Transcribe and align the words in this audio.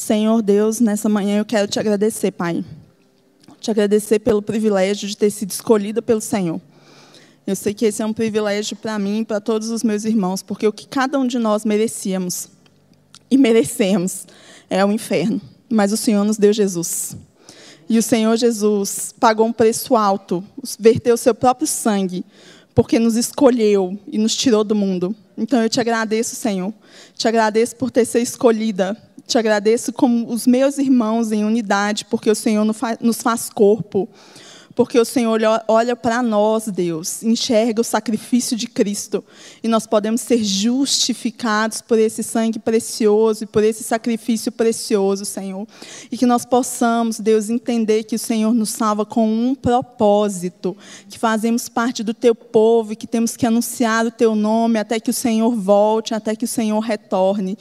Senhor 0.00 0.40
Deus, 0.40 0.80
nessa 0.80 1.10
manhã 1.10 1.38
eu 1.38 1.44
quero 1.44 1.68
te 1.68 1.78
agradecer, 1.78 2.30
Pai. 2.30 2.64
Te 3.60 3.70
agradecer 3.70 4.18
pelo 4.18 4.40
privilégio 4.40 5.06
de 5.06 5.14
ter 5.14 5.30
sido 5.30 5.50
escolhida 5.50 6.00
pelo 6.00 6.22
Senhor. 6.22 6.58
Eu 7.46 7.54
sei 7.54 7.74
que 7.74 7.84
esse 7.84 8.00
é 8.00 8.06
um 8.06 8.12
privilégio 8.12 8.74
para 8.78 8.98
mim 8.98 9.20
e 9.20 9.24
para 9.26 9.42
todos 9.42 9.68
os 9.68 9.84
meus 9.84 10.06
irmãos, 10.06 10.42
porque 10.42 10.66
o 10.66 10.72
que 10.72 10.88
cada 10.88 11.18
um 11.18 11.26
de 11.26 11.38
nós 11.38 11.66
merecíamos 11.66 12.48
e 13.30 13.36
merecemos 13.36 14.26
é 14.70 14.82
o 14.82 14.90
inferno. 14.90 15.38
Mas 15.68 15.92
o 15.92 15.98
Senhor 15.98 16.24
nos 16.24 16.38
deu 16.38 16.52
Jesus. 16.54 17.14
E 17.86 17.98
o 17.98 18.02
Senhor 18.02 18.34
Jesus 18.38 19.14
pagou 19.20 19.46
um 19.46 19.52
preço 19.52 19.94
alto, 19.94 20.42
verteu 20.78 21.14
o 21.14 21.18
seu 21.18 21.34
próprio 21.34 21.68
sangue, 21.68 22.24
porque 22.74 22.98
nos 22.98 23.16
escolheu 23.16 23.98
e 24.08 24.16
nos 24.16 24.34
tirou 24.34 24.64
do 24.64 24.74
mundo. 24.74 25.14
Então 25.36 25.62
eu 25.62 25.68
te 25.68 25.78
agradeço, 25.78 26.34
Senhor. 26.36 26.72
Te 27.14 27.28
agradeço 27.28 27.76
por 27.76 27.90
ter 27.90 28.06
sido 28.06 28.22
escolhida 28.22 28.96
te 29.30 29.38
agradeço 29.38 29.92
como 29.92 30.30
os 30.30 30.46
meus 30.46 30.76
irmãos 30.76 31.32
em 31.32 31.44
unidade, 31.44 32.04
porque 32.04 32.30
o 32.30 32.34
Senhor 32.34 32.64
nos 32.64 33.22
faz 33.22 33.48
corpo. 33.48 34.08
Porque 34.74 34.98
o 34.98 35.04
Senhor 35.04 35.40
olha 35.66 35.96
para 35.96 36.22
nós, 36.22 36.66
Deus, 36.68 37.22
enxerga 37.22 37.80
o 37.80 37.84
sacrifício 37.84 38.56
de 38.56 38.66
Cristo. 38.66 39.22
E 39.62 39.68
nós 39.68 39.86
podemos 39.86 40.20
ser 40.20 40.42
justificados 40.42 41.82
por 41.82 41.98
esse 41.98 42.22
sangue 42.22 42.58
precioso 42.58 43.44
e 43.44 43.46
por 43.46 43.64
esse 43.64 43.82
sacrifício 43.82 44.50
precioso, 44.50 45.24
Senhor. 45.24 45.66
E 46.10 46.16
que 46.16 46.24
nós 46.24 46.44
possamos, 46.46 47.18
Deus, 47.18 47.50
entender 47.50 48.04
que 48.04 48.14
o 48.14 48.18
Senhor 48.18 48.54
nos 48.54 48.70
salva 48.70 49.04
com 49.04 49.28
um 49.28 49.54
propósito. 49.54 50.76
Que 51.10 51.18
fazemos 51.18 51.68
parte 51.68 52.02
do 52.02 52.14
teu 52.14 52.34
povo 52.34 52.92
e 52.92 52.96
que 52.96 53.08
temos 53.08 53.36
que 53.36 53.46
anunciar 53.46 54.06
o 54.06 54.10
teu 54.10 54.34
nome 54.34 54.78
até 54.78 55.00
que 55.00 55.10
o 55.10 55.14
Senhor 55.14 55.54
volte, 55.54 56.14
até 56.14 56.36
que 56.36 56.44
o 56.44 56.48
Senhor 56.48 56.80
retorne. 56.80 57.58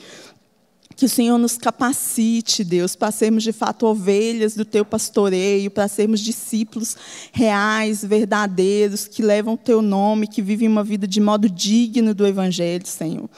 Que 0.99 1.05
o 1.05 1.09
Senhor 1.09 1.37
nos 1.37 1.57
capacite, 1.57 2.61
Deus, 2.61 2.93
para 2.93 3.09
sermos 3.09 3.41
de 3.41 3.53
fato 3.53 3.85
ovelhas 3.85 4.53
do 4.53 4.65
teu 4.65 4.83
pastoreio, 4.83 5.71
para 5.71 5.87
sermos 5.87 6.19
discípulos 6.19 6.97
reais, 7.31 8.03
verdadeiros, 8.03 9.07
que 9.07 9.21
levam 9.21 9.53
o 9.53 9.57
teu 9.57 9.81
nome, 9.81 10.27
que 10.27 10.41
vivem 10.41 10.67
uma 10.67 10.83
vida 10.83 11.07
de 11.07 11.21
modo 11.21 11.49
digno 11.49 12.13
do 12.13 12.27
Evangelho, 12.27 12.85
Senhor. 12.85 13.29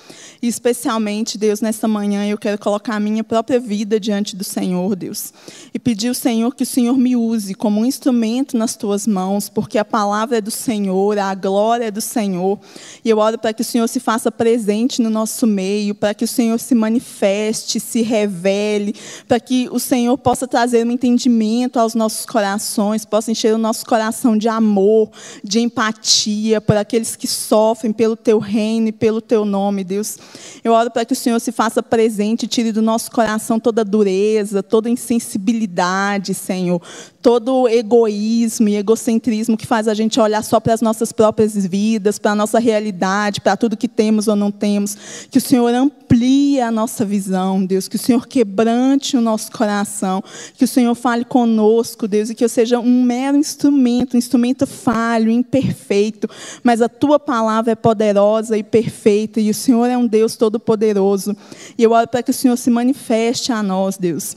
E 0.42 0.48
especialmente, 0.48 1.38
Deus, 1.38 1.62
nessa 1.62 1.88
manhã 1.88 2.26
eu 2.26 2.36
quero 2.36 2.58
colocar 2.58 2.96
a 2.96 3.00
minha 3.00 3.24
própria 3.24 3.60
vida 3.60 4.00
diante 4.00 4.36
do 4.36 4.44
Senhor, 4.44 4.96
Deus. 4.96 5.32
E 5.72 5.78
pedir 5.78 6.08
ao 6.08 6.16
Senhor 6.16 6.56
que 6.56 6.64
o 6.64 6.66
Senhor 6.66 6.98
me 6.98 7.16
use 7.16 7.54
como 7.54 7.82
um 7.82 7.86
instrumento 7.86 8.58
nas 8.58 8.76
tuas 8.76 9.06
mãos, 9.06 9.50
porque 9.50 9.78
a 9.78 9.86
palavra 9.86 10.40
é 10.40 10.42
do 10.42 10.50
Senhor, 10.50 11.20
a 11.20 11.36
glória 11.36 11.86
é 11.86 11.92
do 11.92 12.02
Senhor. 12.02 12.60
E 13.06 13.10
eu 13.12 13.20
oro 13.20 13.38
para 13.38 13.54
que 13.54 13.62
o 13.62 13.66
Senhor 13.66 13.88
se 13.88 14.00
faça 14.00 14.32
presente 14.32 15.00
no 15.00 15.12
nosso 15.12 15.46
meio, 15.46 15.94
para 15.94 16.16
que 16.16 16.26
o 16.26 16.28
Senhor 16.28 16.60
se 16.60 16.74
manifeste 16.74 17.51
manifeste, 17.52 17.80
se 17.80 18.02
revele, 18.02 18.96
para 19.28 19.40
que 19.40 19.68
o 19.72 19.80
Senhor 19.80 20.18
possa 20.18 20.48
trazer 20.48 20.86
um 20.86 20.92
entendimento 20.92 21.78
aos 21.78 21.94
nossos 21.94 22.26
corações, 22.26 23.06
possa 23.06 23.32
encher 23.32 23.54
o 23.54 23.58
nosso 23.58 23.86
coração 23.86 24.38
de 24.38 24.48
amor, 24.48 25.10
de 25.44 25.60
empatia 25.60 26.62
por 26.62 26.78
aqueles 26.78 27.16
que 27.16 27.28
sofrem 27.28 27.92
pelo 27.92 28.16
teu 28.16 28.40
reino 28.40 28.88
e 28.88 28.92
pelo 28.92 29.22
teu 29.22 29.46
nome, 29.46 29.84
Deus. 29.84 30.18
Eu 30.64 30.74
oro 30.74 30.90
para 30.90 31.06
que 31.06 31.14
o 31.14 31.16
Senhor 31.16 31.40
se 31.40 31.52
faça 31.52 31.84
presente, 31.84 32.48
tire 32.48 32.72
do 32.72 32.82
nosso 32.82 33.12
coração 33.12 33.60
toda 33.60 33.84
dureza, 33.84 34.64
toda 34.64 34.90
insensibilidade, 34.90 36.34
Senhor, 36.34 36.82
todo 37.22 37.68
egoísmo 37.68 38.68
e 38.68 38.76
egocentrismo 38.76 39.56
que 39.56 39.68
faz 39.68 39.88
a 39.88 39.94
gente 39.94 40.20
olhar 40.20 40.44
só 40.44 40.60
para 40.60 40.74
as 40.74 40.82
nossas 40.82 41.12
próprias 41.12 41.54
vidas, 41.66 42.18
para 42.18 42.32
a 42.32 42.36
nossa 42.36 42.60
realidade, 42.60 43.42
para 43.42 43.56
tudo 43.56 43.78
que 43.78 43.88
temos 43.88 44.28
ou 44.28 44.36
não 44.36 44.52
temos. 44.52 44.98
Que 45.30 45.38
o 45.38 45.42
Senhor 45.42 45.74
amplie 45.74 46.60
a 46.60 46.72
nossa 46.72 47.06
visão, 47.06 47.64
Deus. 47.64 47.88
Que 47.88 47.96
o 47.96 48.00
Senhor 48.00 48.28
quebrante 48.28 49.16
o 49.16 49.22
nosso 49.22 49.52
coração. 49.52 50.24
Que 50.58 50.66
o 50.66 50.68
Senhor 50.68 50.96
fale 50.96 51.24
conosco, 51.24 52.08
Deus, 52.08 52.30
e 52.30 52.36
que 52.36 52.44
eu 52.44 52.50
seja 52.50 52.80
um 52.80 53.04
mero 53.04 53.38
instrumento, 53.38 54.16
um 54.16 54.18
instrumento 54.18 54.66
falho, 54.66 55.30
imperfeito. 55.30 56.28
Mas 56.64 56.82
a 56.82 56.90
tua 56.90 57.20
palavra 57.20 57.74
é 57.74 57.76
poderosa 57.76 58.58
e 58.58 58.64
perfeita, 58.64 59.40
e 59.40 59.50
o 59.50 59.54
Senhor 59.54 59.86
é 59.86 59.98
um 59.98 60.08
Deus 60.08 60.36
todo-poderoso. 60.36 61.36
E 61.78 61.84
eu 61.84 61.92
oro 61.92 62.08
para 62.08 62.24
que 62.24 62.32
o 62.32 62.34
Senhor 62.34 62.58
se 62.58 62.70
manifeste 62.72 63.52
a 63.52 63.62
nós, 63.62 63.98
Deus. 63.98 64.36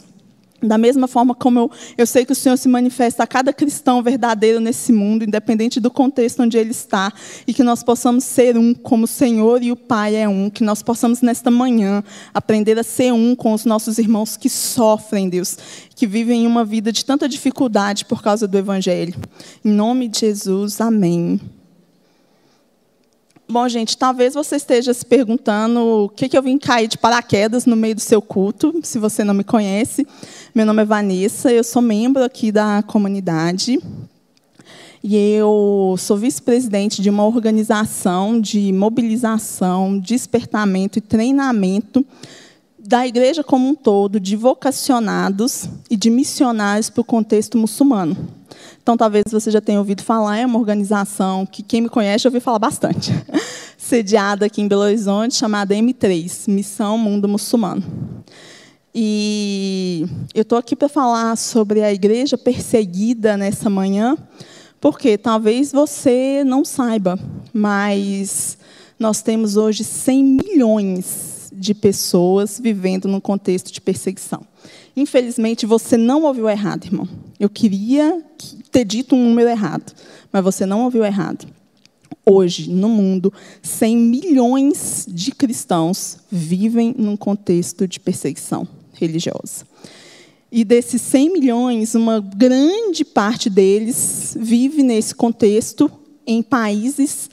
Da 0.64 0.78
mesma 0.78 1.06
forma 1.06 1.34
como 1.34 1.58
eu, 1.58 1.70
eu 1.98 2.06
sei 2.06 2.25
que 2.25 2.32
o 2.32 2.34
Senhor 2.34 2.56
se 2.56 2.69
manifesta 2.69 3.22
a 3.22 3.26
cada 3.26 3.52
cristão 3.52 4.02
verdadeiro 4.02 4.60
nesse 4.60 4.92
mundo, 4.92 5.25
independente 5.25 5.78
do 5.78 5.91
contexto 5.91 6.42
onde 6.42 6.56
ele 6.56 6.70
está, 6.70 7.12
e 7.47 7.52
que 7.52 7.62
nós 7.62 7.82
possamos 7.82 8.25
ser 8.25 8.56
um 8.56 8.72
como 8.72 9.04
o 9.04 9.08
Senhor 9.08 9.62
e 9.62 9.70
o 9.70 9.76
Pai 9.76 10.16
é 10.16 10.28
um, 10.28 10.48
que 10.48 10.64
nós 10.64 10.82
possamos 10.82 11.20
nesta 11.20 11.50
manhã 11.50 12.03
aprender 12.32 12.78
a 12.78 12.82
ser 12.82 13.12
um 13.12 13.36
com 13.36 13.53
os 13.53 13.64
nossos 13.64 13.98
irmãos 13.98 14.36
que 14.36 14.48
sofrem, 14.48 15.28
Deus, 15.28 15.58
que 15.94 16.06
vivem 16.06 16.47
uma 16.47 16.64
vida 16.64 16.91
de 16.91 17.04
tanta 17.04 17.28
dificuldade 17.28 18.04
por 18.04 18.22
causa 18.22 18.48
do 18.48 18.56
Evangelho. 18.56 19.14
Em 19.64 19.70
nome 19.70 20.08
de 20.08 20.20
Jesus, 20.20 20.80
amém. 20.80 21.41
Bom, 23.47 23.69
gente, 23.69 23.97
talvez 23.98 24.32
você 24.32 24.56
esteja 24.56 24.94
se 24.94 25.04
perguntando 25.04 25.78
o 25.78 26.08
que, 26.08 26.30
que 26.30 26.36
eu 26.36 26.42
vim 26.42 26.56
cair 26.56 26.88
de 26.88 26.97
paraquedas 26.97 27.66
no 27.66 27.76
meio 27.76 27.94
do 27.94 28.00
seu 28.00 28.22
culto, 28.22 28.80
se 28.82 28.98
você 28.98 29.22
não 29.22 29.34
me 29.34 29.44
conhece. 29.44 30.06
Meu 30.54 30.65
nome 30.65 30.82
é 30.82 30.84
Vanessa, 30.84 31.53
eu 31.53 31.65
sou 31.65 31.82
membro 31.82 32.22
aqui 32.22 32.53
da 32.53 32.81
comunidade. 32.81 33.81
E 35.03 35.16
eu 35.16 35.97
sou 35.98 36.16
vice-presidente 36.16 37.03
de 37.03 37.10
uma 37.10 37.26
organização 37.26 38.41
de 38.41 38.72
mobilização, 38.72 39.98
despertamento 39.98 40.97
e 40.97 41.03
treinamento 41.03 42.06
da 42.78 43.04
igreja 43.04 43.42
como 43.42 43.69
um 43.69 43.75
todo, 43.75 44.20
de 44.20 44.37
vocacionados 44.37 45.69
e 45.91 45.97
de 45.97 46.09
missionários 46.09 46.88
para 46.88 47.00
o 47.00 47.04
contexto 47.04 47.59
muçulmano. 47.59 48.16
Então, 48.81 48.97
talvez 48.97 49.25
você 49.32 49.50
já 49.50 49.60
tenha 49.60 49.81
ouvido 49.81 50.04
falar, 50.04 50.38
é 50.38 50.47
uma 50.47 50.60
organização 50.60 51.44
que 51.44 51.65
quem 51.65 51.81
me 51.81 51.88
conhece 51.88 52.22
já 52.22 52.28
ouviu 52.28 52.41
falar 52.41 52.60
bastante. 52.60 53.10
Sediada 53.76 54.47
aqui 54.47 54.62
em 54.62 54.69
Belo 54.69 54.82
Horizonte, 54.82 55.34
chamada 55.34 55.75
M3, 55.75 56.48
Missão 56.48 56.97
Mundo 56.97 57.26
Muçulmano. 57.26 57.82
E 58.97 60.06
eu 60.32 60.43
estou 60.43 60.56
aqui 60.56 60.77
para 60.77 60.88
falar 60.88 61.34
sobre 61.37 61.82
a 61.82 61.93
igreja 61.93 62.38
perseguida 62.38 63.37
nessa 63.37 63.69
manhã, 63.69 64.16
porque 64.81 65.19
talvez 65.19 65.72
você 65.72 66.44
não 66.47 66.65
saiba, 66.65 67.19
mas 67.53 68.56
nós 68.97 69.21
temos 69.21 69.56
hoje 69.56 69.83
100 69.83 70.25
milhões 70.25 71.50
de 71.53 71.75
pessoas 71.75 72.60
vivendo 72.62 73.09
num 73.09 73.19
contexto 73.19 73.72
de 73.72 73.81
perseguição. 73.81 74.47
Infelizmente, 74.97 75.66
você 75.66 75.97
não 75.97 76.22
ouviu 76.22 76.49
errado, 76.49 76.84
irmão. 76.84 77.09
Eu 77.41 77.50
queria 77.50 78.22
ter 78.71 78.84
dito 78.84 79.16
um 79.16 79.28
número 79.31 79.50
errado, 79.50 79.93
mas 80.33 80.44
você 80.44 80.65
não 80.65 80.84
ouviu 80.84 81.04
errado. 81.04 81.49
Hoje, 82.25 82.71
no 82.71 82.88
mundo, 82.88 83.33
100 83.60 83.97
milhões 83.97 85.04
de 85.09 85.33
cristãos 85.33 86.19
vivem 86.31 86.94
num 86.97 87.16
contexto 87.16 87.88
de 87.88 87.99
perseguição 87.99 88.69
religiosa. 88.94 89.65
E 90.50 90.65
desses 90.65 91.03
100 91.03 91.32
milhões, 91.32 91.94
uma 91.94 92.21
grande 92.21 93.05
parte 93.05 93.50
deles 93.50 94.37
vive 94.38 94.82
nesse 94.82 95.15
contexto 95.15 95.91
em 96.27 96.43
países 96.43 97.28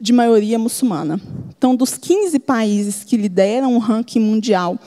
de 0.00 0.12
maioria 0.12 0.58
muçulmana. 0.58 1.20
Então, 1.56 1.74
dos 1.76 1.98
15 1.98 2.38
países 2.38 3.04
que 3.04 3.16
lideram 3.16 3.74
o 3.74 3.78
ranking 3.78 4.20
mundial 4.20 4.78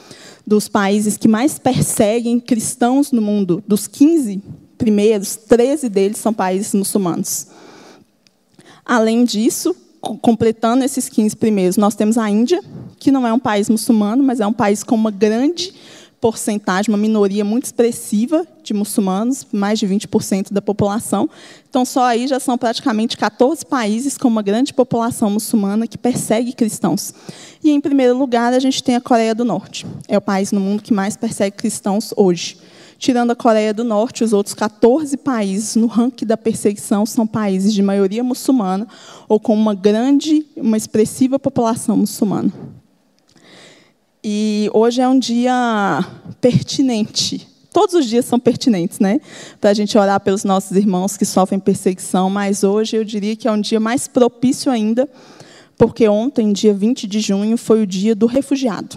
dos 0.46 0.68
países 0.68 1.18
que 1.18 1.28
mais 1.28 1.60
perseguem 1.60 2.40
cristãos 2.40 3.12
no 3.12 3.22
mundo, 3.22 3.64
dos 3.68 3.88
15 3.88 4.42
primeiros, 4.78 5.36
13 5.36 5.88
deles 5.90 6.18
são 6.18 6.34
países 6.34 6.74
muçulmanos. 6.74 7.48
Além 8.86 9.24
disso, 9.24 9.76
completando 10.22 10.84
esses 10.84 11.08
15 11.08 11.36
primeiros, 11.36 11.78
nós 11.78 11.96
temos 11.96 12.18
a 12.18 12.30
Índia, 12.30 12.62
que 13.00 13.12
não 13.12 13.26
é 13.26 13.32
um 13.32 13.40
país 13.40 13.70
muçulmano, 13.70 14.24
mas 14.24 14.40
é 14.40 14.48
um 14.48 14.54
país 14.54 14.84
com 14.84 14.96
uma 14.96 15.12
grande 15.12 15.74
porcentagem, 16.24 16.90
uma 16.90 16.98
minoria 16.98 17.44
muito 17.44 17.66
expressiva 17.66 18.48
de 18.64 18.74
muçulmanos, 18.74 19.46
mais 19.52 19.78
de 19.78 19.86
20% 19.86 20.54
da 20.54 20.62
população. 20.62 21.30
Então, 21.70 21.84
só 21.84 22.06
aí 22.06 22.30
já 22.30 22.40
são 22.40 22.58
praticamente 22.58 23.18
14 23.18 23.66
países 23.66 24.18
com 24.18 24.30
uma 24.30 24.42
grande 24.42 24.74
população 24.74 25.30
muçulmana 25.30 25.86
que 25.86 25.98
persegue 25.98 26.54
cristãos. 26.54 27.14
E, 27.62 27.72
em 27.72 27.82
primeiro 27.82 28.18
lugar, 28.18 28.54
a 28.54 28.60
gente 28.60 28.82
tem 28.82 28.96
a 28.96 29.02
Coreia 29.02 29.36
do 29.36 29.44
Norte. 29.44 29.86
É 30.08 30.18
o 30.18 30.22
país 30.22 30.54
no 30.54 30.62
mundo 30.62 30.82
que 30.82 30.94
mais 30.94 31.18
persegue 31.18 31.58
cristãos 31.58 32.14
hoje. 32.16 32.58
Tirando 32.98 33.32
a 33.32 33.36
Coreia 33.36 33.74
do 33.74 33.84
Norte, 33.84 34.24
os 34.24 34.32
outros 34.32 34.56
14 34.56 35.18
países 35.18 35.76
no 35.76 35.88
ranking 35.88 36.26
da 36.26 36.38
perseguição 36.38 37.06
são 37.06 37.28
países 37.28 37.74
de 37.74 37.84
maioria 37.84 38.24
muçulmana 38.24 38.88
ou 39.28 39.42
com 39.42 39.54
uma 39.54 39.76
grande, 39.76 40.46
uma 40.56 40.78
expressiva 40.78 41.38
população 41.38 41.98
muçulmana. 41.98 42.54
E 44.24 44.70
hoje 44.74 45.02
é 45.02 45.08
um 45.08 45.20
dia 45.20 45.54
pertinente. 46.40 47.46
Todos 47.74 47.94
os 47.94 48.06
dias 48.06 48.24
são 48.24 48.40
pertinentes, 48.40 49.00
né? 49.00 49.20
Para 49.60 49.72
a 49.72 49.74
gente 49.74 49.98
orar 49.98 50.22
pelos 50.22 50.46
nossos 50.46 50.78
irmãos 50.78 51.18
que 51.18 51.26
sofrem 51.26 51.60
perseguição, 51.60 52.30
mas 52.30 52.64
hoje 52.64 52.96
eu 52.96 53.04
diria 53.04 53.36
que 53.36 53.50
é 53.50 53.52
um 53.52 53.60
dia 53.60 53.82
mais 53.82 54.08
propício 54.08 54.72
ainda, 54.72 55.10
porque 55.78 56.08
ontem, 56.08 56.54
dia 56.54 56.74
20 56.74 57.06
de 57.06 57.20
junho, 57.20 57.58
foi 57.58 57.82
o 57.82 57.88
dia 57.88 58.16
do 58.16 58.26
refugiado. 58.26 58.96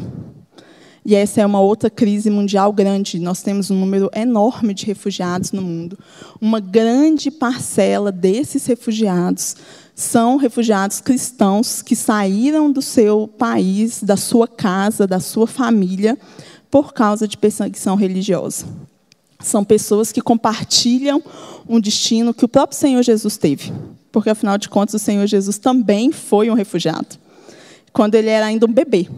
E 1.05 1.15
essa 1.15 1.41
é 1.41 1.47
uma 1.47 1.61
outra 1.61 1.89
crise 1.89 2.31
mundial 2.31 2.73
grande. 2.73 3.19
Nós 3.19 3.43
temos 3.43 3.71
um 3.71 3.79
número 3.79 4.11
enorme 4.15 4.75
de 4.75 4.87
refugiados 4.87 5.53
no 5.53 5.63
mundo. 5.63 5.99
Uma 6.41 6.61
grande 6.61 7.31
parcela 7.31 8.13
desses 8.13 8.67
refugiados 8.67 9.57
são 9.97 10.37
refugiados 10.37 11.01
cristãos 11.01 11.81
que 11.81 11.97
saíram 11.97 12.71
do 12.71 12.83
seu 12.83 13.27
país, 13.27 14.03
da 14.03 14.15
sua 14.15 14.47
casa, 14.47 15.07
da 15.07 15.19
sua 15.19 15.47
família, 15.47 16.19
por 16.71 16.93
causa 16.93 17.27
de 17.27 17.39
perseguição 17.39 17.97
religiosa. 17.97 18.67
São 19.41 19.65
pessoas 19.65 20.13
que 20.13 20.21
compartilham 20.21 21.23
um 21.67 21.81
destino 21.81 22.35
que 22.35 22.45
o 22.45 22.49
próprio 22.49 22.79
Senhor 22.79 23.03
Jesus 23.03 23.39
teve. 23.39 23.73
Porque, 24.13 24.29
afinal 24.29 24.59
de 24.59 24.69
contas, 24.69 25.01
o 25.01 25.05
Senhor 25.05 25.27
Jesus 25.27 25.57
também 25.57 26.13
foi 26.13 26.51
um 26.51 26.55
refugiado. 26.55 27.17
Quando 27.91 28.17
ele 28.17 28.29
era 28.29 28.45
ainda 28.45 28.67
um 28.67 28.73
bebê 28.73 29.09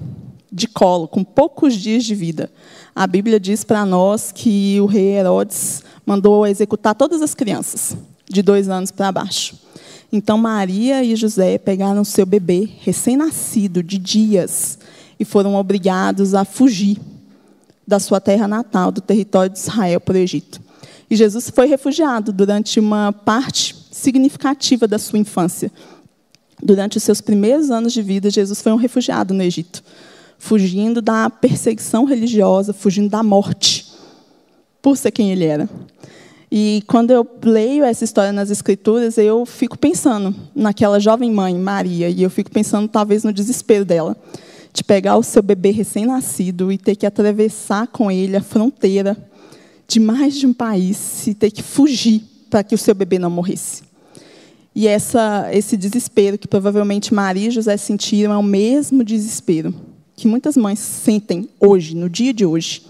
de 0.50 0.68
colo, 0.68 1.08
com 1.08 1.24
poucos 1.24 1.74
dias 1.74 2.04
de 2.04 2.14
vida. 2.14 2.50
A 2.94 3.06
Bíblia 3.06 3.38
diz 3.38 3.64
para 3.64 3.84
nós 3.84 4.32
que 4.32 4.80
o 4.80 4.86
rei 4.86 5.16
Herodes 5.16 5.82
mandou 6.06 6.46
executar 6.46 6.94
todas 6.94 7.20
as 7.20 7.34
crianças, 7.34 7.96
de 8.28 8.42
dois 8.42 8.68
anos 8.68 8.90
para 8.90 9.12
baixo. 9.12 9.67
Então, 10.10 10.38
Maria 10.38 11.04
e 11.04 11.14
José 11.14 11.58
pegaram 11.58 12.02
seu 12.04 12.24
bebê 12.24 12.68
recém-nascido, 12.80 13.82
de 13.82 13.98
dias, 13.98 14.78
e 15.20 15.24
foram 15.24 15.54
obrigados 15.54 16.34
a 16.34 16.44
fugir 16.44 16.98
da 17.86 17.98
sua 17.98 18.20
terra 18.20 18.48
natal, 18.48 18.90
do 18.90 19.00
território 19.00 19.52
de 19.52 19.58
Israel, 19.58 20.00
para 20.00 20.14
o 20.14 20.18
Egito. 20.18 20.60
E 21.10 21.16
Jesus 21.16 21.50
foi 21.50 21.66
refugiado 21.66 22.32
durante 22.32 22.78
uma 22.80 23.12
parte 23.12 23.76
significativa 23.90 24.86
da 24.86 24.98
sua 24.98 25.18
infância. 25.18 25.70
Durante 26.62 26.96
os 26.96 27.02
seus 27.02 27.20
primeiros 27.20 27.70
anos 27.70 27.92
de 27.92 28.02
vida, 28.02 28.30
Jesus 28.30 28.60
foi 28.60 28.72
um 28.72 28.76
refugiado 28.76 29.34
no 29.34 29.42
Egito 29.42 29.82
fugindo 30.38 31.02
da 31.02 31.28
perseguição 31.28 32.04
religiosa, 32.04 32.72
fugindo 32.72 33.10
da 33.10 33.22
morte, 33.22 33.86
por 34.80 34.96
ser 34.96 35.10
quem 35.10 35.32
ele 35.32 35.44
era. 35.44 35.68
E 36.50 36.82
quando 36.86 37.10
eu 37.10 37.26
leio 37.42 37.84
essa 37.84 38.04
história 38.04 38.32
nas 38.32 38.50
Escrituras, 38.50 39.18
eu 39.18 39.44
fico 39.44 39.78
pensando 39.78 40.34
naquela 40.54 40.98
jovem 40.98 41.30
mãe, 41.30 41.54
Maria, 41.54 42.08
e 42.08 42.22
eu 42.22 42.30
fico 42.30 42.50
pensando 42.50 42.88
talvez 42.88 43.22
no 43.22 43.32
desespero 43.32 43.84
dela, 43.84 44.16
de 44.72 44.82
pegar 44.82 45.16
o 45.16 45.22
seu 45.22 45.42
bebê 45.42 45.70
recém-nascido 45.70 46.72
e 46.72 46.78
ter 46.78 46.96
que 46.96 47.04
atravessar 47.04 47.86
com 47.88 48.10
ele 48.10 48.36
a 48.36 48.42
fronteira 48.42 49.16
de 49.86 50.00
mais 50.00 50.36
de 50.36 50.46
um 50.46 50.52
país 50.52 51.26
e 51.26 51.34
ter 51.34 51.50
que 51.50 51.62
fugir 51.62 52.22
para 52.48 52.62
que 52.62 52.74
o 52.74 52.78
seu 52.78 52.94
bebê 52.94 53.18
não 53.18 53.30
morresse. 53.30 53.82
E 54.74 54.86
essa, 54.86 55.48
esse 55.52 55.76
desespero 55.76 56.38
que 56.38 56.46
provavelmente 56.46 57.12
Maria 57.12 57.48
e 57.48 57.50
José 57.50 57.76
sentiram 57.76 58.32
é 58.32 58.36
o 58.36 58.42
mesmo 58.42 59.02
desespero 59.02 59.74
que 60.18 60.26
muitas 60.26 60.56
mães 60.56 60.80
sentem 60.80 61.48
hoje, 61.60 61.94
no 61.94 62.10
dia 62.10 62.34
de 62.34 62.44
hoje, 62.44 62.82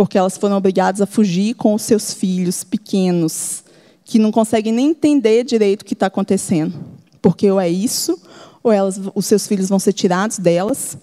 porque 0.00 0.16
elas 0.16 0.38
foram 0.38 0.56
obrigadas 0.56 1.02
a 1.02 1.06
fugir 1.06 1.52
com 1.52 1.74
os 1.74 1.82
seus 1.82 2.14
filhos 2.14 2.64
pequenos, 2.64 3.62
que 4.02 4.18
não 4.18 4.32
conseguem 4.32 4.72
nem 4.72 4.88
entender 4.92 5.44
direito 5.44 5.82
o 5.82 5.84
que 5.84 5.92
está 5.92 6.06
acontecendo, 6.06 6.72
porque 7.20 7.50
ou 7.50 7.60
é 7.60 7.68
isso, 7.68 8.18
ou 8.62 8.72
elas, 8.72 8.98
os 9.14 9.26
seus 9.26 9.46
filhos 9.46 9.68
vão 9.68 9.78
ser 9.78 9.92
tirados 9.92 10.38
delas, 10.38 10.96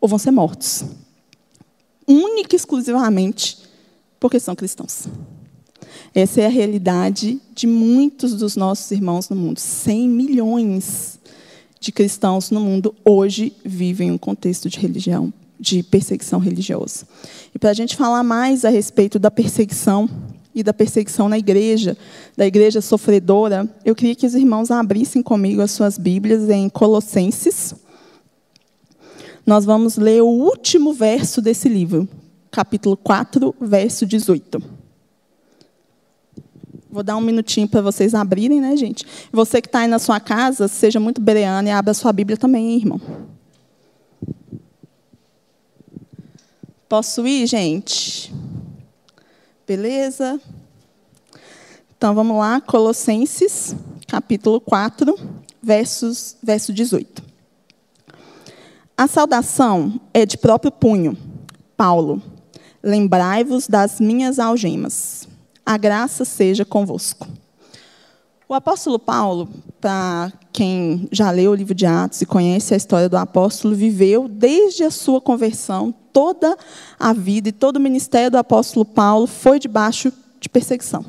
ou 0.00 0.08
vão 0.08 0.18
ser 0.18 0.32
mortos, 0.32 0.84
única 2.08 2.52
e 2.52 2.56
exclusivamente 2.56 3.56
porque 4.18 4.40
são 4.40 4.56
cristãos. 4.56 5.06
Essa 6.12 6.40
é 6.40 6.46
a 6.46 6.50
realidade 6.50 7.40
de 7.54 7.68
muitos 7.68 8.34
dos 8.34 8.56
nossos 8.56 8.90
irmãos 8.90 9.28
no 9.28 9.36
mundo. 9.36 9.60
100 9.60 10.08
milhões 10.08 11.20
de 11.78 11.92
cristãos 11.92 12.50
no 12.50 12.58
mundo 12.58 12.96
hoje 13.04 13.52
vivem 13.64 14.10
um 14.10 14.18
contexto 14.18 14.68
de 14.68 14.80
religião, 14.80 15.32
de 15.60 15.82
perseguição 15.82 16.40
religiosa. 16.40 17.06
E 17.54 17.58
para 17.58 17.70
a 17.70 17.74
gente 17.74 17.94
falar 17.94 18.22
mais 18.22 18.64
a 18.64 18.70
respeito 18.70 19.18
da 19.18 19.30
perseguição 19.30 20.08
e 20.54 20.62
da 20.62 20.72
perseguição 20.72 21.28
na 21.28 21.38
igreja, 21.38 21.96
da 22.36 22.46
igreja 22.46 22.80
sofredora, 22.80 23.68
eu 23.84 23.94
queria 23.94 24.14
que 24.14 24.26
os 24.26 24.34
irmãos 24.34 24.70
abrissem 24.70 25.22
comigo 25.22 25.60
as 25.60 25.70
suas 25.70 25.98
Bíblias 25.98 26.48
em 26.48 26.68
Colossenses. 26.68 27.74
Nós 29.46 29.64
vamos 29.64 29.96
ler 29.96 30.22
o 30.22 30.28
último 30.28 30.94
verso 30.94 31.42
desse 31.42 31.68
livro, 31.68 32.08
capítulo 32.50 32.96
4, 32.96 33.54
verso 33.60 34.06
18. 34.06 34.80
Vou 36.90 37.02
dar 37.04 37.16
um 37.16 37.20
minutinho 37.20 37.68
para 37.68 37.80
vocês 37.80 38.14
abrirem, 38.14 38.60
né, 38.60 38.76
gente? 38.76 39.06
Você 39.30 39.60
que 39.60 39.68
está 39.68 39.80
aí 39.80 39.88
na 39.88 40.00
sua 40.00 40.18
casa, 40.18 40.66
seja 40.66 40.98
muito 40.98 41.20
bereano 41.20 41.68
e 41.68 41.70
abra 41.70 41.94
sua 41.94 42.12
Bíblia 42.12 42.36
também, 42.36 42.70
hein, 42.70 42.78
irmão. 42.78 43.00
Posso 46.90 47.24
ir, 47.24 47.46
gente? 47.46 48.34
Beleza? 49.64 50.40
Então 51.96 52.16
vamos 52.16 52.36
lá, 52.36 52.60
Colossenses, 52.60 53.76
capítulo 54.08 54.60
4, 54.60 55.16
versos, 55.62 56.36
verso 56.42 56.72
18. 56.72 57.22
A 58.96 59.06
saudação 59.06 60.00
é 60.12 60.26
de 60.26 60.36
próprio 60.36 60.72
punho. 60.72 61.16
Paulo, 61.76 62.20
lembrai-vos 62.82 63.68
das 63.68 64.00
minhas 64.00 64.40
algemas 64.40 65.28
a 65.64 65.76
graça 65.76 66.24
seja 66.24 66.64
convosco. 66.64 67.28
O 68.50 68.54
apóstolo 68.54 68.98
Paulo, 68.98 69.48
para 69.80 70.32
quem 70.52 71.08
já 71.12 71.30
leu 71.30 71.52
o 71.52 71.54
livro 71.54 71.72
de 71.72 71.86
Atos 71.86 72.20
e 72.20 72.26
conhece 72.26 72.74
a 72.74 72.76
história 72.76 73.08
do 73.08 73.16
apóstolo, 73.16 73.76
viveu 73.76 74.26
desde 74.26 74.82
a 74.82 74.90
sua 74.90 75.20
conversão, 75.20 75.94
toda 76.12 76.58
a 76.98 77.12
vida 77.12 77.50
e 77.50 77.52
todo 77.52 77.76
o 77.76 77.80
ministério 77.80 78.28
do 78.28 78.38
apóstolo 78.38 78.84
Paulo 78.84 79.28
foi 79.28 79.60
debaixo 79.60 80.12
de 80.40 80.48
perseguição. 80.48 81.04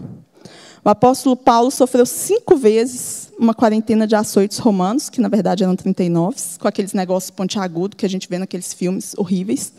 O 0.85 0.89
apóstolo 0.89 1.35
Paulo 1.35 1.71
sofreu 1.71 2.05
cinco 2.05 2.55
vezes 2.55 3.31
uma 3.39 3.55
quarentena 3.55 4.05
de 4.05 4.15
açoites 4.15 4.59
romanos, 4.59 5.09
que 5.09 5.19
na 5.19 5.27
verdade 5.27 5.63
eram 5.63 5.75
39, 5.75 6.37
com 6.59 6.67
aqueles 6.67 6.93
negócios 6.93 7.31
pontiagudos 7.31 7.97
que 7.97 8.05
a 8.05 8.09
gente 8.09 8.29
vê 8.29 8.37
naqueles 8.37 8.71
filmes 8.71 9.15
horríveis. 9.17 9.73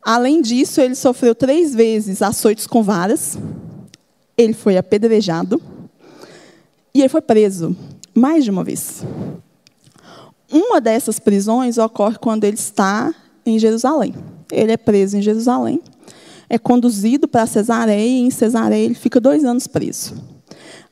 Além 0.00 0.40
disso, 0.40 0.80
ele 0.80 0.94
sofreu 0.94 1.34
três 1.34 1.74
vezes 1.74 2.22
açoites 2.22 2.64
com 2.64 2.80
varas, 2.80 3.36
ele 4.36 4.52
foi 4.52 4.76
apedrejado 4.76 5.60
e 6.94 7.00
ele 7.00 7.08
foi 7.08 7.20
preso 7.20 7.76
mais 8.14 8.44
de 8.44 8.50
uma 8.50 8.64
vez. 8.64 9.04
Uma 10.50 10.80
dessas 10.80 11.18
prisões 11.18 11.78
ocorre 11.78 12.16
quando 12.18 12.44
ele 12.44 12.56
está 12.56 13.14
em 13.44 13.58
Jerusalém. 13.58 14.14
Ele 14.50 14.72
é 14.72 14.76
preso 14.76 15.16
em 15.16 15.22
Jerusalém, 15.22 15.80
é 16.48 16.58
conduzido 16.58 17.28
para 17.28 17.46
Cesareia 17.46 18.06
e 18.06 18.20
em 18.20 18.30
Cesareia 18.30 18.84
ele 18.84 18.94
fica 18.94 19.20
dois 19.20 19.44
anos 19.44 19.66
preso. 19.66 20.14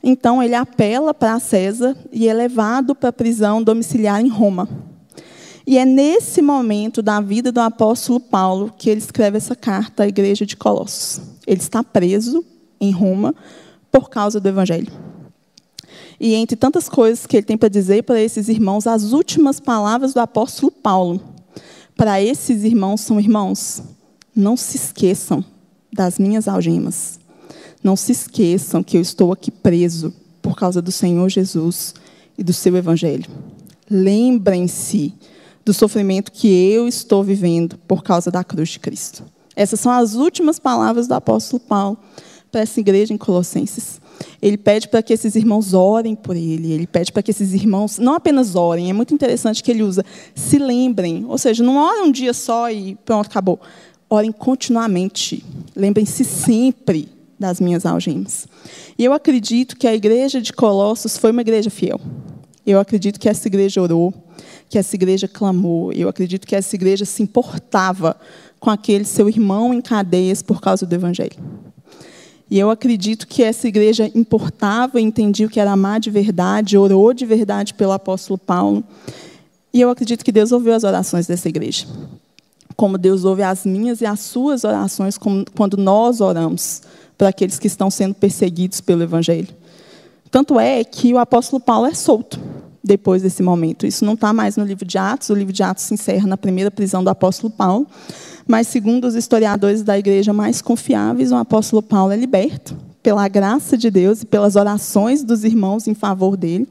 Então 0.05 0.43
ele 0.43 0.55
apela 0.55 1.15
para 1.15 1.41
César 1.41 1.97
e 2.13 2.29
é 2.29 2.35
levado 2.35 2.95
para 2.95 3.09
a 3.09 3.13
prisão 3.13 3.63
domiciliar 3.63 4.21
em 4.21 4.29
Roma. 4.29 4.69
E 5.67 5.79
é 5.79 5.85
nesse 5.85 6.41
momento 6.41 7.03
da 7.03 7.21
vida 7.21 7.51
do 7.51 7.61
apóstolo 7.61 8.21
Paulo 8.21 8.73
que 8.77 8.89
ele 8.89 9.01
escreve 9.01 9.39
essa 9.39 9.57
carta 9.57 10.05
à 10.05 10.07
igreja 10.07 10.47
de 10.47 10.57
Colossos. 10.57 11.21
Ele 11.47 11.61
está 11.61 11.83
preso 11.83 12.45
em 12.81 12.93
Roma 12.93 13.35
por 13.91 14.09
causa 14.09 14.39
do 14.39 14.49
evangelho. 14.49 14.93
E 16.19 16.35
entre 16.35 16.57
tantas 16.57 16.89
coisas 16.89 17.27
que 17.27 17.37
ele 17.37 17.47
tem 17.47 17.57
para 17.57 17.69
dizer 17.69 18.03
para 18.05 18.21
esses 18.21 18.49
irmãos, 18.49 18.87
as 18.87 19.13
últimas 19.13 19.61
palavras 19.61 20.15
do 20.15 20.21
apóstolo 20.21 20.73
Paulo 20.73 21.21
para 21.97 22.21
esses 22.21 22.63
irmãos 22.63 23.01
são: 23.01 23.19
irmãos, 23.19 23.83
não 24.35 24.57
se 24.57 24.77
esqueçam 24.77 25.45
das 25.93 26.19
minhas 26.19 26.47
algemas. 26.47 27.19
Não 27.83 27.97
se 27.97 28.13
esqueçam 28.13 28.83
que 28.83 28.97
eu 28.97 29.01
estou 29.01 29.33
aqui 29.33 29.51
preso 29.51 30.13
por 30.43 30.57
causa 30.57 30.83
do 30.83 30.93
Senhor 30.93 31.29
Jesus 31.29 31.95
e 32.37 32.43
do 32.43 32.53
seu 32.53 32.77
evangelho. 32.77 33.31
Lembrem-se 33.89 35.15
do 35.65 35.73
sofrimento 35.73 36.33
que 36.33 36.49
eu 36.49 36.87
estou 36.87 37.23
vivendo 37.25 37.79
por 37.87 38.03
causa 38.03 38.31
da 38.31 38.45
cruz 38.45 38.71
de 38.71 38.81
Cristo. 38.81 39.25
Essas 39.55 39.81
são 39.81 39.91
as 39.91 40.15
últimas 40.15 40.59
palavras 40.59 41.09
do 41.09 41.15
apóstolo 41.15 41.61
Paulo 41.61 41.99
para 42.53 42.61
essa 42.61 42.79
igreja 42.79 43.15
em 43.15 43.19
Colossenses. 43.19 44.01
Ele 44.41 44.57
pede 44.57 44.89
para 44.89 45.03
que 45.03 45.13
esses 45.13 45.35
irmãos 45.35 45.75
orem 45.75 46.15
por 46.15 46.37
ele, 46.37 46.73
ele 46.73 46.87
pede 46.87 47.13
para 47.13 47.23
que 47.23 47.31
esses 47.31 47.53
irmãos 47.53 47.99
não 47.99 48.15
apenas 48.15 48.55
orem, 48.55 48.91
é 48.91 48.93
muito 48.93 49.15
interessante 49.15 49.63
que 49.63 49.71
ele 49.71 49.83
usa, 49.83 50.05
se 50.35 50.59
lembrem, 50.59 51.25
ou 51.29 51.39
seja, 51.39 51.63
não 51.63 51.77
orem 51.77 52.03
um 52.03 52.13
dia 52.13 52.33
só 52.33 52.71
e 52.71 52.97
pronto, 53.05 53.27
acabou. 53.27 53.61
Orem 54.09 54.33
continuamente, 54.33 55.45
lembrem-se 55.75 56.25
sempre 56.25 57.09
das 57.39 57.61
minhas 57.61 57.85
algemas. 57.85 58.47
E 58.99 59.05
eu 59.05 59.13
acredito 59.13 59.77
que 59.77 59.87
a 59.87 59.95
igreja 59.95 60.41
de 60.41 60.53
Colossos 60.53 61.19
foi 61.19 61.31
uma 61.31 61.41
igreja 61.43 61.71
fiel. 61.71 62.01
Eu 62.67 62.81
acredito 62.81 63.21
que 63.21 63.29
essa 63.29 63.47
igreja 63.47 63.81
orou, 63.81 64.13
que 64.69 64.79
essa 64.79 64.97
igreja 64.97 65.29
clamou. 65.29 65.93
Eu 65.93 66.09
acredito 66.09 66.47
que 66.47 66.57
essa 66.57 66.75
igreja 66.75 67.05
se 67.05 67.23
importava 67.23 68.17
com 68.59 68.71
aquele 68.71 69.05
seu 69.05 69.29
irmão 69.29 69.73
em 69.73 69.81
cadeias 69.81 70.43
por 70.43 70.61
causa 70.61 70.85
do 70.85 70.95
Evangelho. 70.95 71.37
E 72.49 72.59
eu 72.59 72.71
acredito 72.71 73.27
que 73.27 73.43
essa 73.43 73.67
igreja 73.67 74.11
importava, 74.15 75.01
entendia 75.01 75.47
o 75.47 75.51
que 75.51 75.59
era 75.59 75.73
amar 75.73 75.99
de 75.99 76.11
verdade, 76.11 76.79
orou 76.79 77.13
de 77.13 77.27
verdade 77.27 77.75
pelo 77.75 77.93
apóstolo 77.93 78.39
Paulo. 78.39 78.85
E 79.73 79.81
eu 79.81 79.91
acredito 79.91 80.25
que 80.25 80.31
Deus 80.31 80.53
ouviu 80.53 80.73
as 80.73 80.85
orações 80.85 81.27
dessa 81.27 81.49
igreja. 81.49 81.87
como 82.77 82.99
Deus 82.99 83.25
ouve 83.25 83.43
as 83.43 83.65
minhas 83.65 84.01
e 84.01 84.07
as 84.07 84.21
suas 84.21 84.63
orações 84.63 85.19
quando 85.55 85.77
nós 85.77 86.21
oramos 86.21 86.83
para 87.17 87.29
aqueles 87.29 87.59
que 87.59 87.67
estão 87.67 87.91
sendo 87.91 88.15
perseguidos 88.15 88.81
pelo 88.81 89.03
Evangelho. 89.03 89.49
Tanto 90.31 90.61
é 90.61 90.85
que 90.85 91.15
o 91.15 91.19
apóstolo 91.19 91.59
Paulo 91.59 91.87
é 91.87 91.95
solto 91.95 92.39
depois 92.85 93.23
desse 93.23 93.43
momento. 93.43 93.87
Isso 93.87 94.05
não 94.05 94.13
está 94.13 94.33
mais 94.33 94.57
no 94.57 94.65
livro 94.65 94.85
de 94.85 94.99
Atos, 94.99 95.31
o 95.31 95.35
livro 95.35 95.53
de 95.53 95.63
Atos 95.63 95.85
se 95.85 95.95
encerra 95.95 96.27
na 96.27 96.37
primeira 96.37 96.71
prisão 96.71 97.03
do 97.03 97.09
apóstolo 97.09 97.51
Paulo, 97.51 97.87
mas, 98.47 98.69
segundo 98.69 99.07
os 99.07 99.15
historiadores 99.15 99.83
da 99.83 99.99
igreja 99.99 100.33
mais 100.33 100.63
confiáveis, 100.63 101.33
o 101.33 101.37
apóstolo 101.37 101.83
Paulo 101.83 102.13
é 102.13 102.17
liberto 102.17 102.77
pela 103.03 103.27
graça 103.29 103.77
de 103.77 103.91
Deus 103.91 104.23
e 104.23 104.27
pelas 104.27 104.57
orações 104.57 105.25
dos 105.25 105.43
irmãos 105.43 105.89
em 105.89 105.95
favor 105.95 106.37
dele. 106.37 106.69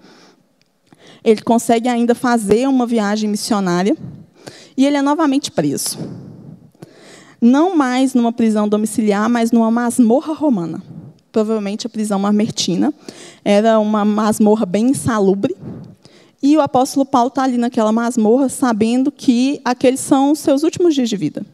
Ele 1.23 1.41
consegue 1.41 1.89
ainda 1.89 2.15
fazer 2.15 2.67
uma 2.67 2.85
viagem 2.85 3.29
missionária 3.29 3.95
e 4.77 4.85
ele 4.85 4.97
é 4.97 5.01
novamente 5.01 5.51
preso. 5.51 5.97
Não 7.41 7.75
mais 7.75 8.13
numa 8.13 8.31
prisão 8.31 8.67
domiciliar, 8.67 9.29
mas 9.29 9.51
numa 9.51 9.69
masmorra 9.69 10.33
romana. 10.33 10.81
Provavelmente 11.31 11.87
a 11.87 11.89
prisão 11.89 12.19
mamertina. 12.19 12.93
Era 13.43 13.79
uma 13.79 14.05
masmorra 14.05 14.65
bem 14.65 14.89
insalubre. 14.89 15.55
E 16.41 16.55
o 16.55 16.61
apóstolo 16.61 17.05
Paulo 17.05 17.29
está 17.29 17.43
ali 17.43 17.57
naquela 17.57 17.91
masmorra, 17.91 18.49
sabendo 18.49 19.11
que 19.11 19.59
aqueles 19.65 19.99
são 19.99 20.31
os 20.31 20.39
seus 20.39 20.63
últimos 20.63 20.93
dias 20.95 21.09
de 21.09 21.17
vida. 21.17 21.45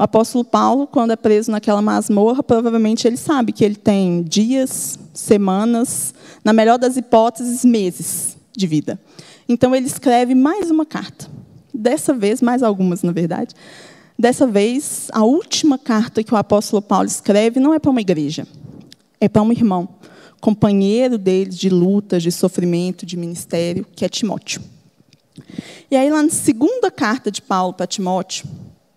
O 0.00 0.02
apóstolo 0.02 0.42
Paulo, 0.42 0.86
quando 0.86 1.10
é 1.10 1.16
preso 1.16 1.50
naquela 1.50 1.82
masmorra, 1.82 2.42
provavelmente 2.42 3.06
ele 3.06 3.18
sabe 3.18 3.52
que 3.52 3.62
ele 3.62 3.74
tem 3.76 4.22
dias, 4.22 4.98
semanas, 5.12 6.14
na 6.42 6.54
melhor 6.54 6.78
das 6.78 6.96
hipóteses, 6.96 7.66
meses 7.66 8.34
de 8.56 8.66
vida. 8.66 8.98
Então 9.46 9.76
ele 9.76 9.84
escreve 9.84 10.34
mais 10.34 10.70
uma 10.70 10.86
carta. 10.86 11.28
Dessa 11.74 12.14
vez, 12.14 12.40
mais 12.40 12.62
algumas, 12.62 13.02
na 13.02 13.12
verdade. 13.12 13.54
Dessa 14.18 14.46
vez, 14.46 15.08
a 15.12 15.22
última 15.22 15.76
carta 15.76 16.24
que 16.24 16.32
o 16.32 16.36
apóstolo 16.38 16.80
Paulo 16.80 17.06
escreve 17.06 17.60
não 17.60 17.74
é 17.74 17.78
para 17.78 17.90
uma 17.90 18.00
igreja, 18.00 18.46
é 19.20 19.28
para 19.28 19.42
um 19.42 19.52
irmão, 19.52 19.86
companheiro 20.40 21.18
dele 21.18 21.50
de 21.50 21.68
lutas, 21.68 22.22
de 22.22 22.32
sofrimento, 22.32 23.04
de 23.04 23.18
ministério, 23.18 23.86
que 23.94 24.06
é 24.06 24.08
Timóteo. 24.08 24.62
E 25.90 25.94
aí, 25.94 26.10
lá 26.10 26.22
na 26.22 26.30
segunda 26.30 26.90
carta 26.90 27.30
de 27.30 27.42
Paulo 27.42 27.74
para 27.74 27.86
Timóteo, 27.86 28.48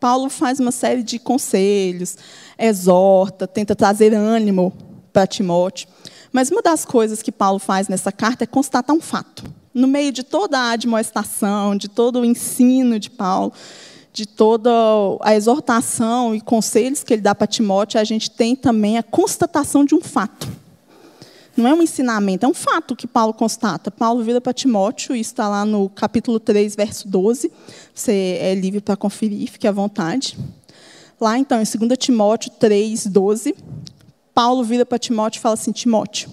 Paulo 0.03 0.29
faz 0.29 0.59
uma 0.59 0.73
série 0.73 1.01
de 1.01 1.17
conselhos, 1.17 2.17
exorta, 2.59 3.47
tenta 3.47 3.73
trazer 3.73 4.13
ânimo 4.13 4.73
para 5.13 5.25
Timóteo. 5.25 5.87
Mas 6.29 6.51
uma 6.51 6.61
das 6.61 6.83
coisas 6.83 7.21
que 7.21 7.31
Paulo 7.31 7.57
faz 7.57 7.87
nessa 7.87 8.11
carta 8.11 8.43
é 8.43 8.47
constatar 8.47 8.93
um 8.93 8.99
fato. 8.99 9.45
No 9.73 9.87
meio 9.87 10.11
de 10.11 10.21
toda 10.21 10.59
a 10.59 10.71
admoestação, 10.71 11.77
de 11.77 11.87
todo 11.87 12.19
o 12.19 12.25
ensino 12.25 12.99
de 12.99 13.09
Paulo, 13.09 13.53
de 14.11 14.25
toda 14.25 14.69
a 15.21 15.33
exortação 15.35 16.35
e 16.35 16.41
conselhos 16.41 17.01
que 17.01 17.13
ele 17.13 17.21
dá 17.21 17.33
para 17.33 17.47
Timóteo, 17.47 17.97
a 17.97 18.03
gente 18.03 18.29
tem 18.29 18.57
também 18.57 18.97
a 18.97 19.03
constatação 19.03 19.85
de 19.85 19.95
um 19.95 20.01
fato. 20.01 20.49
Não 21.55 21.67
é 21.67 21.73
um 21.73 21.83
ensinamento, 21.83 22.45
é 22.45 22.49
um 22.49 22.53
fato 22.53 22.95
que 22.95 23.05
Paulo 23.05 23.33
constata. 23.33 23.91
Paulo 23.91 24.23
vira 24.23 24.41
para 24.41 24.53
Timóteo, 24.53 25.15
e 25.15 25.19
está 25.19 25.47
lá 25.47 25.63
no 25.63 25.87
capítulo 25.89 26.39
3, 26.39 26.75
verso 26.75 27.07
12. 27.07 27.51
Você 27.93 28.37
é 28.41 28.55
livre 28.55 28.81
para 28.81 28.95
conferir, 28.95 29.51
fique 29.51 29.67
à 29.67 29.71
vontade. 29.71 30.37
Lá, 31.21 31.37
então, 31.37 31.61
em 31.61 31.87
2 31.87 31.97
Timóteo 31.97 32.51
3, 32.59 33.05
12, 33.05 33.55
Paulo 34.33 34.63
vira 34.63 34.85
para 34.85 34.97
Timóteo 34.97 35.39
e 35.39 35.41
fala 35.41 35.53
assim: 35.53 35.71
Timóteo, 35.71 36.29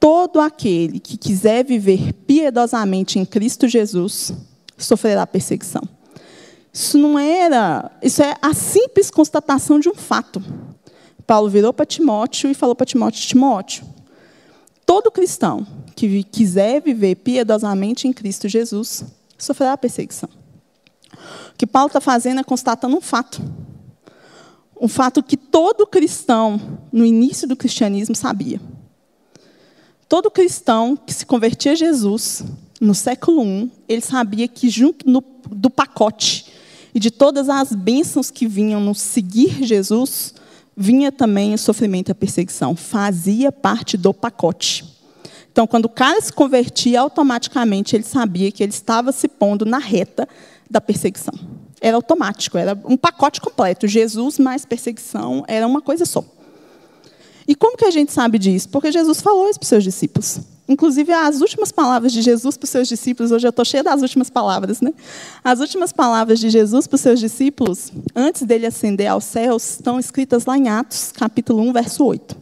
todo 0.00 0.40
aquele 0.40 0.98
que 0.98 1.16
quiser 1.16 1.64
viver 1.64 2.12
piedosamente 2.12 3.18
em 3.18 3.24
Cristo 3.24 3.68
Jesus 3.68 4.32
sofrerá 4.76 5.26
perseguição. 5.26 5.82
Isso 6.72 6.98
não 6.98 7.18
era, 7.18 7.90
isso 8.02 8.22
é 8.22 8.36
a 8.42 8.54
simples 8.54 9.10
constatação 9.10 9.78
de 9.78 9.88
um 9.88 9.94
fato. 9.94 10.42
Paulo 11.26 11.48
virou 11.48 11.72
para 11.72 11.86
Timóteo 11.86 12.50
e 12.50 12.54
falou 12.54 12.74
para 12.74 12.86
Timóteo: 12.86 13.26
Timóteo, 13.26 13.84
todo 14.90 15.08
cristão 15.08 15.64
que 15.94 16.24
quiser 16.24 16.82
viver 16.82 17.14
piedosamente 17.14 18.08
em 18.08 18.12
Cristo 18.12 18.48
Jesus 18.48 19.04
sofrerá 19.38 19.76
perseguição. 19.76 20.28
O 21.52 21.56
que 21.56 21.64
Paulo 21.64 21.86
está 21.86 22.00
fazendo 22.00 22.40
é 22.40 22.42
constatando 22.42 22.96
um 22.96 23.00
fato. 23.00 23.40
Um 24.80 24.88
fato 24.88 25.22
que 25.22 25.36
todo 25.36 25.86
cristão, 25.86 26.60
no 26.90 27.06
início 27.06 27.46
do 27.46 27.54
cristianismo, 27.54 28.16
sabia. 28.16 28.60
Todo 30.08 30.28
cristão 30.28 30.96
que 30.96 31.14
se 31.14 31.24
convertia 31.24 31.70
a 31.70 31.76
Jesus, 31.76 32.42
no 32.80 32.92
século 32.92 33.44
I, 33.44 33.70
ele 33.88 34.02
sabia 34.02 34.48
que, 34.48 34.68
junto 34.68 35.08
no, 35.08 35.22
do 35.52 35.70
pacote 35.70 36.46
e 36.92 36.98
de 36.98 37.12
todas 37.12 37.48
as 37.48 37.72
bênçãos 37.72 38.28
que 38.28 38.44
vinham 38.44 38.80
no 38.80 38.96
seguir 38.96 39.62
Jesus, 39.62 40.34
vinha 40.80 41.12
também 41.12 41.52
o 41.52 41.58
sofrimento 41.58 42.08
e 42.08 42.12
a 42.12 42.14
perseguição. 42.14 42.74
Fazia 42.74 43.52
parte 43.52 43.98
do 43.98 44.14
pacote. 44.14 44.82
Então, 45.52 45.66
quando 45.66 45.84
o 45.84 45.90
cara 45.90 46.18
se 46.22 46.32
convertia, 46.32 47.00
automaticamente 47.00 47.94
ele 47.94 48.02
sabia 48.02 48.50
que 48.50 48.62
ele 48.62 48.72
estava 48.72 49.12
se 49.12 49.28
pondo 49.28 49.66
na 49.66 49.76
reta 49.76 50.26
da 50.70 50.80
perseguição. 50.80 51.34
Era 51.82 51.96
automático, 51.96 52.56
era 52.56 52.78
um 52.86 52.96
pacote 52.96 53.42
completo. 53.42 53.86
Jesus 53.86 54.38
mais 54.38 54.64
perseguição 54.64 55.44
era 55.46 55.66
uma 55.66 55.82
coisa 55.82 56.06
só. 56.06 56.24
E 57.46 57.54
como 57.54 57.76
que 57.76 57.84
a 57.84 57.90
gente 57.90 58.12
sabe 58.12 58.38
disso? 58.38 58.68
Porque 58.70 58.90
Jesus 58.90 59.20
falou 59.20 59.50
isso 59.50 59.58
para 59.58 59.64
os 59.64 59.68
seus 59.68 59.84
discípulos. 59.84 60.40
Inclusive, 60.70 61.12
as 61.12 61.40
últimas 61.40 61.72
palavras 61.72 62.12
de 62.12 62.22
Jesus 62.22 62.56
para 62.56 62.62
os 62.62 62.70
seus 62.70 62.86
discípulos, 62.86 63.32
hoje 63.32 63.44
eu 63.44 63.50
estou 63.50 63.64
cheia 63.64 63.82
das 63.82 64.02
últimas 64.02 64.30
palavras, 64.30 64.80
né? 64.80 64.94
As 65.42 65.58
últimas 65.58 65.92
palavras 65.92 66.38
de 66.38 66.48
Jesus 66.48 66.86
para 66.86 66.94
os 66.94 67.00
seus 67.00 67.18
discípulos, 67.18 67.90
antes 68.14 68.42
dele 68.44 68.66
ascender 68.66 69.08
aos 69.08 69.24
céus, 69.24 69.68
estão 69.72 69.98
escritas 69.98 70.46
lá 70.46 70.56
em 70.56 70.68
Atos, 70.68 71.10
capítulo 71.10 71.60
1, 71.62 71.72
verso 71.72 72.04
8. 72.04 72.36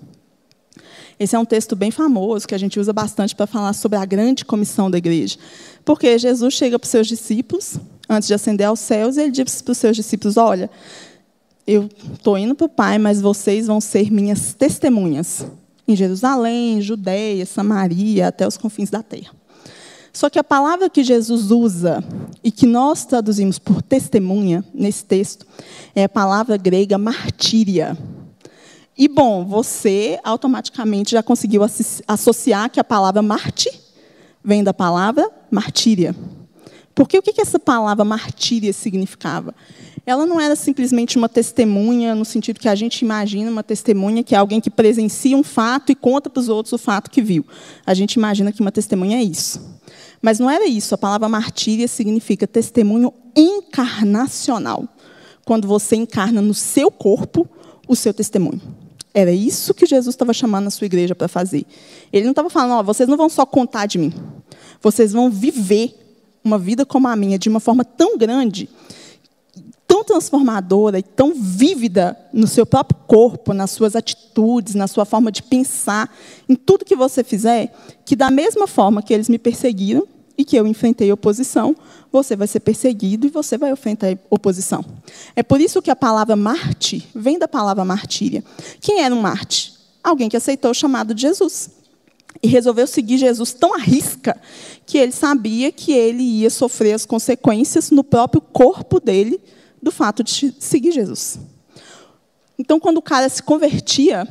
Esse 1.19 1.35
é 1.35 1.39
um 1.39 1.45
texto 1.47 1.75
bem 1.75 1.91
famoso, 1.91 2.47
que 2.47 2.55
a 2.55 2.59
gente 2.59 2.79
usa 2.79 2.93
bastante 2.93 3.35
para 3.35 3.47
falar 3.47 3.73
sobre 3.73 3.97
a 3.99 4.05
grande 4.05 4.45
comissão 4.45 4.91
da 4.91 4.99
igreja. 4.99 5.39
Porque 5.83 6.19
Jesus 6.19 6.53
chega 6.53 6.79
para 6.79 6.85
os 6.85 6.91
seus 6.91 7.07
discípulos, 7.07 7.79
antes 8.11 8.29
de 8.29 8.35
ascender 8.35 8.67
aos 8.67 8.81
céus, 8.81 9.17
e 9.17 9.23
ele 9.23 9.31
diz 9.31 9.63
para 9.63 9.73
os 9.73 9.79
seus 9.79 9.97
discípulos: 9.97 10.37
Olha, 10.37 10.69
eu 11.67 11.89
estou 12.13 12.37
indo 12.37 12.55
para 12.55 12.67
o 12.67 12.69
Pai, 12.69 12.99
mas 12.99 13.23
vocês 13.23 13.67
vão 13.67 13.81
ser 13.81 14.13
minhas 14.13 14.53
testemunhas 14.53 15.47
em 15.89 15.97
Jerusalém, 15.97 16.83
Judeia, 16.83 17.47
Samaria, 17.47 18.29
até 18.29 18.47
os 18.47 18.59
confins 18.59 18.91
da 18.91 19.03
terra. 19.03 19.33
Só 20.13 20.29
que 20.29 20.39
a 20.39 20.45
palavra 20.45 20.91
que 20.91 21.03
Jesus 21.03 21.51
usa 21.51 22.05
e 22.45 22.51
que 22.51 22.67
nós 22.67 23.07
traduzimos 23.07 23.59
por 23.59 23.81
testemunha 23.81 24.65
nesse 24.75 25.05
texto 25.05 25.47
é 25.95 26.05
a 26.05 26.09
palavra 26.09 26.57
grega 26.57 26.99
martíria. 26.99 27.97
E, 28.97 29.07
bom, 29.07 29.45
você 29.45 30.19
automaticamente 30.25 31.13
já 31.13 31.23
conseguiu 31.23 31.63
associar 32.07 32.69
que 32.69 32.81
a 32.81 32.85
palavra 32.85 33.23
Marte 33.23 33.71
vem 34.43 34.65
da 34.65 34.75
palavra 34.75 35.31
martíria. 35.51 36.15
Porque 36.97 37.17
o 37.17 37.23
que 37.23 37.41
essa 37.41 37.61
palavra 37.61 38.05
martíria 38.05 38.73
significava? 38.73 39.55
Ela 40.09 40.25
não 40.25 40.41
era 40.41 40.57
simplesmente 40.57 41.19
uma 41.19 41.29
testemunha, 41.29 42.15
no 42.15 42.25
sentido 42.25 42.59
que 42.59 42.67
a 42.67 42.75
gente 42.75 43.03
imagina 43.03 43.51
uma 43.51 43.63
testemunha, 43.63 44.25
que 44.25 44.35
é 44.35 44.39
alguém 44.39 44.59
que 44.59 44.71
presencia 44.71 45.37
um 45.37 45.43
fato 45.43 45.93
e 45.93 45.95
conta 45.95 46.31
para 46.31 46.41
os 46.41 46.49
outros 46.49 46.73
o 46.73 46.79
fato 46.79 47.11
que 47.11 47.21
viu. 47.21 47.45
A 47.85 47.93
gente 47.93 48.15
imagina 48.15 48.51
que 48.51 48.63
uma 48.63 48.73
testemunha 48.73 49.19
é 49.19 49.23
isso. 49.23 49.61
Mas 50.23 50.39
não 50.39 50.49
era 50.49 50.67
isso. 50.67 50.95
A 50.95 50.99
palavra 50.99 51.29
martíria 51.29 51.87
significa 51.87 52.47
testemunho 52.47 53.13
encarnacional. 53.37 54.89
Quando 55.45 55.69
você 55.69 55.95
encarna 55.95 56.41
no 56.41 56.55
seu 56.55 56.91
corpo 56.91 57.47
o 57.87 57.95
seu 57.95 58.15
testemunho. 58.15 58.63
Era 59.13 59.31
isso 59.31 59.75
que 59.75 59.85
Jesus 59.85 60.15
estava 60.15 60.33
chamando 60.33 60.69
a 60.69 60.71
sua 60.71 60.87
igreja 60.87 61.15
para 61.15 61.29
fazer. 61.29 61.67
Ele 62.11 62.25
não 62.25 62.33
estava 62.33 62.49
falando, 62.49 62.81
oh, 62.81 62.83
vocês 62.83 63.07
não 63.07 63.17
vão 63.19 63.29
só 63.29 63.45
contar 63.45 63.85
de 63.85 63.99
mim. 63.99 64.15
Vocês 64.81 65.13
vão 65.13 65.31
viver 65.31 65.95
uma 66.43 66.59
vida 66.59 66.87
como 66.87 67.09
a 67.09 67.15
minha 67.15 67.39
de 67.39 67.51
uma 67.51 67.61
forma 67.61 67.85
tão 67.85 68.17
grande 68.17 68.71
tão 69.89 70.05
transformadora 70.05 70.99
e 70.99 71.03
tão 71.03 71.33
vívida 71.35 72.15
no 72.31 72.47
seu 72.47 72.67
próprio 72.67 73.01
corpo, 73.07 73.55
nas 73.55 73.71
suas 73.71 73.97
atitudes, 73.97 74.75
na 74.75 74.87
sua 74.87 75.07
forma 75.07 75.33
de 75.33 75.43
pensar, 75.43 76.15
em 76.47 76.55
tudo 76.55 76.85
que 76.85 76.95
você 76.95 77.25
fizer, 77.25 77.75
que 78.05 78.15
da 78.15 78.31
mesma 78.31 78.67
forma 78.67 79.03
que 79.03 79.15
eles 79.15 79.31
me 79.31 79.39
perseguiram 79.39 80.07
e 80.37 80.45
que 80.45 80.57
eu 80.57 80.67
enfrentei 80.67 81.11
oposição, 81.11 81.75
você 82.13 82.37
vai 82.37 82.47
ser 82.47 82.61
perseguido 82.61 83.27
e 83.27 83.31
você 83.31 83.57
vai 83.57 83.73
enfrentar 83.73 84.17
oposição. 84.29 84.85
É 85.35 85.43
por 85.43 85.59
isso 85.59 85.81
que 85.81 85.91
a 85.91 85.97
palavra 85.97 86.37
Marte 86.37 87.09
vem 87.15 87.39
da 87.39 87.49
palavra 87.49 87.85
martíria. 87.85 88.45
Quem 88.81 89.01
era 89.01 89.15
um 89.15 89.21
Marte? 89.21 89.73
Alguém 90.05 90.29
que 90.29 90.37
aceitou 90.37 90.71
o 90.71 90.75
chamado 90.75 91.15
de 91.15 91.23
Jesus. 91.23 91.71
E 92.43 92.47
resolveu 92.47 92.87
seguir 92.87 93.19
Jesus 93.19 93.53
tão 93.53 93.75
à 93.75 93.79
risca 93.79 94.39
que 94.87 94.97
ele 94.97 95.11
sabia 95.11 95.73
que 95.73 95.93
ele 95.93 96.23
ia 96.23 96.51
sofrer 96.51 96.93
as 96.93 97.05
consequências 97.05 97.91
no 97.91 98.05
próprio 98.05 98.41
corpo 98.41 99.01
dele 99.01 99.41
do 99.83 99.91
fato 99.91 100.23
de 100.23 100.55
seguir 100.59 100.93
Jesus. 100.93 101.39
Então, 102.59 102.81
quando 102.81 102.99
o 102.99 103.03
cara 103.03 103.29
se 103.29 103.43
convertia, 103.43 104.27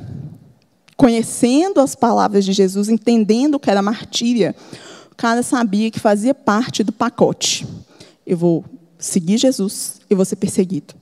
conhecendo 0.98 1.80
as 1.80 1.96
palavras 1.96 2.44
de 2.44 2.52
Jesus, 2.52 2.90
entendendo 2.90 3.60
que 3.60 3.70
era 3.70 3.82
martíria, 3.82 4.56
o 5.12 5.16
cara 5.16 5.42
sabia 5.44 5.90
que 5.90 6.00
fazia 6.00 6.34
parte 6.34 6.84
do 6.84 6.92
pacote. 6.92 7.66
Eu 8.26 8.38
vou 8.38 8.66
seguir 9.00 9.38
Jesus 9.38 10.02
e 10.10 10.16
você 10.16 10.36
perseguido. 10.36 10.94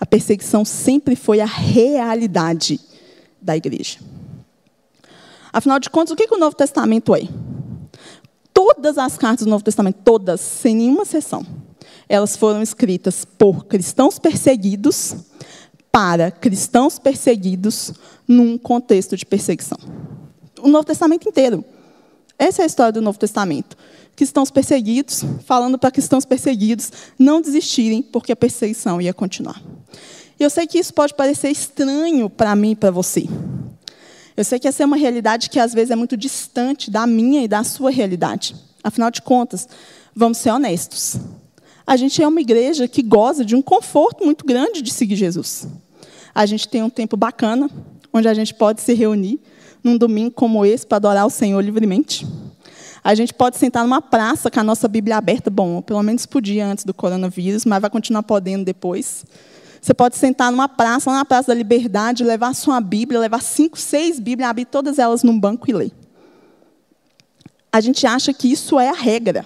A 0.00 0.06
perseguição 0.06 0.64
sempre 0.64 1.14
foi 1.14 1.40
a 1.40 1.46
realidade 1.46 2.80
da 3.40 3.56
igreja. 3.56 3.98
Afinal 5.52 5.78
de 5.78 5.90
contas, 5.90 6.12
o 6.12 6.16
que, 6.16 6.26
que 6.26 6.34
o 6.34 6.38
Novo 6.38 6.56
Testamento 6.56 7.14
é? 7.14 7.28
Todas 8.52 8.98
as 8.98 9.16
cartas 9.18 9.44
do 9.46 9.50
Novo 9.50 9.62
Testamento, 9.62 9.98
todas, 10.02 10.40
sem 10.40 10.74
nenhuma 10.74 11.02
exceção, 11.02 11.46
elas 12.12 12.36
foram 12.36 12.60
escritas 12.60 13.24
por 13.24 13.64
cristãos 13.64 14.18
perseguidos 14.18 15.16
para 15.90 16.30
cristãos 16.30 16.98
perseguidos 16.98 17.94
num 18.28 18.58
contexto 18.58 19.16
de 19.16 19.24
perseguição. 19.24 19.78
O 20.60 20.68
Novo 20.68 20.84
Testamento 20.84 21.26
inteiro. 21.26 21.64
Essa 22.38 22.60
é 22.60 22.64
a 22.64 22.66
história 22.66 22.92
do 22.92 23.00
Novo 23.00 23.18
Testamento. 23.18 23.78
Cristãos 24.14 24.50
perseguidos, 24.50 25.24
falando 25.46 25.78
para 25.78 25.90
cristãos 25.90 26.26
perseguidos 26.26 26.92
não 27.18 27.40
desistirem, 27.40 28.02
porque 28.02 28.32
a 28.32 28.36
perseguição 28.36 29.00
ia 29.00 29.14
continuar. 29.14 29.62
E 30.38 30.44
eu 30.44 30.50
sei 30.50 30.66
que 30.66 30.78
isso 30.78 30.92
pode 30.92 31.14
parecer 31.14 31.48
estranho 31.48 32.28
para 32.28 32.54
mim 32.54 32.72
e 32.72 32.76
para 32.76 32.90
você. 32.90 33.26
Eu 34.36 34.44
sei 34.44 34.58
que 34.58 34.68
essa 34.68 34.82
é 34.82 34.86
uma 34.86 34.98
realidade 34.98 35.48
que 35.48 35.58
às 35.58 35.72
vezes 35.72 35.90
é 35.90 35.96
muito 35.96 36.14
distante 36.14 36.90
da 36.90 37.06
minha 37.06 37.42
e 37.42 37.48
da 37.48 37.64
sua 37.64 37.90
realidade. 37.90 38.54
Afinal 38.84 39.10
de 39.10 39.22
contas, 39.22 39.66
vamos 40.14 40.36
ser 40.36 40.50
honestos. 40.50 41.16
A 41.86 41.96
gente 41.96 42.22
é 42.22 42.28
uma 42.28 42.40
igreja 42.40 42.86
que 42.86 43.02
goza 43.02 43.44
de 43.44 43.56
um 43.56 43.62
conforto 43.62 44.24
muito 44.24 44.44
grande 44.44 44.82
de 44.82 44.92
seguir 44.92 45.16
Jesus. 45.16 45.66
A 46.34 46.46
gente 46.46 46.68
tem 46.68 46.82
um 46.82 46.90
tempo 46.90 47.16
bacana, 47.16 47.68
onde 48.12 48.28
a 48.28 48.34
gente 48.34 48.54
pode 48.54 48.80
se 48.80 48.94
reunir 48.94 49.40
num 49.82 49.96
domingo 49.96 50.30
como 50.30 50.64
esse 50.64 50.86
para 50.86 50.96
adorar 50.96 51.26
o 51.26 51.30
Senhor 51.30 51.60
livremente. 51.60 52.26
A 53.04 53.14
gente 53.14 53.34
pode 53.34 53.56
sentar 53.56 53.82
numa 53.82 54.00
praça 54.00 54.48
com 54.48 54.60
a 54.60 54.62
nossa 54.62 54.86
Bíblia 54.86 55.16
aberta, 55.16 55.50
bom, 55.50 55.82
pelo 55.82 56.02
menos 56.02 56.24
podia 56.24 56.64
antes 56.66 56.84
do 56.84 56.94
coronavírus, 56.94 57.64
mas 57.64 57.80
vai 57.80 57.90
continuar 57.90 58.22
podendo 58.22 58.64
depois. 58.64 59.24
Você 59.80 59.92
pode 59.92 60.16
sentar 60.16 60.52
numa 60.52 60.68
praça, 60.68 61.10
lá 61.10 61.16
na 61.16 61.24
Praça 61.24 61.48
da 61.48 61.54
Liberdade, 61.54 62.22
levar 62.22 62.54
sua 62.54 62.80
Bíblia, 62.80 63.18
levar 63.18 63.42
cinco, 63.42 63.76
seis 63.76 64.20
Bíblias, 64.20 64.48
abrir 64.48 64.66
todas 64.66 65.00
elas 65.00 65.24
num 65.24 65.38
banco 65.38 65.68
e 65.68 65.72
ler. 65.72 65.92
A 67.72 67.80
gente 67.80 68.06
acha 68.06 68.32
que 68.32 68.52
isso 68.52 68.78
é 68.78 68.88
a 68.88 68.94
regra, 68.94 69.44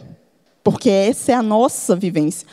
porque 0.66 0.90
essa 0.90 1.30
é 1.30 1.34
a 1.36 1.44
nossa 1.44 1.94
vivência. 1.94 2.44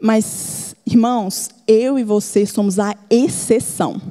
Mas, 0.00 0.74
irmãos, 0.84 1.48
eu 1.68 1.96
e 1.96 2.02
você 2.02 2.44
somos 2.44 2.80
a 2.80 2.96
exceção. 3.08 4.02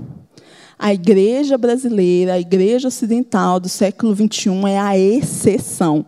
A 0.79 0.93
igreja 0.93 1.57
brasileira, 1.57 2.35
a 2.35 2.39
igreja 2.39 2.87
ocidental 2.87 3.59
do 3.59 3.67
século 3.67 4.15
XXI 4.15 4.69
é 4.69 4.79
a 4.79 4.97
exceção. 4.97 6.05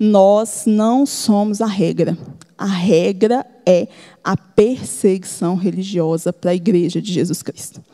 Nós 0.00 0.62
não 0.64 1.04
somos 1.04 1.60
a 1.60 1.66
regra. 1.66 2.16
A 2.56 2.64
regra 2.64 3.44
é 3.66 3.86
a 4.24 4.34
perseguição 4.34 5.56
religiosa 5.56 6.32
para 6.32 6.52
a 6.52 6.54
igreja 6.54 7.02
de 7.02 7.12
Jesus 7.12 7.42
Cristo. 7.42 7.84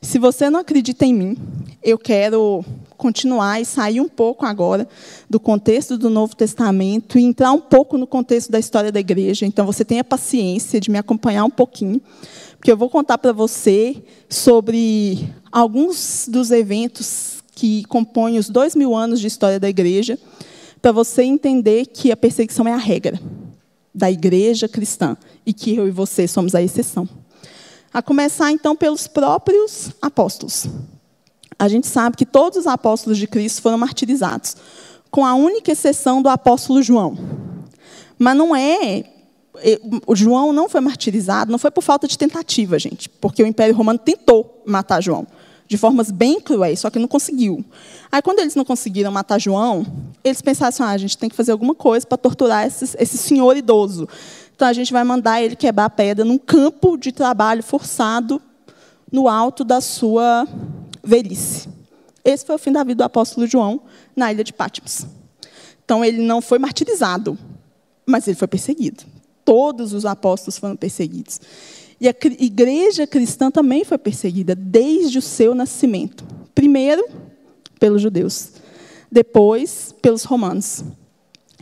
Se 0.00 0.20
você 0.20 0.48
não 0.48 0.60
acredita 0.60 1.04
em 1.04 1.12
mim, 1.12 1.36
eu 1.82 1.98
quero 1.98 2.64
continuar 3.00 3.58
e 3.62 3.64
sair 3.64 3.98
um 3.98 4.08
pouco 4.08 4.44
agora 4.44 4.86
do 5.28 5.40
contexto 5.40 5.96
do 5.96 6.10
Novo 6.10 6.36
Testamento 6.36 7.18
e 7.18 7.24
entrar 7.24 7.50
um 7.50 7.60
pouco 7.60 7.96
no 7.96 8.06
contexto 8.06 8.52
da 8.52 8.58
história 8.58 8.92
da 8.92 9.00
igreja. 9.00 9.46
Então, 9.46 9.64
você 9.64 9.86
tenha 9.86 10.04
paciência 10.04 10.78
de 10.78 10.90
me 10.90 10.98
acompanhar 10.98 11.44
um 11.44 11.50
pouquinho, 11.50 11.98
porque 12.58 12.70
eu 12.70 12.76
vou 12.76 12.90
contar 12.90 13.16
para 13.16 13.32
você 13.32 13.96
sobre 14.28 15.32
alguns 15.50 16.28
dos 16.28 16.50
eventos 16.50 17.42
que 17.54 17.84
compõem 17.84 18.36
os 18.36 18.50
dois 18.50 18.76
mil 18.76 18.94
anos 18.94 19.18
de 19.18 19.26
história 19.26 19.58
da 19.58 19.68
igreja, 19.68 20.18
para 20.82 20.92
você 20.92 21.22
entender 21.22 21.86
que 21.86 22.12
a 22.12 22.16
perseguição 22.16 22.68
é 22.68 22.72
a 22.72 22.76
regra 22.76 23.18
da 23.94 24.10
igreja 24.10 24.68
cristã 24.68 25.16
e 25.46 25.54
que 25.54 25.74
eu 25.74 25.88
e 25.88 25.90
você 25.90 26.28
somos 26.28 26.54
a 26.54 26.62
exceção. 26.62 27.08
A 27.92 28.02
começar, 28.02 28.52
então, 28.52 28.76
pelos 28.76 29.06
próprios 29.06 29.90
apóstolos. 30.02 30.68
A 31.60 31.68
gente 31.68 31.86
sabe 31.86 32.16
que 32.16 32.24
todos 32.24 32.60
os 32.60 32.66
apóstolos 32.66 33.18
de 33.18 33.26
Cristo 33.26 33.60
foram 33.60 33.76
martirizados, 33.76 34.56
com 35.10 35.26
a 35.26 35.34
única 35.34 35.70
exceção 35.70 36.22
do 36.22 36.30
apóstolo 36.30 36.82
João. 36.82 37.18
Mas 38.18 38.34
não 38.34 38.56
é. 38.56 39.04
O 40.06 40.16
João 40.16 40.54
não 40.54 40.70
foi 40.70 40.80
martirizado, 40.80 41.52
não 41.52 41.58
foi 41.58 41.70
por 41.70 41.82
falta 41.82 42.08
de 42.08 42.16
tentativa, 42.16 42.78
gente, 42.78 43.10
porque 43.10 43.42
o 43.42 43.46
Império 43.46 43.74
Romano 43.74 43.98
tentou 43.98 44.62
matar 44.64 45.02
João 45.02 45.26
de 45.68 45.76
formas 45.76 46.10
bem 46.10 46.40
cruéis, 46.40 46.80
só 46.80 46.88
que 46.88 46.98
não 46.98 47.06
conseguiu. 47.06 47.62
Aí, 48.10 48.22
quando 48.22 48.38
eles 48.38 48.54
não 48.54 48.64
conseguiram 48.64 49.12
matar 49.12 49.38
João, 49.38 49.86
eles 50.24 50.40
pensaram 50.40 50.70
assim: 50.70 50.82
ah, 50.82 50.88
a 50.88 50.98
gente 50.98 51.18
tem 51.18 51.28
que 51.28 51.36
fazer 51.36 51.52
alguma 51.52 51.74
coisa 51.74 52.06
para 52.06 52.16
torturar 52.16 52.66
esse, 52.66 53.18
senhor 53.18 53.54
idoso. 53.54 54.08
Então, 54.56 54.66
a 54.66 54.72
gente 54.72 54.94
vai 54.94 55.04
mandar 55.04 55.42
ele 55.42 55.54
quebrar 55.54 55.90
pedra 55.90 56.24
num 56.24 56.38
campo 56.38 56.96
de 56.96 57.12
trabalho 57.12 57.62
forçado 57.62 58.40
no 59.12 59.28
alto 59.28 59.62
da 59.62 59.82
sua 59.82 60.48
velhice. 61.02 61.68
Esse 62.24 62.44
foi 62.44 62.56
o 62.56 62.58
fim 62.58 62.72
da 62.72 62.82
vida 62.84 62.96
do 62.96 63.04
apóstolo 63.04 63.46
João 63.46 63.82
na 64.14 64.32
ilha 64.32 64.44
de 64.44 64.52
Patmos. 64.52 65.06
Então, 65.84 66.04
ele 66.04 66.22
não 66.22 66.40
foi 66.40 66.58
martirizado, 66.58 67.38
mas 68.06 68.28
ele 68.28 68.36
foi 68.36 68.46
perseguido. 68.46 69.04
Todos 69.44 69.92
os 69.92 70.04
apóstolos 70.04 70.58
foram 70.58 70.76
perseguidos. 70.76 71.40
E 72.00 72.08
a 72.08 72.14
igreja 72.38 73.06
cristã 73.06 73.50
também 73.50 73.84
foi 73.84 73.98
perseguida 73.98 74.54
desde 74.54 75.18
o 75.18 75.22
seu 75.22 75.54
nascimento. 75.54 76.24
Primeiro, 76.54 77.04
pelos 77.78 78.00
judeus, 78.00 78.52
depois, 79.10 79.94
pelos 80.00 80.24
romanos. 80.24 80.84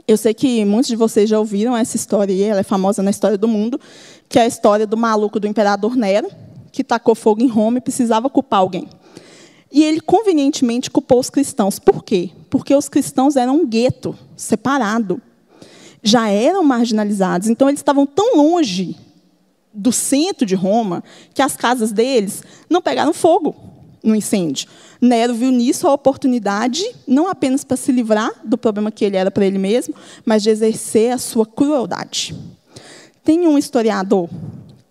Eu 0.06 0.16
sei 0.16 0.34
que 0.34 0.64
muitos 0.64 0.88
de 0.88 0.96
vocês 0.96 1.28
já 1.28 1.38
ouviram 1.38 1.76
essa 1.76 1.96
história, 1.96 2.32
e 2.32 2.42
ela 2.42 2.60
é 2.60 2.64
famosa 2.64 3.02
na 3.02 3.10
história 3.10 3.38
do 3.38 3.48
mundo, 3.48 3.80
que 4.28 4.38
é 4.38 4.42
a 4.42 4.46
história 4.46 4.86
do 4.86 4.96
maluco 4.96 5.40
do 5.40 5.46
imperador 5.46 5.96
Nero, 5.96 6.30
que 6.70 6.84
tacou 6.84 7.14
fogo 7.14 7.42
em 7.42 7.48
Roma 7.48 7.78
e 7.78 7.80
precisava 7.80 8.28
culpar 8.28 8.60
alguém. 8.60 8.88
E 9.70 9.84
ele 9.84 10.00
convenientemente 10.00 10.90
culpou 10.90 11.20
os 11.20 11.30
cristãos. 11.30 11.78
Por 11.78 12.02
quê? 12.02 12.30
Porque 12.48 12.74
os 12.74 12.88
cristãos 12.88 13.36
eram 13.36 13.56
um 13.56 13.66
gueto, 13.66 14.16
separado. 14.36 15.20
Já 16.02 16.28
eram 16.28 16.64
marginalizados. 16.64 17.48
Então, 17.48 17.68
eles 17.68 17.80
estavam 17.80 18.06
tão 18.06 18.36
longe 18.36 18.96
do 19.72 19.92
centro 19.92 20.46
de 20.46 20.54
Roma 20.54 21.04
que 21.34 21.42
as 21.42 21.56
casas 21.56 21.92
deles 21.92 22.42
não 22.68 22.80
pegaram 22.80 23.12
fogo 23.12 23.54
no 24.02 24.14
incêndio. 24.14 24.68
Nero 25.00 25.34
viu 25.34 25.50
nisso 25.50 25.86
a 25.86 25.92
oportunidade, 25.92 26.84
não 27.06 27.28
apenas 27.28 27.62
para 27.62 27.76
se 27.76 27.92
livrar 27.92 28.32
do 28.44 28.58
problema 28.58 28.90
que 28.90 29.04
ele 29.04 29.16
era 29.16 29.30
para 29.30 29.44
ele 29.44 29.58
mesmo, 29.58 29.94
mas 30.24 30.42
de 30.42 30.50
exercer 30.50 31.12
a 31.12 31.18
sua 31.18 31.46
crueldade. 31.46 32.34
Tem 33.22 33.46
um 33.46 33.58
historiador 33.58 34.28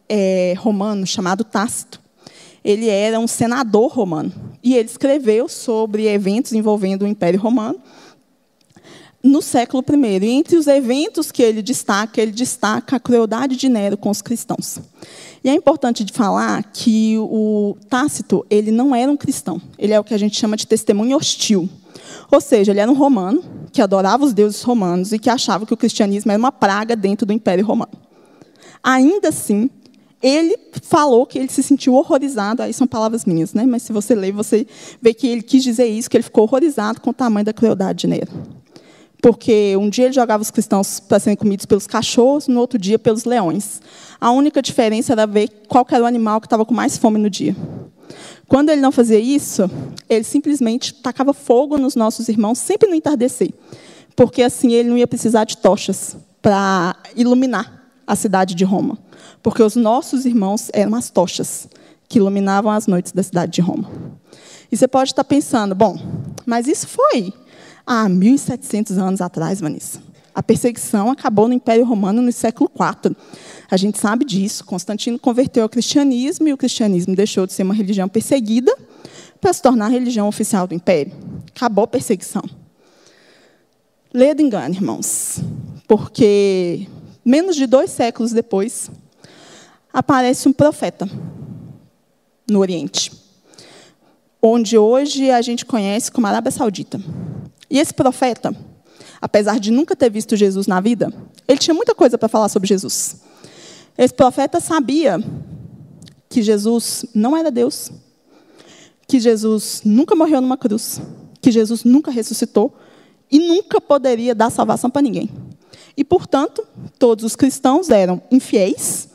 é, 0.08 0.54
romano 0.58 1.06
chamado 1.06 1.44
Tácito. 1.44 2.00
Ele 2.63 2.89
era 2.89 3.20
um 3.20 3.28
senador 3.28 3.91
romano 3.91 4.32
e 4.63 4.76
ele 4.76 4.89
escreveu 4.89 5.48
sobre 5.48 6.08
eventos 6.08 6.54
envolvendo 6.54 7.04
o 7.04 7.08
Império 7.08 7.39
Romano 7.39 7.80
no 9.24 9.41
século 9.41 9.84
I. 9.88 10.26
E 10.26 10.30
entre 10.30 10.58
os 10.58 10.67
eventos 10.67 11.32
que 11.32 11.41
ele 11.41 11.62
destaca, 11.62 12.22
ele 12.22 12.32
destaca 12.32 12.96
a 12.96 13.00
crueldade 13.00 13.56
de 13.56 13.70
Nero 13.70 13.98
com 13.98 14.10
os 14.10 14.22
cristãos. 14.22 14.80
E 15.43 15.50
é 15.50 15.54
importante 15.54 16.04
de 16.04 16.13
falar 16.13 16.63
que 16.74 17.17
o 17.20 17.78
Tácito 17.89 18.46
ele 18.50 18.72
não 18.72 18.96
era 18.96 19.12
um 19.12 19.17
cristão. 19.17 19.62
Ele 19.78 19.93
é 19.93 20.00
o 20.00 20.04
que 20.04 20.13
a 20.13 20.17
gente 20.17 20.38
chama 20.38 20.58
de 20.58 20.65
testemunho 20.67 21.15
hostil. 21.15 21.70
Ou 22.32 22.41
seja, 22.41 22.72
ele 22.72 22.80
era 22.80 22.91
um 22.91 22.96
romano 22.96 23.43
que 23.72 23.82
adorava 23.82 24.26
os 24.26 24.34
deuses 24.34 24.62
romanos 24.62 25.12
e 25.12 25.20
que 25.20 25.30
achava 25.30 25.65
que 25.65 25.74
o 25.74 25.78
cristianismo 25.78 26.32
era 26.32 26.39
uma 26.39 26.52
praga 26.52 26.96
dentro 26.96 27.26
do 27.26 27.34
Império 27.34 27.65
Romano. 27.65 27.91
Ainda 28.84 29.30
assim, 29.30 29.70
ele 30.21 30.58
falou 30.82 31.25
que 31.25 31.38
ele 31.38 31.49
se 31.49 31.62
sentiu 31.62 31.93
horrorizado, 31.93 32.63
aí 32.63 32.73
são 32.73 32.88
palavras 32.88 33.25
minhas, 33.25 33.53
né? 33.53 33.65
mas 33.65 33.84
se 33.84 33.93
você 33.93 34.15
ler, 34.15 34.32
você 34.32 34.65
vê 35.01 35.13
que 35.13 35.27
ele 35.27 35.41
quis 35.41 35.63
dizer 35.63 35.86
isso, 35.86 36.10
que 36.10 36.17
ele 36.17 36.23
ficou 36.23 36.43
horrorizado 36.43 37.01
com 37.01 37.12
o 37.12 37.13
tamanho 37.13 37.45
da 37.45 37.53
crueldade 37.53 37.99
de 37.99 38.08
Nero 38.08 38.32
porque 39.21 39.75
um 39.77 39.89
dia 39.89 40.06
ele 40.06 40.13
jogava 40.13 40.41
os 40.41 40.51
cristãos 40.51 40.99
para 40.99 41.19
serem 41.19 41.36
comidos 41.36 41.65
pelos 41.65 41.88
cachorros, 41.88 42.47
no 42.47 42.60
outro 42.60 42.77
dia 42.77 42.99
pelos 42.99 43.25
leões. 43.25 43.82
A 44.19 44.32
única 44.32 44.62
diferença 44.62 45.13
era 45.13 45.25
ver 45.25 45.49
qual 45.67 45.86
era 45.91 46.03
o 46.03 46.08
animal 46.08 46.39
que 46.39 46.47
estava 46.47 46.65
com 46.65 46.73
mais 46.73 46.97
fome 46.97 47.17
no 47.19 47.30
dia. 47.30 47.56
Quando 48.47 48.69
ele 48.69 48.80
não 48.80 48.91
fazia 48.91 49.19
isso, 49.19 49.69
ele 50.10 50.23
simplesmente 50.23 50.93
tacava 50.93 51.34
fogo 51.34 51.77
nos 51.77 51.95
nossos 51.95 52.30
irmãos, 52.30 52.58
sempre 52.60 52.88
no 52.88 52.95
entardecer, 52.95 53.51
porque 54.15 54.41
assim 54.41 54.71
ele 54.71 54.89
não 54.89 54.97
ia 54.97 55.08
precisar 55.08 55.43
de 55.43 55.58
tochas 55.58 56.15
para 56.41 56.95
iluminar 57.15 57.91
a 58.06 58.15
cidade 58.15 58.56
de 58.56 58.63
Roma, 58.63 58.97
porque 59.41 59.63
os 59.63 59.76
nossos 59.76 60.26
irmãos 60.26 60.69
eram 60.73 60.95
as 60.95 61.10
tochas 61.10 61.67
que 62.08 62.19
iluminavam 62.19 62.71
as 62.71 62.88
noites 62.88 63.12
da 63.12 63.23
cidade 63.23 63.52
de 63.52 63.62
Roma. 63.62 63.89
E 64.71 64.78
você 64.78 64.88
pode 64.88 65.12
estar 65.12 65.23
pensando, 65.23 65.73
bom, 65.73 65.97
mas 66.45 66.67
isso 66.67 66.88
foi 66.88 67.34
há 67.86 68.08
1.700 68.08 68.97
anos 68.97 69.21
atrás, 69.21 69.60
Vanessa. 69.60 70.02
A 70.36 70.43
perseguição 70.43 71.10
acabou 71.10 71.47
no 71.47 71.54
Império 71.56 71.84
Romano 71.84 72.21
no 72.21 72.32
século 72.32 72.69
IV. 72.76 73.15
A 73.71 73.76
gente 73.76 73.97
sabe 73.97 74.23
disso. 74.23 74.63
Constantino 74.65 75.17
converteu 75.17 75.63
ao 75.63 75.69
cristianismo 75.69 76.47
e 76.47 76.54
o 76.54 76.58
cristianismo 76.58 77.15
deixou 77.15 77.47
de 77.47 77.54
ser 77.54 77.63
uma 77.63 77.73
religião 77.73 78.08
perseguida 78.08 78.71
para 79.41 79.52
se 79.52 79.62
tornar 79.62 79.86
a 79.86 79.89
religião 79.89 80.28
oficial 80.28 80.67
do 80.67 80.76
Império. 80.76 81.12
Acabou 81.56 81.86
a 81.86 81.88
perseguição. 81.88 82.43
Ledo 84.13 84.41
engano, 84.41 84.76
irmãos, 84.76 85.39
porque 85.88 86.88
menos 87.26 87.56
de 87.56 87.65
dois 87.65 87.89
séculos 87.89 88.32
depois, 88.32 88.91
aparece 89.91 90.47
um 90.47 90.54
profeta 90.54 91.10
no 92.50 92.60
Oriente, 92.60 93.12
onde 94.41 94.78
hoje 94.78 95.30
a 95.32 95.41
gente 95.41 95.65
conhece 95.65 96.12
como 96.12 96.28
Arábia 96.28 96.52
Saudita. 96.52 97.00
E 97.69 97.80
esse 97.80 97.93
profeta, 97.93 98.56
apesar 99.21 99.60
de 99.60 99.71
nunca 99.71 99.95
ter 99.95 100.10
visto 100.10 100.36
Jesus 100.36 100.67
na 100.67 100.80
vida, 100.80 101.12
ele 101.47 101.60
tinha 101.60 101.73
muita 101.73 101.93
coisa 101.93 102.17
para 102.17 102.30
falar 102.30 102.50
sobre 102.50 102.67
Jesus. 102.67 103.17
Esse 103.97 104.13
profeta 104.13 104.60
sabia 104.60 105.19
que 106.30 106.41
Jesus 106.41 107.06
não 107.13 107.36
era 107.36 107.50
Deus, 107.50 107.91
que 109.08 109.19
Jesus 109.19 109.82
nunca 109.84 110.15
morreu 110.15 110.41
numa 110.41 110.58
cruz, 110.58 111.02
que 111.41 111.52
Jesus 111.52 111.84
nunca 111.84 112.12
ressuscitou 112.12 112.76
e 113.32 113.39
nunca 113.39 113.82
poderia 113.82 114.36
dar 114.36 114.50
salvação 114.50 114.89
para 114.89 115.02
ninguém. 115.02 115.30
E, 115.95 116.04
portanto, 116.04 116.65
todos 117.00 117.26
os 117.26 117.36
cristãos 117.36 117.89
eram 117.89 118.21
infiéis, 118.30 119.10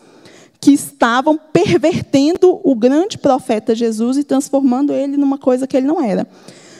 que 0.62 0.70
estavam 0.70 1.36
pervertendo 1.36 2.60
o 2.62 2.76
grande 2.76 3.18
profeta 3.18 3.74
Jesus 3.74 4.16
e 4.16 4.22
transformando 4.22 4.92
ele 4.92 5.16
numa 5.16 5.36
coisa 5.36 5.66
que 5.66 5.76
ele 5.76 5.88
não 5.88 6.00
era. 6.00 6.24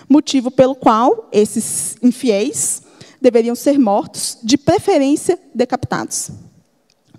Motivo 0.09 0.53
pelo 0.53 0.77
qual 0.77 1.29
esses 1.33 1.97
infiéis 2.01 2.81
deveriam 3.21 3.57
ser 3.57 3.81
mortos, 3.81 4.38
de 4.40 4.57
preferência 4.57 5.37
decapitados. 5.53 6.31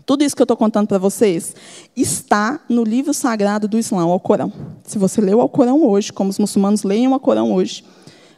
Tudo 0.06 0.24
isso 0.24 0.34
que 0.34 0.42
eu 0.42 0.46
estou 0.46 0.56
contando 0.56 0.88
para 0.88 0.98
vocês 0.98 1.54
está 1.98 2.62
no 2.70 2.86
livro 2.86 3.14
sagrado 3.14 3.68
do 3.68 3.78
Islã, 3.78 4.06
o 4.06 4.12
Alcorão. 4.12 4.52
Se 4.86 4.98
você 4.98 5.20
leu 5.20 5.40
o 5.40 5.42
Alcorão 5.42 5.86
hoje, 5.86 6.14
como 6.14 6.30
os 6.30 6.40
muçulmanos 6.40 6.84
leem 6.84 7.10
o 7.10 7.14
Alcorão 7.14 7.54
hoje, 7.54 7.84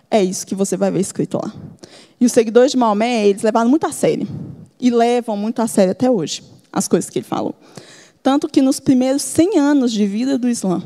é 0.10 0.24
isso 0.24 0.48
que 0.48 0.56
você 0.56 0.76
vai 0.76 0.90
ver 0.90 1.00
escrito 1.00 1.38
lá. 1.38 1.54
E 2.20 2.26
os 2.26 2.32
seguidores 2.32 2.72
de 2.72 2.78
Maomé, 2.78 3.28
eles 3.28 3.44
levaram 3.44 3.70
muito 3.70 3.86
a 3.86 3.92
sério. 3.92 4.28
E 4.80 4.90
levam 4.90 5.38
muito 5.38 5.62
a 5.62 5.68
sério 5.68 5.92
até 5.92 6.10
hoje 6.10 6.44
as 6.76 6.88
coisas 6.88 7.10
que 7.10 7.20
ele 7.20 7.26
falou. 7.26 7.56
Tanto 8.26 8.50
que 8.50 8.60
nos 8.60 8.80
primeiros 8.80 9.22
100 9.22 9.60
anos 9.60 9.92
de 9.92 10.04
vida 10.08 10.36
do 10.36 10.50
Islã, 10.50 10.82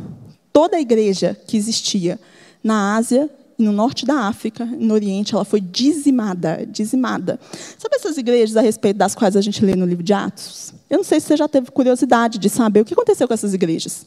toda 0.51 0.75
a 0.75 0.81
igreja 0.81 1.39
que 1.47 1.55
existia 1.55 2.19
na 2.61 2.97
Ásia 2.97 3.29
e 3.57 3.63
no 3.63 3.71
norte 3.71 4.05
da 4.05 4.27
África, 4.27 4.65
no 4.65 4.93
Oriente, 4.93 5.33
ela 5.33 5.45
foi 5.45 5.61
dizimada, 5.61 6.67
dizimada. 6.69 7.39
Sabe 7.77 7.95
essas 7.95 8.17
igrejas 8.17 8.57
a 8.57 8.61
respeito 8.61 8.97
das 8.97 9.15
quais 9.15 9.37
a 9.37 9.41
gente 9.41 9.63
lê 9.63 9.73
no 9.73 9.85
livro 9.85 10.03
de 10.03 10.11
Atos? 10.11 10.73
Eu 10.89 10.97
não 10.97 11.03
sei 11.05 11.21
se 11.21 11.27
você 11.27 11.37
já 11.37 11.47
teve 11.47 11.71
curiosidade 11.71 12.37
de 12.39 12.49
saber 12.49 12.81
o 12.81 12.85
que 12.85 12.93
aconteceu 12.93 13.25
com 13.25 13.33
essas 13.33 13.53
igrejas. 13.53 14.05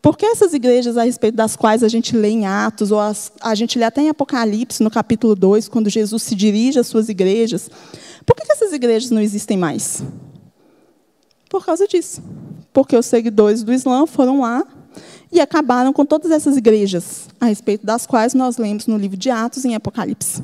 Por 0.00 0.16
que 0.16 0.24
essas 0.24 0.54
igrejas 0.54 0.96
a 0.96 1.02
respeito 1.02 1.34
das 1.34 1.54
quais 1.54 1.82
a 1.82 1.88
gente 1.88 2.16
lê 2.16 2.30
em 2.30 2.46
Atos, 2.46 2.90
ou 2.90 2.98
as, 2.98 3.32
a 3.42 3.54
gente 3.54 3.78
lê 3.78 3.84
até 3.84 4.00
em 4.00 4.08
Apocalipse, 4.08 4.82
no 4.82 4.90
capítulo 4.90 5.36
2, 5.36 5.68
quando 5.68 5.90
Jesus 5.90 6.22
se 6.22 6.34
dirige 6.34 6.78
às 6.78 6.86
suas 6.86 7.10
igrejas, 7.10 7.70
por 8.24 8.34
que 8.34 8.50
essas 8.50 8.72
igrejas 8.72 9.10
não 9.10 9.20
existem 9.20 9.58
mais? 9.58 10.02
Por 11.52 11.66
causa 11.66 11.86
disso. 11.86 12.22
Porque 12.72 12.96
os 12.96 13.04
seguidores 13.04 13.62
do 13.62 13.74
Islã 13.74 14.06
foram 14.06 14.40
lá 14.40 14.66
e 15.30 15.38
acabaram 15.38 15.92
com 15.92 16.02
todas 16.02 16.30
essas 16.30 16.56
igrejas, 16.56 17.28
a 17.38 17.44
respeito 17.44 17.84
das 17.84 18.06
quais 18.06 18.32
nós 18.32 18.56
lemos 18.56 18.86
no 18.86 18.96
livro 18.96 19.18
de 19.18 19.28
Atos 19.28 19.66
em 19.66 19.74
Apocalipse. 19.74 20.42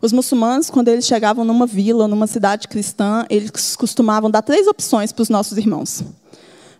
Os 0.00 0.12
muçulmanos, 0.12 0.70
quando 0.70 0.86
eles 0.86 1.04
chegavam 1.04 1.44
numa 1.44 1.66
vila, 1.66 2.06
numa 2.06 2.28
cidade 2.28 2.68
cristã, 2.68 3.26
eles 3.28 3.74
costumavam 3.74 4.30
dar 4.30 4.42
três 4.42 4.68
opções 4.68 5.10
para 5.10 5.22
os 5.22 5.28
nossos 5.28 5.58
irmãos. 5.58 6.04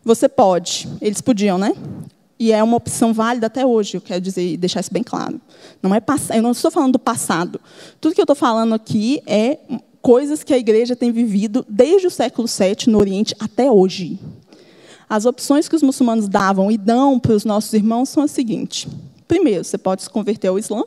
Você 0.04 0.28
pode, 0.28 0.88
eles 1.00 1.20
podiam, 1.20 1.58
né? 1.58 1.72
E 2.38 2.52
é 2.52 2.62
uma 2.62 2.76
opção 2.76 3.12
válida 3.12 3.48
até 3.48 3.66
hoje, 3.66 3.96
eu 3.96 4.00
quero 4.00 4.20
dizer, 4.20 4.56
deixar 4.58 4.78
isso 4.78 4.92
bem 4.92 5.02
claro. 5.02 5.40
Não 5.82 5.92
é 5.92 6.00
eu 6.36 6.42
não 6.42 6.52
estou 6.52 6.70
falando 6.70 6.92
do 6.92 7.00
passado. 7.00 7.60
Tudo 8.00 8.14
que 8.14 8.20
eu 8.20 8.24
estou 8.24 8.36
falando 8.36 8.74
aqui 8.74 9.20
é 9.26 9.58
coisas 10.06 10.44
que 10.44 10.54
a 10.54 10.56
igreja 10.56 10.94
tem 10.94 11.10
vivido 11.10 11.66
desde 11.68 12.06
o 12.06 12.10
século 12.12 12.46
VII 12.46 12.92
no 12.92 12.98
Oriente 13.00 13.34
até 13.40 13.68
hoje. 13.68 14.20
As 15.08 15.26
opções 15.26 15.68
que 15.68 15.74
os 15.74 15.82
muçulmanos 15.82 16.28
davam 16.28 16.70
e 16.70 16.78
dão 16.78 17.18
para 17.18 17.32
os 17.32 17.44
nossos 17.44 17.72
irmãos 17.72 18.10
são 18.10 18.22
as 18.22 18.30
seguintes. 18.30 18.86
Primeiro, 19.26 19.64
você 19.64 19.76
pode 19.76 20.04
se 20.04 20.08
converter 20.08 20.46
ao 20.46 20.60
Islã 20.60 20.84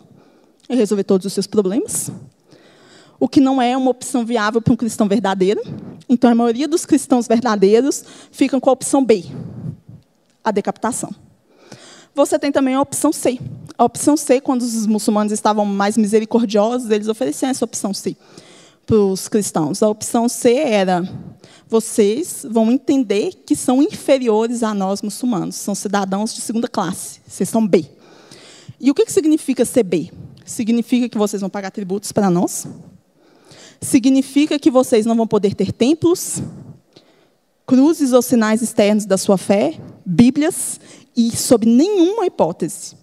e 0.70 0.74
resolver 0.74 1.04
todos 1.04 1.26
os 1.26 1.34
seus 1.34 1.48
problemas. 1.48 2.10
O 3.20 3.28
que 3.28 3.42
não 3.42 3.62
é 3.62 3.76
uma 3.76 3.92
opção 3.92 4.26
viável 4.26 4.62
para 4.62 4.72
um 4.72 4.78
cristão 4.78 5.06
verdadeiro. 5.06 5.62
Então, 6.08 6.32
a 6.32 6.36
maioria 6.36 6.66
dos 6.66 6.86
cristãos 6.86 7.28
verdadeiros 7.28 8.06
ficam 8.32 8.58
com 8.58 8.70
a 8.70 8.74
opção 8.74 9.04
B, 9.04 9.26
a 10.42 10.50
decapitação. 10.50 11.14
Você 12.16 12.40
tem 12.40 12.54
também 12.54 12.76
a 12.76 12.82
opção 12.82 13.12
C. 13.12 13.38
A 13.78 13.84
opção 13.84 14.16
C, 14.16 14.40
quando 14.40 14.62
os 14.62 14.88
muçulmanos 14.88 15.34
estavam 15.34 15.66
mais 15.66 15.98
misericordiosos, 15.98 16.90
eles 16.90 17.10
ofereciam 17.10 17.50
essa 17.50 17.66
opção 17.66 17.94
C 17.94 18.16
para 18.89 18.97
os 18.97 19.28
cristãos. 19.28 19.84
A 19.84 19.88
opção 19.88 20.28
C 20.28 20.56
era 20.56 21.08
vocês 21.67 22.43
vão 22.49 22.71
entender 22.71 23.43
que 23.45 23.56
são 23.56 23.84
inferiores 23.84 24.63
a 24.63 24.73
nós 24.73 25.04
muçulmanos, 25.04 25.56
são 25.58 25.75
cidadãos 25.75 26.34
de 26.34 26.41
segunda 26.41 26.67
classe, 26.67 27.19
vocês 27.28 27.47
são 27.47 27.67
B. 27.67 27.86
E 28.80 28.89
o 28.89 28.95
que 28.95 29.08
significa 29.12 29.63
ser 29.63 29.84
B? 29.84 30.12
Significa 30.43 31.08
que 31.08 31.19
vocês 31.19 31.39
vão 31.39 31.52
pagar 31.52 31.69
tributos 31.69 32.12
para 32.12 32.32
nós, 32.32 32.65
significa 33.80 34.58
que 34.58 34.71
vocês 34.71 35.06
não 35.06 35.15
vão 35.15 35.28
poder 35.28 35.54
ter 35.54 35.71
templos, 35.71 36.41
cruzes 37.67 38.12
ou 38.13 38.23
sinais 38.23 38.63
externos 38.63 39.06
da 39.06 39.19
sua 39.19 39.38
fé, 39.38 39.80
Bíblias, 40.04 40.80
e, 41.15 41.36
sob 41.38 41.67
nenhuma 41.67 42.25
hipótese, 42.25 42.95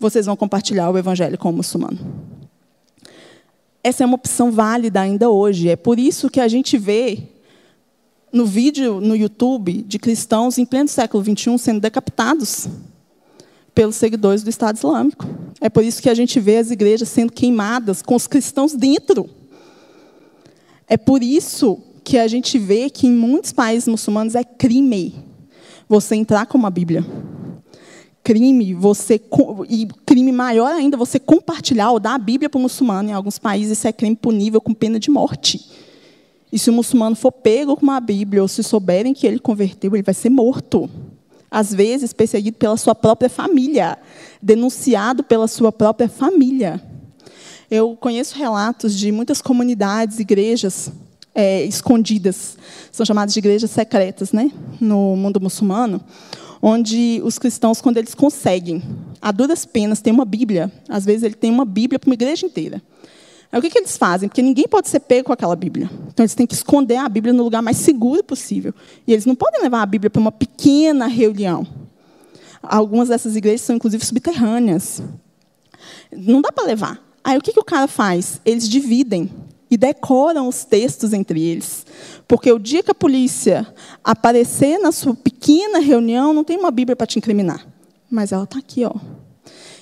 vocês 0.00 0.26
vão 0.26 0.34
compartilhar 0.34 0.90
o 0.90 0.98
evangelho 0.98 1.38
com 1.38 1.50
o 1.50 1.52
muçulmano. 1.52 2.29
Essa 3.82 4.04
é 4.04 4.06
uma 4.06 4.16
opção 4.16 4.50
válida 4.50 5.00
ainda 5.00 5.30
hoje. 5.30 5.68
É 5.68 5.76
por 5.76 5.98
isso 5.98 6.28
que 6.28 6.40
a 6.40 6.48
gente 6.48 6.76
vê 6.76 7.18
no 8.32 8.44
vídeo 8.44 9.00
no 9.00 9.16
YouTube 9.16 9.82
de 9.82 9.98
cristãos 9.98 10.58
em 10.58 10.64
pleno 10.64 10.88
século 10.88 11.24
XXI 11.24 11.58
sendo 11.58 11.80
decapitados 11.80 12.68
pelos 13.74 13.96
seguidores 13.96 14.42
do 14.42 14.50
Estado 14.50 14.76
Islâmico. 14.76 15.26
É 15.60 15.68
por 15.68 15.82
isso 15.82 16.02
que 16.02 16.10
a 16.10 16.14
gente 16.14 16.38
vê 16.38 16.58
as 16.58 16.70
igrejas 16.70 17.08
sendo 17.08 17.32
queimadas 17.32 18.02
com 18.02 18.14
os 18.14 18.26
cristãos 18.26 18.74
dentro. 18.74 19.28
É 20.86 20.96
por 20.96 21.22
isso 21.22 21.80
que 22.04 22.18
a 22.18 22.28
gente 22.28 22.58
vê 22.58 22.90
que 22.90 23.06
em 23.06 23.12
muitos 23.12 23.52
países 23.52 23.88
muçulmanos 23.88 24.34
é 24.34 24.44
crime 24.44 25.14
você 25.88 26.14
entrar 26.14 26.46
com 26.46 26.58
uma 26.58 26.70
Bíblia. 26.70 27.04
Crime, 28.22 28.74
você 28.74 29.20
e 29.68 29.88
crime 30.04 30.30
maior 30.30 30.72
ainda, 30.72 30.96
você 30.96 31.18
compartilhar 31.18 31.90
ou 31.90 31.98
dar 31.98 32.14
a 32.14 32.18
Bíblia 32.18 32.50
para 32.50 32.58
o 32.58 32.62
muçulmano. 32.62 33.08
Em 33.08 33.12
alguns 33.12 33.38
países 33.38 33.78
isso 33.78 33.88
é 33.88 33.92
crime 33.92 34.14
punível 34.14 34.60
com 34.60 34.74
pena 34.74 35.00
de 35.00 35.10
morte. 35.10 35.60
E 36.52 36.58
se 36.58 36.68
o 36.68 36.72
muçulmano 36.72 37.14
for 37.16 37.32
pego 37.32 37.76
com 37.76 37.82
uma 37.82 38.00
Bíblia, 38.00 38.42
ou 38.42 38.48
se 38.48 38.62
souberem 38.62 39.14
que 39.14 39.26
ele 39.26 39.38
converteu, 39.38 39.94
ele 39.94 40.02
vai 40.02 40.14
ser 40.14 40.30
morto. 40.30 40.90
Às 41.50 41.72
vezes, 41.72 42.12
perseguido 42.12 42.56
pela 42.56 42.76
sua 42.76 42.94
própria 42.94 43.30
família, 43.30 43.98
denunciado 44.40 45.22
pela 45.22 45.48
sua 45.48 45.72
própria 45.72 46.08
família. 46.08 46.80
Eu 47.70 47.96
conheço 47.96 48.36
relatos 48.36 48.96
de 48.98 49.12
muitas 49.12 49.40
comunidades, 49.40 50.18
igrejas 50.18 50.92
é, 51.34 51.62
escondidas, 51.64 52.58
são 52.90 53.06
chamadas 53.06 53.32
de 53.32 53.38
igrejas 53.38 53.70
secretas, 53.70 54.32
né, 54.32 54.50
no 54.80 55.14
mundo 55.16 55.40
muçulmano, 55.40 56.00
onde 56.62 57.20
os 57.24 57.38
cristãos, 57.38 57.80
quando 57.80 57.96
eles 57.96 58.14
conseguem, 58.14 58.82
a 59.20 59.32
duras 59.32 59.64
penas, 59.64 60.00
ter 60.00 60.10
uma 60.10 60.24
Bíblia, 60.24 60.70
às 60.88 61.04
vezes 61.04 61.22
ele 61.22 61.34
tem 61.34 61.50
uma 61.50 61.64
Bíblia 61.64 61.98
para 61.98 62.08
uma 62.08 62.14
igreja 62.14 62.46
inteira. 62.46 62.82
Aí 63.52 63.58
o 63.58 63.62
que, 63.62 63.70
que 63.70 63.78
eles 63.78 63.96
fazem? 63.96 64.28
Porque 64.28 64.42
ninguém 64.42 64.68
pode 64.68 64.88
ser 64.88 65.00
pego 65.00 65.26
com 65.26 65.32
aquela 65.32 65.56
Bíblia. 65.56 65.90
Então 66.08 66.22
eles 66.22 66.34
têm 66.34 66.46
que 66.46 66.54
esconder 66.54 66.96
a 66.96 67.08
Bíblia 67.08 67.32
no 67.32 67.42
lugar 67.42 67.60
mais 67.60 67.78
seguro 67.78 68.22
possível. 68.22 68.72
E 69.06 69.12
eles 69.12 69.26
não 69.26 69.34
podem 69.34 69.60
levar 69.60 69.82
a 69.82 69.86
Bíblia 69.86 70.08
para 70.08 70.20
uma 70.20 70.30
pequena 70.30 71.06
reunião. 71.06 71.66
Algumas 72.62 73.08
dessas 73.08 73.34
igrejas 73.34 73.62
são, 73.62 73.74
inclusive, 73.74 74.04
subterrâneas. 74.04 75.02
Não 76.12 76.40
dá 76.40 76.52
para 76.52 76.64
levar. 76.64 77.02
Aí 77.24 77.36
o 77.36 77.40
que, 77.40 77.52
que 77.52 77.60
o 77.60 77.64
cara 77.64 77.88
faz? 77.88 78.40
Eles 78.44 78.68
dividem 78.68 79.30
e 79.70 79.76
decoram 79.76 80.46
os 80.46 80.64
textos 80.64 81.12
entre 81.12 81.40
eles. 81.40 81.86
Porque 82.30 82.52
o 82.52 82.60
dia 82.60 82.80
que 82.80 82.92
a 82.92 82.94
polícia 82.94 83.66
aparecer 84.04 84.78
na 84.78 84.92
sua 84.92 85.16
pequena 85.16 85.80
reunião, 85.80 86.32
não 86.32 86.44
tem 86.44 86.56
uma 86.56 86.70
Bíblia 86.70 86.94
para 86.94 87.04
te 87.04 87.18
incriminar. 87.18 87.66
Mas 88.08 88.30
ela 88.30 88.44
está 88.44 88.56
aqui, 88.56 88.84
ó. 88.84 88.94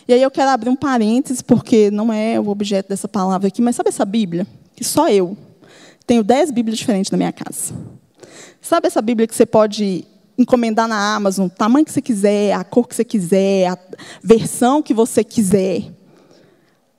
E 0.08 0.14
aí 0.14 0.22
eu 0.22 0.30
quero 0.30 0.48
abrir 0.48 0.70
um 0.70 0.74
parêntese, 0.74 1.44
porque 1.44 1.90
não 1.90 2.10
é 2.10 2.40
o 2.40 2.48
objeto 2.48 2.88
dessa 2.88 3.06
palavra 3.06 3.48
aqui, 3.48 3.60
mas 3.60 3.76
sabe 3.76 3.90
essa 3.90 4.02
Bíblia? 4.06 4.46
Que 4.74 4.82
só 4.82 5.10
eu 5.10 5.36
tenho 6.06 6.24
dez 6.24 6.50
Bíblias 6.50 6.78
diferentes 6.78 7.10
na 7.10 7.18
minha 7.18 7.32
casa. 7.32 7.74
Sabe 8.62 8.86
essa 8.86 9.02
Bíblia 9.02 9.26
que 9.26 9.34
você 9.34 9.44
pode 9.44 10.06
encomendar 10.38 10.88
na 10.88 11.16
Amazon, 11.16 11.48
tamanho 11.48 11.84
que 11.84 11.92
você 11.92 12.00
quiser, 12.00 12.54
a 12.54 12.64
cor 12.64 12.88
que 12.88 12.94
você 12.94 13.04
quiser, 13.04 13.66
a 13.66 13.78
versão 14.24 14.80
que 14.82 14.94
você 14.94 15.22
quiser, 15.22 15.92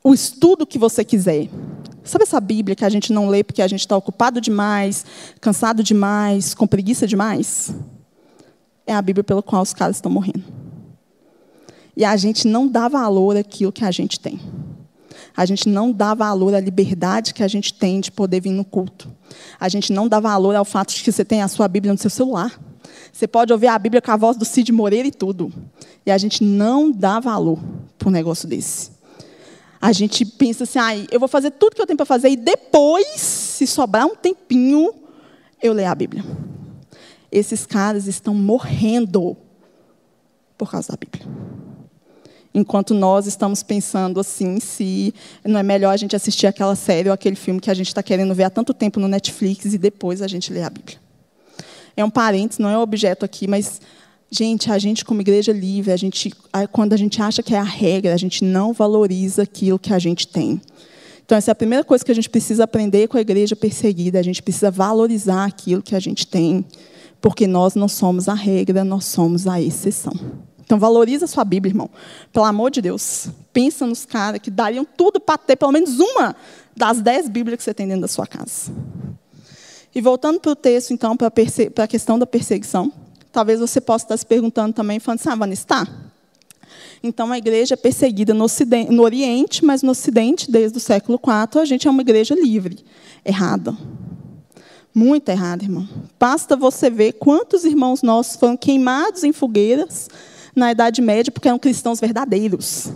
o 0.03 0.13
estudo 0.13 0.65
que 0.65 0.79
você 0.79 1.03
quiser. 1.03 1.49
Sabe 2.03 2.23
essa 2.23 2.39
Bíblia 2.39 2.75
que 2.75 2.85
a 2.85 2.89
gente 2.89 3.13
não 3.13 3.27
lê 3.27 3.43
porque 3.43 3.61
a 3.61 3.67
gente 3.67 3.81
está 3.81 3.95
ocupado 3.95 4.41
demais, 4.41 5.05
cansado 5.39 5.83
demais, 5.83 6.53
com 6.53 6.65
preguiça 6.65 7.05
demais? 7.05 7.73
É 8.87 8.93
a 8.93 9.01
Bíblia 9.01 9.23
pela 9.23 9.43
qual 9.43 9.61
os 9.61 9.73
caras 9.73 9.97
estão 9.97 10.11
morrendo. 10.11 10.43
E 11.95 12.03
a 12.05 12.15
gente 12.15 12.47
não 12.47 12.67
dá 12.67 12.87
valor 12.87 13.35
àquilo 13.37 13.71
que 13.71 13.83
a 13.83 13.91
gente 13.91 14.19
tem. 14.19 14.39
A 15.35 15.45
gente 15.45 15.69
não 15.69 15.91
dá 15.91 16.13
valor 16.13 16.55
à 16.55 16.59
liberdade 16.59 17.33
que 17.33 17.43
a 17.43 17.47
gente 17.47 17.73
tem 17.73 17.99
de 17.99 18.11
poder 18.11 18.41
vir 18.41 18.51
no 18.51 18.65
culto. 18.65 19.09
A 19.59 19.69
gente 19.69 19.93
não 19.93 20.07
dá 20.07 20.19
valor 20.19 20.55
ao 20.55 20.65
fato 20.65 20.93
de 20.93 21.03
que 21.03 21.11
você 21.11 21.23
tem 21.23 21.41
a 21.41 21.47
sua 21.47 21.67
Bíblia 21.67 21.93
no 21.93 21.99
seu 21.99 22.09
celular. 22.09 22.59
Você 23.11 23.27
pode 23.27 23.51
ouvir 23.53 23.67
a 23.67 23.77
Bíblia 23.77 24.01
com 24.01 24.11
a 24.11 24.17
voz 24.17 24.37
do 24.37 24.45
Cid 24.45 24.71
Moreira 24.71 25.07
e 25.07 25.11
tudo. 25.11 25.51
E 26.05 26.11
a 26.11 26.17
gente 26.17 26.43
não 26.43 26.91
dá 26.91 27.19
valor 27.19 27.59
para 27.97 28.09
um 28.09 28.11
negócio 28.11 28.47
desse. 28.47 28.98
A 29.81 29.91
gente 29.91 30.25
pensa 30.25 30.63
assim, 30.65 30.79
ah, 30.79 30.95
eu 31.11 31.19
vou 31.19 31.29
fazer 31.29 31.51
tudo 31.51 31.75
que 31.75 31.81
eu 31.81 31.87
tenho 31.87 31.97
para 31.97 32.05
fazer 32.05 32.29
e 32.29 32.35
depois, 32.35 33.21
se 33.21 33.65
sobrar 33.65 34.05
um 34.05 34.15
tempinho, 34.15 34.93
eu 35.61 35.73
leio 35.73 35.89
a 35.89 35.95
Bíblia. 35.95 36.23
Esses 37.31 37.65
caras 37.65 38.07
estão 38.07 38.33
morrendo 38.33 39.37
por 40.57 40.69
causa 40.69 40.89
da 40.89 40.97
Bíblia. 40.97 41.25
Enquanto 42.53 42.93
nós 42.93 43.27
estamos 43.27 43.61
pensando 43.61 44.19
assim, 44.19 44.59
se 44.59 45.13
não 45.45 45.59
é 45.59 45.63
melhor 45.63 45.91
a 45.91 45.97
gente 45.97 46.15
assistir 46.15 46.47
aquela 46.47 46.75
série 46.75 47.07
ou 47.07 47.13
aquele 47.13 47.35
filme 47.35 47.59
que 47.59 47.69
a 47.69 47.73
gente 47.73 47.87
está 47.87 48.01
querendo 48.01 48.33
ver 48.33 48.43
há 48.43 48.49
tanto 48.49 48.73
tempo 48.73 48.99
no 48.99 49.07
Netflix 49.07 49.73
e 49.73 49.77
depois 49.77 50.21
a 50.21 50.27
gente 50.27 50.51
ler 50.51 50.63
a 50.63 50.69
Bíblia. 50.69 50.97
É 51.95 52.03
um 52.03 52.09
parênteses, 52.09 52.59
não 52.59 52.69
é 52.69 52.77
objeto 52.77 53.23
aqui, 53.23 53.47
mas, 53.47 53.79
gente, 54.31 54.71
a 54.71 54.77
gente, 54.77 55.03
como 55.03 55.21
igreja 55.21 55.51
livre, 55.51 55.91
a 55.91 55.97
gente, 55.97 56.33
quando 56.71 56.93
a 56.93 56.97
gente 56.97 57.21
acha 57.21 57.41
que 57.41 57.53
é 57.53 57.57
a 57.57 57.63
regra, 57.63 58.13
a 58.13 58.17
gente 58.17 58.43
não 58.43 58.73
valoriza 58.73 59.43
aquilo 59.43 59.79
que 59.79 59.93
a 59.93 59.99
gente 59.99 60.27
tem. 60.27 60.61
Então, 61.25 61.37
essa 61.37 61.51
é 61.51 61.53
a 61.53 61.55
primeira 61.55 61.83
coisa 61.83 62.03
que 62.03 62.11
a 62.11 62.15
gente 62.15 62.29
precisa 62.29 62.63
aprender 62.63 63.07
com 63.07 63.17
a 63.17 63.21
igreja 63.21 63.55
perseguida. 63.55 64.19
A 64.19 64.23
gente 64.23 64.41
precisa 64.41 64.71
valorizar 64.71 65.45
aquilo 65.45 65.81
que 65.81 65.95
a 65.95 65.99
gente 65.99 66.25
tem, 66.25 66.65
porque 67.21 67.45
nós 67.45 67.75
não 67.75 67.87
somos 67.87 68.27
a 68.27 68.33
regra, 68.33 68.83
nós 68.83 69.05
somos 69.05 69.45
a 69.45 69.61
exceção. 69.61 70.13
Então 70.69 70.77
valoriza 70.77 71.25
a 71.25 71.27
sua 71.27 71.43
Bíblia, 71.43 71.71
irmão. 71.71 71.89
Pelo 72.31 72.45
amor 72.45 72.69
de 72.69 72.81
Deus. 72.81 73.29
Pensa 73.51 73.87
nos 73.87 74.05
caras 74.05 74.39
que 74.39 74.51
dariam 74.51 74.85
tudo 74.85 75.19
para 75.19 75.37
ter 75.37 75.55
pelo 75.55 75.71
menos 75.71 75.99
uma 75.99 76.35
das 76.77 77.01
dez 77.01 77.27
Bíblias 77.27 77.57
que 77.57 77.63
você 77.63 77.73
tem 77.73 77.87
dentro 77.87 78.01
da 78.01 78.07
sua 78.07 78.27
casa. 78.27 78.71
E 79.93 79.99
voltando 79.99 80.39
para 80.39 80.51
o 80.51 80.55
texto, 80.55 80.93
então, 80.93 81.17
para 81.17 81.31
a 81.83 81.87
questão 81.87 82.19
da 82.19 82.25
perseguição, 82.27 82.93
talvez 83.31 83.59
você 83.59 83.79
possa 83.79 84.05
estar 84.05 84.17
se 84.17 84.25
perguntando 84.25 84.73
também, 84.73 84.99
falando 84.99 85.19
assim, 85.19 85.29
ah, 85.29 85.35
Vanessa, 85.35 85.61
está. 85.61 85.87
Então, 87.01 87.31
a 87.31 87.37
igreja 87.37 87.75
é 87.75 87.77
perseguida 87.77 88.33
no, 88.33 88.43
ocidente, 88.43 88.91
no 88.91 89.03
Oriente, 89.03 89.63
mas 89.63 89.81
no 89.81 89.91
Ocidente, 89.91 90.51
desde 90.51 90.77
o 90.77 90.81
século 90.81 91.19
IV, 91.23 91.61
a 91.61 91.65
gente 91.65 91.87
é 91.87 91.91
uma 91.91 92.01
igreja 92.01 92.35
livre. 92.35 92.83
Errada. 93.23 93.75
Muito 94.93 95.29
errada, 95.29 95.63
irmão. 95.63 95.87
Basta 96.19 96.57
você 96.57 96.89
ver 96.89 97.13
quantos 97.13 97.63
irmãos 97.63 98.01
nossos 98.01 98.35
foram 98.35 98.57
queimados 98.57 99.23
em 99.23 99.31
fogueiras 99.31 100.09
na 100.55 100.71
Idade 100.71 101.01
Média 101.01 101.31
porque 101.31 101.47
eram 101.47 101.59
cristãos 101.59 101.99
verdadeiros. 101.99 102.91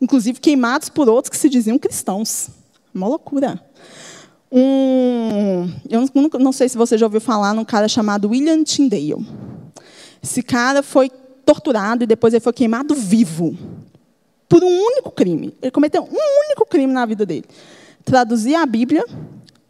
Inclusive 0.00 0.40
queimados 0.40 0.88
por 0.88 1.08
outros 1.08 1.30
que 1.30 1.36
se 1.36 1.48
diziam 1.48 1.78
cristãos. 1.78 2.48
Uma 2.94 3.08
loucura. 3.08 3.60
Um, 4.50 5.68
eu 5.88 6.06
não, 6.14 6.30
não 6.40 6.52
sei 6.52 6.68
se 6.68 6.76
você 6.76 6.96
já 6.96 7.06
ouviu 7.06 7.20
falar 7.20 7.54
num 7.54 7.64
cara 7.64 7.88
chamado 7.88 8.28
William 8.28 8.62
Tyndale. 8.62 9.26
Esse 10.22 10.42
cara 10.42 10.82
foi 10.82 11.10
torturado 11.44 12.04
e 12.04 12.06
depois 12.06 12.32
ele 12.32 12.40
foi 12.40 12.52
queimado 12.52 12.94
vivo 12.94 13.56
por 14.48 14.62
um 14.62 14.68
único 14.68 15.10
crime. 15.10 15.54
Ele 15.60 15.70
cometeu 15.70 16.02
um 16.02 16.46
único 16.46 16.64
crime 16.66 16.92
na 16.92 17.04
vida 17.04 17.26
dele: 17.26 17.44
traduzir 18.04 18.54
a 18.54 18.64
Bíblia 18.64 19.04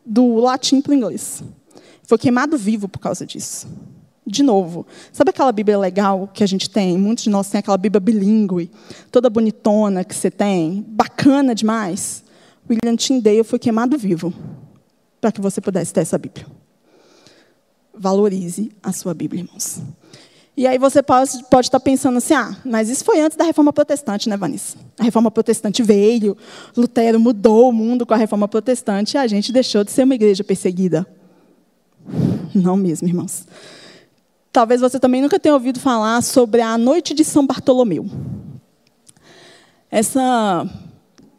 do 0.04 0.36
latim 0.36 0.80
para 0.80 0.92
o 0.92 0.94
inglês. 0.94 1.42
Foi 2.02 2.18
queimado 2.18 2.58
vivo 2.58 2.88
por 2.88 2.98
causa 2.98 3.24
disso 3.24 3.66
de 4.26 4.42
novo, 4.42 4.86
sabe 5.12 5.30
aquela 5.30 5.52
Bíblia 5.52 5.78
legal 5.78 6.28
que 6.32 6.42
a 6.42 6.46
gente 6.46 6.70
tem? 6.70 6.96
Muitos 6.96 7.24
de 7.24 7.30
nós 7.30 7.48
têm 7.48 7.58
aquela 7.58 7.76
Bíblia 7.76 8.00
bilíngue, 8.00 8.70
toda 9.10 9.28
bonitona 9.28 10.02
que 10.02 10.14
você 10.14 10.30
tem, 10.30 10.84
bacana 10.88 11.54
demais. 11.54 12.24
William 12.68 12.96
Tyndale 12.96 13.44
foi 13.44 13.58
queimado 13.58 13.98
vivo 13.98 14.32
para 15.24 15.32
que 15.32 15.40
você 15.40 15.58
pudesse 15.58 15.90
ter 15.90 16.02
essa 16.02 16.18
Bíblia. 16.18 16.46
Valorize 17.94 18.70
a 18.82 18.92
sua 18.92 19.14
Bíblia, 19.14 19.40
irmãos. 19.40 19.80
E 20.54 20.66
aí 20.66 20.76
você 20.76 21.02
pode, 21.02 21.42
pode 21.44 21.68
estar 21.68 21.80
pensando 21.80 22.18
assim, 22.18 22.34
ah, 22.34 22.54
mas 22.62 22.90
isso 22.90 23.02
foi 23.02 23.22
antes 23.22 23.34
da 23.34 23.42
Reforma 23.42 23.72
Protestante, 23.72 24.28
né, 24.28 24.36
Vanessa? 24.36 24.76
A 24.98 25.02
Reforma 25.02 25.30
Protestante 25.30 25.82
veio, 25.82 26.36
Lutero 26.76 27.18
mudou 27.18 27.70
o 27.70 27.72
mundo 27.72 28.04
com 28.04 28.12
a 28.12 28.18
Reforma 28.18 28.46
Protestante 28.46 29.14
e 29.14 29.18
a 29.18 29.26
gente 29.26 29.50
deixou 29.50 29.82
de 29.82 29.92
ser 29.92 30.02
uma 30.02 30.14
igreja 30.14 30.44
perseguida. 30.44 31.06
Não 32.54 32.76
mesmo, 32.76 33.08
irmãos. 33.08 33.46
Talvez 34.52 34.82
você 34.82 35.00
também 35.00 35.22
nunca 35.22 35.40
tenha 35.40 35.54
ouvido 35.54 35.80
falar 35.80 36.22
sobre 36.22 36.60
a 36.60 36.76
Noite 36.76 37.14
de 37.14 37.24
São 37.24 37.46
Bartolomeu. 37.46 38.04
Essa 39.90 40.68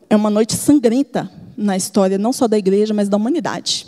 é 0.09 0.15
uma 0.15 0.31
noite 0.31 0.55
sangrenta 0.55 1.29
na 1.57 1.77
história, 1.77 2.17
não 2.17 2.33
só 2.33 2.47
da 2.47 2.57
igreja, 2.57 2.93
mas 2.93 3.09
da 3.09 3.17
humanidade. 3.17 3.87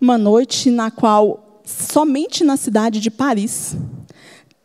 Uma 0.00 0.18
noite 0.18 0.70
na 0.70 0.90
qual, 0.90 1.62
somente 1.64 2.44
na 2.44 2.56
cidade 2.56 3.00
de 3.00 3.10
Paris, 3.10 3.76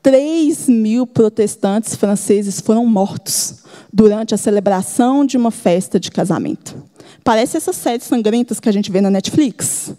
3 0.01 0.69
mil 0.69 1.05
protestantes 1.05 1.95
franceses 1.95 2.61
foram 2.61 2.85
mortos 2.85 3.63
durante 3.91 4.33
a 4.33 4.37
celebração 4.37 5.25
de 5.25 5.37
uma 5.37 5.51
festa 5.51 5.99
de 5.99 6.09
casamento. 6.11 6.75
Parece 7.23 7.57
essas 7.57 7.75
séries 7.75 8.05
sangrentas 8.05 8.59
que 8.59 8.69
a 8.69 8.71
gente 8.71 8.91
vê 8.91 9.01
na 9.01 9.09
Netflix. 9.09 9.93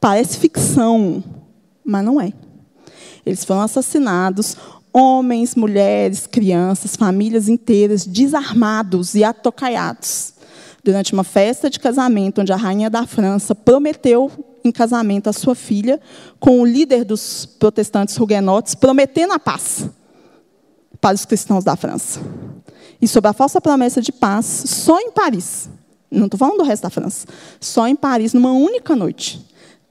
Parece 0.00 0.38
ficção, 0.38 1.24
mas 1.84 2.04
não 2.04 2.20
é. 2.20 2.32
Eles 3.24 3.44
foram 3.44 3.62
assassinados, 3.62 4.56
homens, 4.92 5.54
mulheres, 5.54 6.26
crianças, 6.26 6.96
famílias 6.96 7.48
inteiras, 7.48 8.06
desarmados 8.06 9.14
e 9.14 9.24
atocaiados, 9.24 10.34
durante 10.86 11.12
uma 11.12 11.24
festa 11.24 11.68
de 11.68 11.80
casamento 11.80 12.40
onde 12.40 12.52
a 12.52 12.56
rainha 12.56 12.88
da 12.88 13.04
França 13.04 13.56
prometeu 13.56 14.30
em 14.62 14.70
casamento 14.70 15.28
a 15.28 15.32
sua 15.32 15.56
filha 15.56 16.00
com 16.38 16.60
o 16.60 16.64
líder 16.64 17.04
dos 17.04 17.44
protestantes 17.44 18.16
huguenotes, 18.16 18.76
prometendo 18.76 19.32
a 19.32 19.38
paz 19.38 19.90
para 21.00 21.16
os 21.16 21.24
cristãos 21.24 21.64
da 21.64 21.74
França. 21.74 22.20
E 23.02 23.08
sob 23.08 23.26
a 23.26 23.32
falsa 23.32 23.60
promessa 23.60 24.00
de 24.00 24.12
paz, 24.12 24.46
só 24.46 25.00
em 25.00 25.10
Paris, 25.10 25.68
não 26.08 26.26
estou 26.26 26.38
falando 26.38 26.58
do 26.58 26.62
resto 26.62 26.84
da 26.84 26.90
França, 26.90 27.26
só 27.60 27.88
em 27.88 27.96
Paris, 27.96 28.32
numa 28.32 28.52
única 28.52 28.94
noite, 28.94 29.44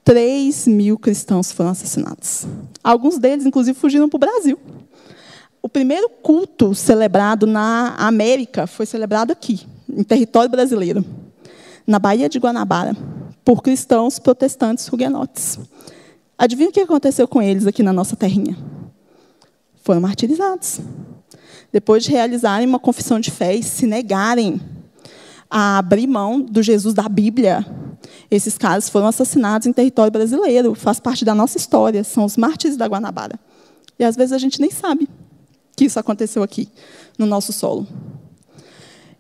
3 0.05 0.65
mil 0.65 0.97
cristãos 0.97 1.51
foram 1.51 1.71
assassinados. 1.71 2.47
Alguns 2.81 3.19
deles, 3.19 3.45
inclusive, 3.45 3.77
fugiram 3.77 4.07
para 4.07 4.15
o 4.15 4.19
Brasil. 4.19 4.57
O 5.61 5.67
primeiro 5.67 6.07
culto 6.07 6.73
celebrado 6.73 7.45
na 7.45 7.95
América 7.97 8.65
foi 8.65 8.85
celebrado 8.85 9.33
aqui, 9.33 9.74
em 9.95 10.03
território 10.03 10.49
brasileiro, 10.49 11.03
na 11.87 11.97
Baía 11.97 12.27
de 12.27 12.37
Guanabara, 12.37 12.95
por 13.43 13.61
cristãos 13.61 14.19
protestantes 14.19 14.87
huguenotes. 14.91 15.59
Adivinha 16.37 16.69
o 16.69 16.71
que 16.71 16.81
aconteceu 16.81 17.27
com 17.27 17.41
eles 17.41 17.65
aqui 17.65 17.81
na 17.81 17.93
nossa 17.93 18.15
terrinha? 18.15 18.57
Foram 19.83 20.01
martirizados. 20.01 20.81
Depois 21.71 22.03
de 22.03 22.11
realizarem 22.11 22.67
uma 22.67 22.79
confissão 22.79 23.19
de 23.19 23.31
fé 23.31 23.55
e 23.55 23.63
se 23.63 23.85
negarem 23.87 24.59
a 25.49 25.77
abrir 25.77 26.07
mão 26.07 26.41
do 26.41 26.61
Jesus 26.61 26.93
da 26.93 27.07
Bíblia, 27.07 27.65
esses 28.29 28.57
caras 28.57 28.89
foram 28.89 29.07
assassinados 29.07 29.67
em 29.67 29.73
território 29.73 30.11
brasileiro, 30.11 30.75
faz 30.75 30.99
parte 30.99 31.23
da 31.23 31.35
nossa 31.35 31.57
história, 31.57 32.03
são 32.03 32.25
os 32.25 32.35
mártires 32.35 32.75
da 32.75 32.87
Guanabara. 32.87 33.39
E 33.97 34.03
às 34.03 34.15
vezes 34.15 34.33
a 34.33 34.37
gente 34.37 34.59
nem 34.59 34.71
sabe 34.71 35.07
que 35.75 35.85
isso 35.85 35.99
aconteceu 35.99 36.41
aqui, 36.41 36.67
no 37.17 37.25
nosso 37.25 37.53
solo. 37.53 37.87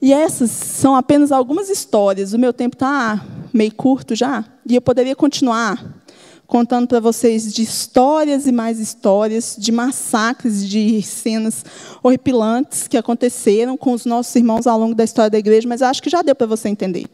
E 0.01 0.13
essas 0.13 0.51
são 0.51 0.95
apenas 0.95 1.31
algumas 1.31 1.69
histórias. 1.69 2.33
O 2.33 2.39
meu 2.39 2.53
tempo 2.53 2.75
está 2.75 3.25
meio 3.53 3.73
curto 3.73 4.15
já, 4.15 4.43
e 4.67 4.75
eu 4.75 4.81
poderia 4.81 5.15
continuar 5.15 6.03
contando 6.47 6.87
para 6.87 6.99
vocês 6.99 7.51
de 7.53 7.63
histórias 7.63 8.45
e 8.45 8.51
mais 8.51 8.79
histórias, 8.79 9.55
de 9.57 9.71
massacres, 9.71 10.67
de 10.67 11.01
cenas 11.01 11.65
horripilantes 12.03 12.87
que 12.87 12.97
aconteceram 12.97 13.75
com 13.75 13.93
os 13.93 14.05
nossos 14.05 14.35
irmãos 14.35 14.67
ao 14.67 14.79
longo 14.79 14.93
da 14.93 15.03
história 15.03 15.29
da 15.29 15.39
igreja, 15.39 15.67
mas 15.67 15.81
acho 15.81 16.03
que 16.03 16.09
já 16.09 16.21
deu 16.21 16.35
para 16.35 16.47
você 16.47 16.69
entender 16.69 17.07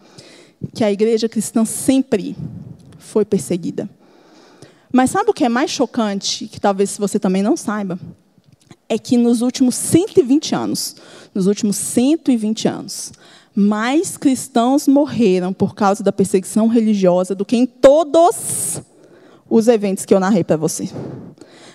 que 0.73 0.83
a 0.83 0.91
igreja 0.91 1.27
cristã 1.29 1.65
sempre 1.65 2.35
foi 2.99 3.25
perseguida. 3.25 3.89
Mas 4.91 5.09
sabe 5.09 5.29
o 5.29 5.33
que 5.33 5.45
é 5.45 5.49
mais 5.49 5.71
chocante, 5.71 6.47
que 6.47 6.59
talvez 6.59 6.97
você 6.97 7.17
também 7.17 7.41
não 7.41 7.55
saiba? 7.55 7.97
É 8.93 8.99
que 8.99 9.15
nos 9.15 9.41
últimos 9.41 9.75
120 9.75 10.53
anos, 10.53 10.97
nos 11.33 11.47
últimos 11.47 11.77
120 11.77 12.67
anos, 12.67 13.13
mais 13.55 14.17
cristãos 14.17 14.85
morreram 14.85 15.53
por 15.53 15.73
causa 15.73 16.03
da 16.03 16.11
perseguição 16.11 16.67
religiosa 16.67 17.33
do 17.33 17.45
que 17.45 17.55
em 17.55 17.65
todos 17.65 18.81
os 19.49 19.69
eventos 19.69 20.03
que 20.03 20.13
eu 20.13 20.19
narrei 20.19 20.43
para 20.43 20.57
você. 20.57 20.89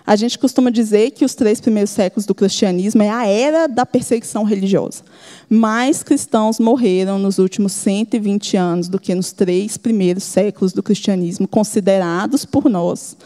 A 0.07 0.15
gente 0.15 0.39
costuma 0.39 0.69
dizer 0.69 1.13
que 1.13 1.25
os 1.25 1.35
três 1.35 1.59
primeiros 1.59 1.89
séculos 1.89 2.27
do 2.27 2.35
cristianismo 2.35 3.03
é 3.03 3.09
a 3.09 3.27
era 3.27 3.67
da 3.67 3.87
perseguição 3.87 4.45
religiosa. 4.45 5.03
Mais 5.49 6.03
cristãos 6.03 6.61
morreram 6.61 7.19
nos 7.19 7.39
últimos 7.39 7.73
120 7.73 8.59
anos 8.59 8.89
do 8.89 9.01
que 9.01 9.15
nos 9.15 9.33
três 9.33 9.79
primeiros 9.79 10.23
séculos 10.23 10.75
do 10.75 10.83
cristianismo, 10.83 11.49
considerados 11.49 12.45
por 12.45 12.69
nós 12.69 13.17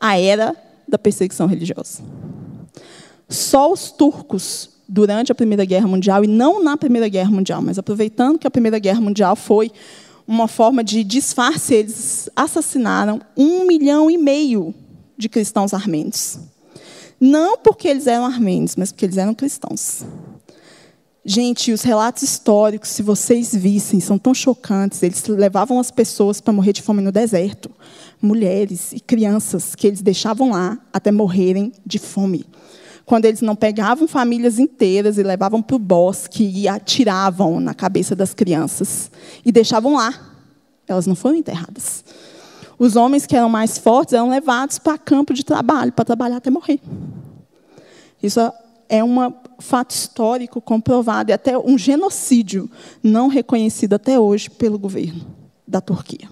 a 0.00 0.18
era 0.18 0.52
da 0.88 0.98
perseguição 0.98 1.46
religiosa. 1.46 2.02
Só 3.28 3.72
os 3.72 3.90
turcos, 3.90 4.70
durante 4.88 5.32
a 5.32 5.34
Primeira 5.34 5.64
Guerra 5.64 5.88
Mundial, 5.88 6.24
e 6.24 6.26
não 6.26 6.62
na 6.62 6.76
Primeira 6.76 7.08
Guerra 7.08 7.30
Mundial, 7.30 7.60
mas 7.60 7.78
aproveitando 7.78 8.38
que 8.38 8.46
a 8.46 8.50
Primeira 8.50 8.78
Guerra 8.78 9.00
Mundial 9.00 9.34
foi 9.34 9.70
uma 10.26 10.48
forma 10.48 10.82
de 10.82 11.04
disfarce, 11.04 11.74
eles 11.74 12.28
assassinaram 12.34 13.20
um 13.36 13.66
milhão 13.66 14.10
e 14.10 14.18
meio 14.18 14.74
de 15.16 15.28
cristãos 15.28 15.72
armênios. 15.72 16.38
Não 17.20 17.56
porque 17.56 17.88
eles 17.88 18.06
eram 18.06 18.26
armênios, 18.26 18.76
mas 18.76 18.92
porque 18.92 19.06
eles 19.06 19.16
eram 19.16 19.34
cristãos. 19.34 20.04
Gente, 21.28 21.72
os 21.72 21.82
relatos 21.82 22.22
históricos, 22.22 22.90
se 22.90 23.02
vocês 23.02 23.52
vissem, 23.52 23.98
são 23.98 24.16
tão 24.16 24.32
chocantes. 24.32 25.02
Eles 25.02 25.26
levavam 25.26 25.80
as 25.80 25.90
pessoas 25.90 26.40
para 26.40 26.52
morrer 26.52 26.72
de 26.72 26.82
fome 26.82 27.02
no 27.02 27.10
deserto. 27.10 27.68
Mulheres 28.22 28.92
e 28.92 29.00
crianças 29.00 29.74
que 29.74 29.88
eles 29.88 30.02
deixavam 30.02 30.50
lá 30.50 30.78
até 30.92 31.10
morrerem 31.10 31.72
de 31.84 31.98
fome. 31.98 32.46
Quando 33.06 33.24
eles 33.24 33.40
não 33.40 33.54
pegavam 33.54 34.08
famílias 34.08 34.58
inteiras 34.58 35.16
e 35.16 35.22
levavam 35.22 35.62
para 35.62 35.76
o 35.76 35.78
bosque 35.78 36.44
e 36.44 36.66
atiravam 36.66 37.60
na 37.60 37.72
cabeça 37.72 38.16
das 38.16 38.34
crianças. 38.34 39.12
E 39.44 39.52
deixavam 39.52 39.94
lá. 39.94 40.12
Elas 40.88 41.06
não 41.06 41.14
foram 41.14 41.36
enterradas. 41.36 42.04
Os 42.76 42.96
homens 42.96 43.24
que 43.24 43.36
eram 43.36 43.48
mais 43.48 43.78
fortes 43.78 44.12
eram 44.12 44.28
levados 44.28 44.80
para 44.80 44.98
campo 44.98 45.32
de 45.32 45.44
trabalho, 45.44 45.92
para 45.92 46.04
trabalhar 46.04 46.38
até 46.38 46.50
morrer. 46.50 46.80
Isso 48.20 48.40
é 48.88 49.02
um 49.02 49.32
fato 49.60 49.92
histórico 49.92 50.60
comprovado, 50.60 51.30
e 51.30 51.32
até 51.32 51.56
um 51.56 51.78
genocídio 51.78 52.68
não 53.02 53.28
reconhecido 53.28 53.94
até 53.94 54.18
hoje 54.18 54.50
pelo 54.50 54.78
governo 54.78 55.24
da 55.66 55.80
Turquia. 55.80 56.28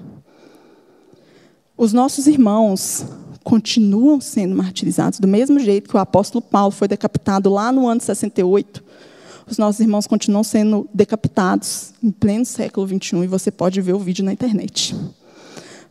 Os 1.76 1.92
nossos 1.92 2.26
irmãos 2.26 3.06
continuam 3.44 4.20
sendo 4.20 4.56
martirizados 4.56 5.20
do 5.20 5.28
mesmo 5.28 5.60
jeito 5.60 5.88
que 5.88 5.96
o 5.96 6.00
apóstolo 6.00 6.42
Paulo 6.42 6.72
foi 6.72 6.88
decapitado 6.88 7.50
lá 7.50 7.70
no 7.70 7.86
ano 7.86 8.00
68. 8.00 8.82
Os 9.46 9.58
nossos 9.58 9.80
irmãos 9.80 10.06
continuam 10.06 10.42
sendo 10.42 10.88
decapitados 10.92 11.92
em 12.02 12.10
pleno 12.10 12.46
século 12.46 12.86
21 12.86 13.24
e 13.24 13.26
você 13.26 13.50
pode 13.50 13.80
ver 13.82 13.92
o 13.92 13.98
vídeo 13.98 14.24
na 14.24 14.32
internet. 14.32 14.96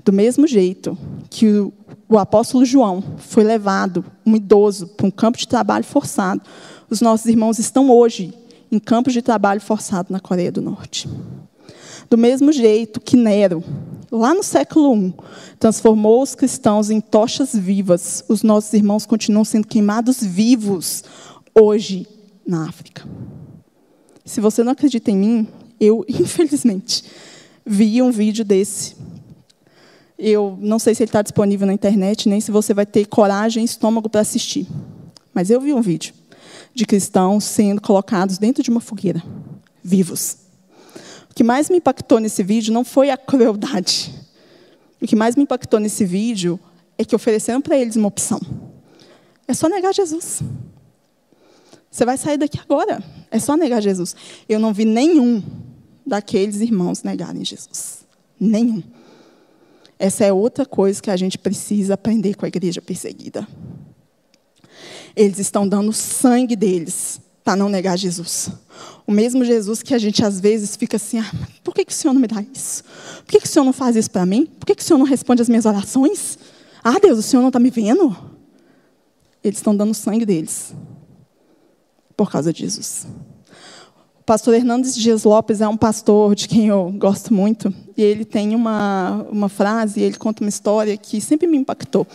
Do 0.03 0.11
mesmo 0.11 0.47
jeito 0.47 0.97
que 1.29 1.47
o, 1.47 1.71
o 2.09 2.17
apóstolo 2.17 2.65
João 2.65 3.03
foi 3.19 3.43
levado, 3.43 4.03
um 4.25 4.35
idoso, 4.35 4.87
para 4.87 5.05
um 5.05 5.11
campo 5.11 5.37
de 5.37 5.47
trabalho 5.47 5.85
forçado, 5.85 6.41
os 6.89 6.99
nossos 6.99 7.27
irmãos 7.27 7.59
estão 7.59 7.89
hoje 7.91 8.33
em 8.71 8.79
campos 8.79 9.13
de 9.13 9.21
trabalho 9.21 9.61
forçado 9.61 10.11
na 10.11 10.19
Coreia 10.19 10.51
do 10.51 10.61
Norte. 10.61 11.07
Do 12.09 12.17
mesmo 12.17 12.51
jeito 12.51 12.99
que 12.99 13.15
Nero, 13.15 13.63
lá 14.13 14.33
no 14.33 14.43
século 14.43 14.95
I, 14.95 15.13
transformou 15.59 16.21
os 16.21 16.35
cristãos 16.35 16.91
em 16.91 17.01
tochas 17.01 17.53
vivas, 17.53 18.23
os 18.29 18.43
nossos 18.43 18.71
irmãos 18.73 19.05
continuam 19.05 19.43
sendo 19.43 19.67
queimados 19.67 20.21
vivos 20.21 21.03
hoje 21.53 22.07
na 22.45 22.67
África. 22.69 23.07
Se 24.23 24.39
você 24.39 24.63
não 24.63 24.71
acredita 24.71 25.09
em 25.09 25.17
mim, 25.17 25.47
eu, 25.79 26.05
infelizmente, 26.09 27.03
vi 27.65 28.01
um 28.01 28.11
vídeo 28.11 28.45
desse 28.45 28.95
eu 30.17 30.57
não 30.61 30.79
sei 30.79 30.95
se 30.95 31.03
ele 31.03 31.09
está 31.09 31.21
disponível 31.21 31.67
na 31.67 31.73
internet, 31.73 32.29
nem 32.29 32.39
se 32.39 32.51
você 32.51 32.73
vai 32.73 32.85
ter 32.85 33.05
coragem 33.07 33.63
e 33.63 33.65
estômago 33.65 34.07
para 34.07 34.21
assistir. 34.21 34.67
Mas 35.33 35.49
eu 35.49 35.59
vi 35.59 35.73
um 35.73 35.81
vídeo 35.81 36.13
de 36.73 36.85
cristãos 36.85 37.43
sendo 37.43 37.81
colocados 37.81 38.37
dentro 38.37 38.63
de 38.63 38.69
uma 38.69 38.79
fogueira, 38.79 39.21
vivos. 39.83 40.37
O 41.33 41.35
que 41.35 41.43
mais 41.43 41.67
me 41.67 41.77
impactou 41.77 42.19
nesse 42.19 42.43
vídeo 42.43 42.71
não 42.71 42.85
foi 42.85 43.09
a 43.09 43.17
crueldade. 43.17 44.13
O 45.01 45.07
que 45.07 45.15
mais 45.15 45.35
me 45.35 45.41
impactou 45.41 45.79
nesse 45.79 46.05
vídeo 46.05 46.59
é 46.95 47.03
que 47.03 47.15
ofereceram 47.15 47.59
para 47.59 47.75
eles 47.75 47.95
uma 47.95 48.07
opção. 48.07 48.39
É 49.47 49.53
só 49.55 49.67
negar 49.67 49.91
Jesus. 49.95 50.43
Você 51.89 52.05
vai 52.05 52.19
sair 52.19 52.37
daqui 52.37 52.59
agora. 52.59 53.03
É 53.31 53.39
só 53.39 53.57
negar 53.57 53.81
Jesus. 53.81 54.15
Eu 54.47 54.59
não 54.59 54.71
vi 54.71 54.85
nenhum 54.85 55.41
daqueles 56.05 56.61
irmãos 56.61 57.01
negarem 57.01 57.43
Jesus. 57.43 58.05
Nenhum. 58.39 58.83
Essa 59.97 60.25
é 60.25 60.31
outra 60.31 60.67
coisa 60.67 61.01
que 61.01 61.09
a 61.09 61.17
gente 61.17 61.39
precisa 61.39 61.95
aprender 61.95 62.35
com 62.35 62.45
a 62.45 62.47
igreja 62.47 62.79
perseguida. 62.79 63.47
Eles 65.15 65.39
estão 65.39 65.67
dando 65.67 65.91
sangue 65.91 66.55
deles 66.55 67.19
para 67.43 67.55
não 67.55 67.67
negar 67.67 67.97
Jesus. 67.97 68.49
O 69.05 69.11
mesmo 69.11 69.43
Jesus 69.43 69.83
que 69.83 69.93
a 69.93 69.97
gente 69.97 70.23
às 70.23 70.39
vezes 70.39 70.75
fica 70.75 70.95
assim: 70.95 71.19
ah, 71.19 71.31
por 71.63 71.73
que, 71.73 71.83
que 71.83 71.91
o 71.91 71.95
Senhor 71.95 72.13
não 72.13 72.21
me 72.21 72.27
dá 72.27 72.43
isso? 72.53 72.83
Por 73.25 73.31
que, 73.31 73.41
que 73.41 73.47
o 73.47 73.49
Senhor 73.49 73.65
não 73.65 73.73
faz 73.73 73.95
isso 73.95 74.09
para 74.09 74.25
mim? 74.25 74.45
Por 74.45 74.65
que, 74.65 74.75
que 74.75 74.81
o 74.81 74.85
Senhor 74.85 74.97
não 74.97 75.05
responde 75.05 75.41
as 75.41 75.49
minhas 75.49 75.65
orações? 75.65 76.37
Ah, 76.83 76.99
Deus, 76.99 77.19
o 77.19 77.21
Senhor 77.21 77.41
não 77.41 77.49
está 77.49 77.59
me 77.59 77.69
vendo? 77.69 78.15
Eles 79.43 79.59
estão 79.59 79.75
dando 79.75 79.93
sangue 79.93 80.25
deles 80.25 80.73
por 82.15 82.31
causa 82.31 82.53
de 82.53 82.61
Jesus. 82.61 83.07
O 84.19 84.23
pastor 84.23 84.53
Hernandes 84.53 84.95
Dias 84.95 85.25
Lopes 85.25 85.59
é 85.59 85.67
um 85.67 85.75
pastor 85.75 86.33
de 86.33 86.47
quem 86.47 86.67
eu 86.67 86.89
gosto 86.97 87.33
muito, 87.33 87.73
e 87.97 88.01
ele 88.01 88.23
tem 88.23 88.55
uma, 88.55 89.25
uma 89.29 89.49
frase, 89.49 89.99
ele 89.99 90.15
conta 90.15 90.41
uma 90.41 90.49
história 90.49 90.95
que 90.95 91.19
sempre 91.19 91.45
me 91.45 91.57
impactou. 91.57 92.07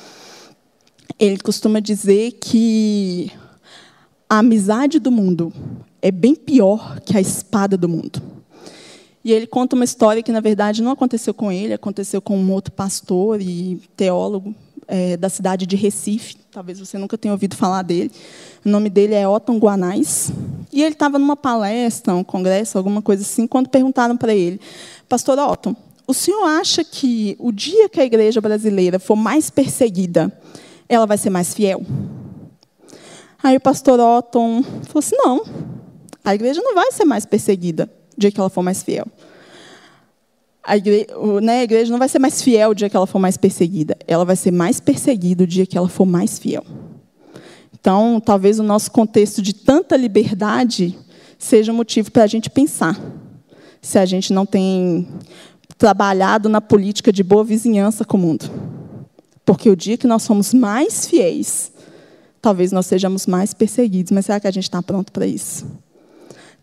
Ele 1.18 1.36
costuma 1.36 1.80
dizer 1.80 2.32
que 2.40 3.30
a 4.28 4.38
amizade 4.38 4.98
do 4.98 5.10
mundo 5.10 5.52
é 6.02 6.10
bem 6.10 6.34
pior 6.34 7.00
que 7.00 7.16
a 7.16 7.20
espada 7.20 7.76
do 7.76 7.88
mundo. 7.88 8.20
E 9.24 9.32
ele 9.32 9.46
conta 9.46 9.74
uma 9.74 9.84
história 9.84 10.22
que, 10.22 10.32
na 10.32 10.40
verdade, 10.40 10.82
não 10.82 10.92
aconteceu 10.92 11.34
com 11.34 11.50
ele, 11.50 11.72
aconteceu 11.72 12.20
com 12.20 12.38
um 12.38 12.52
outro 12.52 12.72
pastor 12.72 13.40
e 13.40 13.80
teólogo 13.96 14.54
é, 14.86 15.16
da 15.16 15.28
cidade 15.28 15.66
de 15.66 15.76
Recife. 15.76 16.36
Talvez 16.50 16.78
você 16.78 16.96
nunca 16.96 17.18
tenha 17.18 17.32
ouvido 17.32 17.56
falar 17.56 17.82
dele. 17.82 18.10
O 18.64 18.68
nome 18.68 18.88
dele 18.88 19.14
é 19.14 19.28
Otton 19.28 19.58
Guanais. 19.58 20.32
E 20.72 20.82
ele 20.82 20.92
estava 20.92 21.18
numa 21.18 21.36
palestra, 21.36 22.14
um 22.14 22.24
congresso, 22.24 22.78
alguma 22.78 23.02
coisa 23.02 23.22
assim, 23.22 23.46
quando 23.46 23.68
perguntaram 23.68 24.16
para 24.16 24.34
ele, 24.34 24.60
Pastor 25.08 25.38
Otton, 25.38 25.74
o 26.06 26.14
senhor 26.14 26.44
acha 26.44 26.82
que 26.84 27.36
o 27.38 27.52
dia 27.52 27.88
que 27.88 28.00
a 28.00 28.04
igreja 28.04 28.40
brasileira 28.40 28.98
for 28.98 29.16
mais 29.16 29.50
perseguida, 29.50 30.32
ela 30.88 31.06
vai 31.06 31.18
ser 31.18 31.28
mais 31.28 31.52
fiel? 31.52 31.84
Aí 33.42 33.56
o 33.56 33.60
pastor 33.60 34.00
Otton 34.00 34.62
falou 34.62 34.98
assim: 34.98 35.16
não, 35.16 35.42
a 36.24 36.34
igreja 36.34 36.60
não 36.62 36.74
vai 36.74 36.92
ser 36.92 37.04
mais 37.04 37.24
perseguida 37.24 37.90
o 38.16 38.20
dia 38.20 38.30
que 38.30 38.40
ela 38.40 38.50
for 38.50 38.62
mais 38.62 38.82
fiel 38.82 39.06
a 40.68 40.76
igreja, 40.76 41.06
né, 41.40 41.60
a 41.60 41.64
igreja 41.64 41.90
não 41.90 41.98
vai 41.98 42.10
ser 42.10 42.18
mais 42.18 42.42
fiel 42.42 42.70
o 42.70 42.74
dia 42.74 42.90
que 42.90 42.96
ela 42.96 43.06
for 43.06 43.18
mais 43.18 43.38
perseguida. 43.38 43.96
Ela 44.06 44.24
vai 44.24 44.36
ser 44.36 44.50
mais 44.50 44.78
perseguida 44.78 45.44
o 45.44 45.46
dia 45.46 45.64
que 45.64 45.78
ela 45.78 45.88
for 45.88 46.04
mais 46.04 46.38
fiel. 46.38 46.62
Então, 47.72 48.20
talvez 48.20 48.60
o 48.60 48.62
nosso 48.62 48.90
contexto 48.90 49.40
de 49.40 49.54
tanta 49.54 49.96
liberdade 49.96 50.98
seja 51.38 51.72
motivo 51.72 52.12
para 52.12 52.24
a 52.24 52.26
gente 52.26 52.50
pensar 52.50 53.00
se 53.80 53.98
a 53.98 54.04
gente 54.04 54.30
não 54.30 54.44
tem 54.44 55.08
trabalhado 55.78 56.50
na 56.50 56.60
política 56.60 57.10
de 57.10 57.22
boa 57.22 57.44
vizinhança 57.44 58.04
com 58.04 58.18
o 58.18 58.20
mundo. 58.20 58.50
Porque 59.46 59.70
o 59.70 59.76
dia 59.76 59.96
que 59.96 60.06
nós 60.06 60.22
somos 60.22 60.52
mais 60.52 61.06
fiéis, 61.08 61.72
talvez 62.40 62.72
nós 62.72 62.86
sejamos 62.86 63.26
mais 63.26 63.52
perseguidos. 63.54 64.12
Mas 64.12 64.26
será 64.26 64.40
que 64.40 64.46
a 64.46 64.50
gente 64.50 64.64
está 64.64 64.82
pronto 64.82 65.12
para 65.12 65.26
isso? 65.26 65.66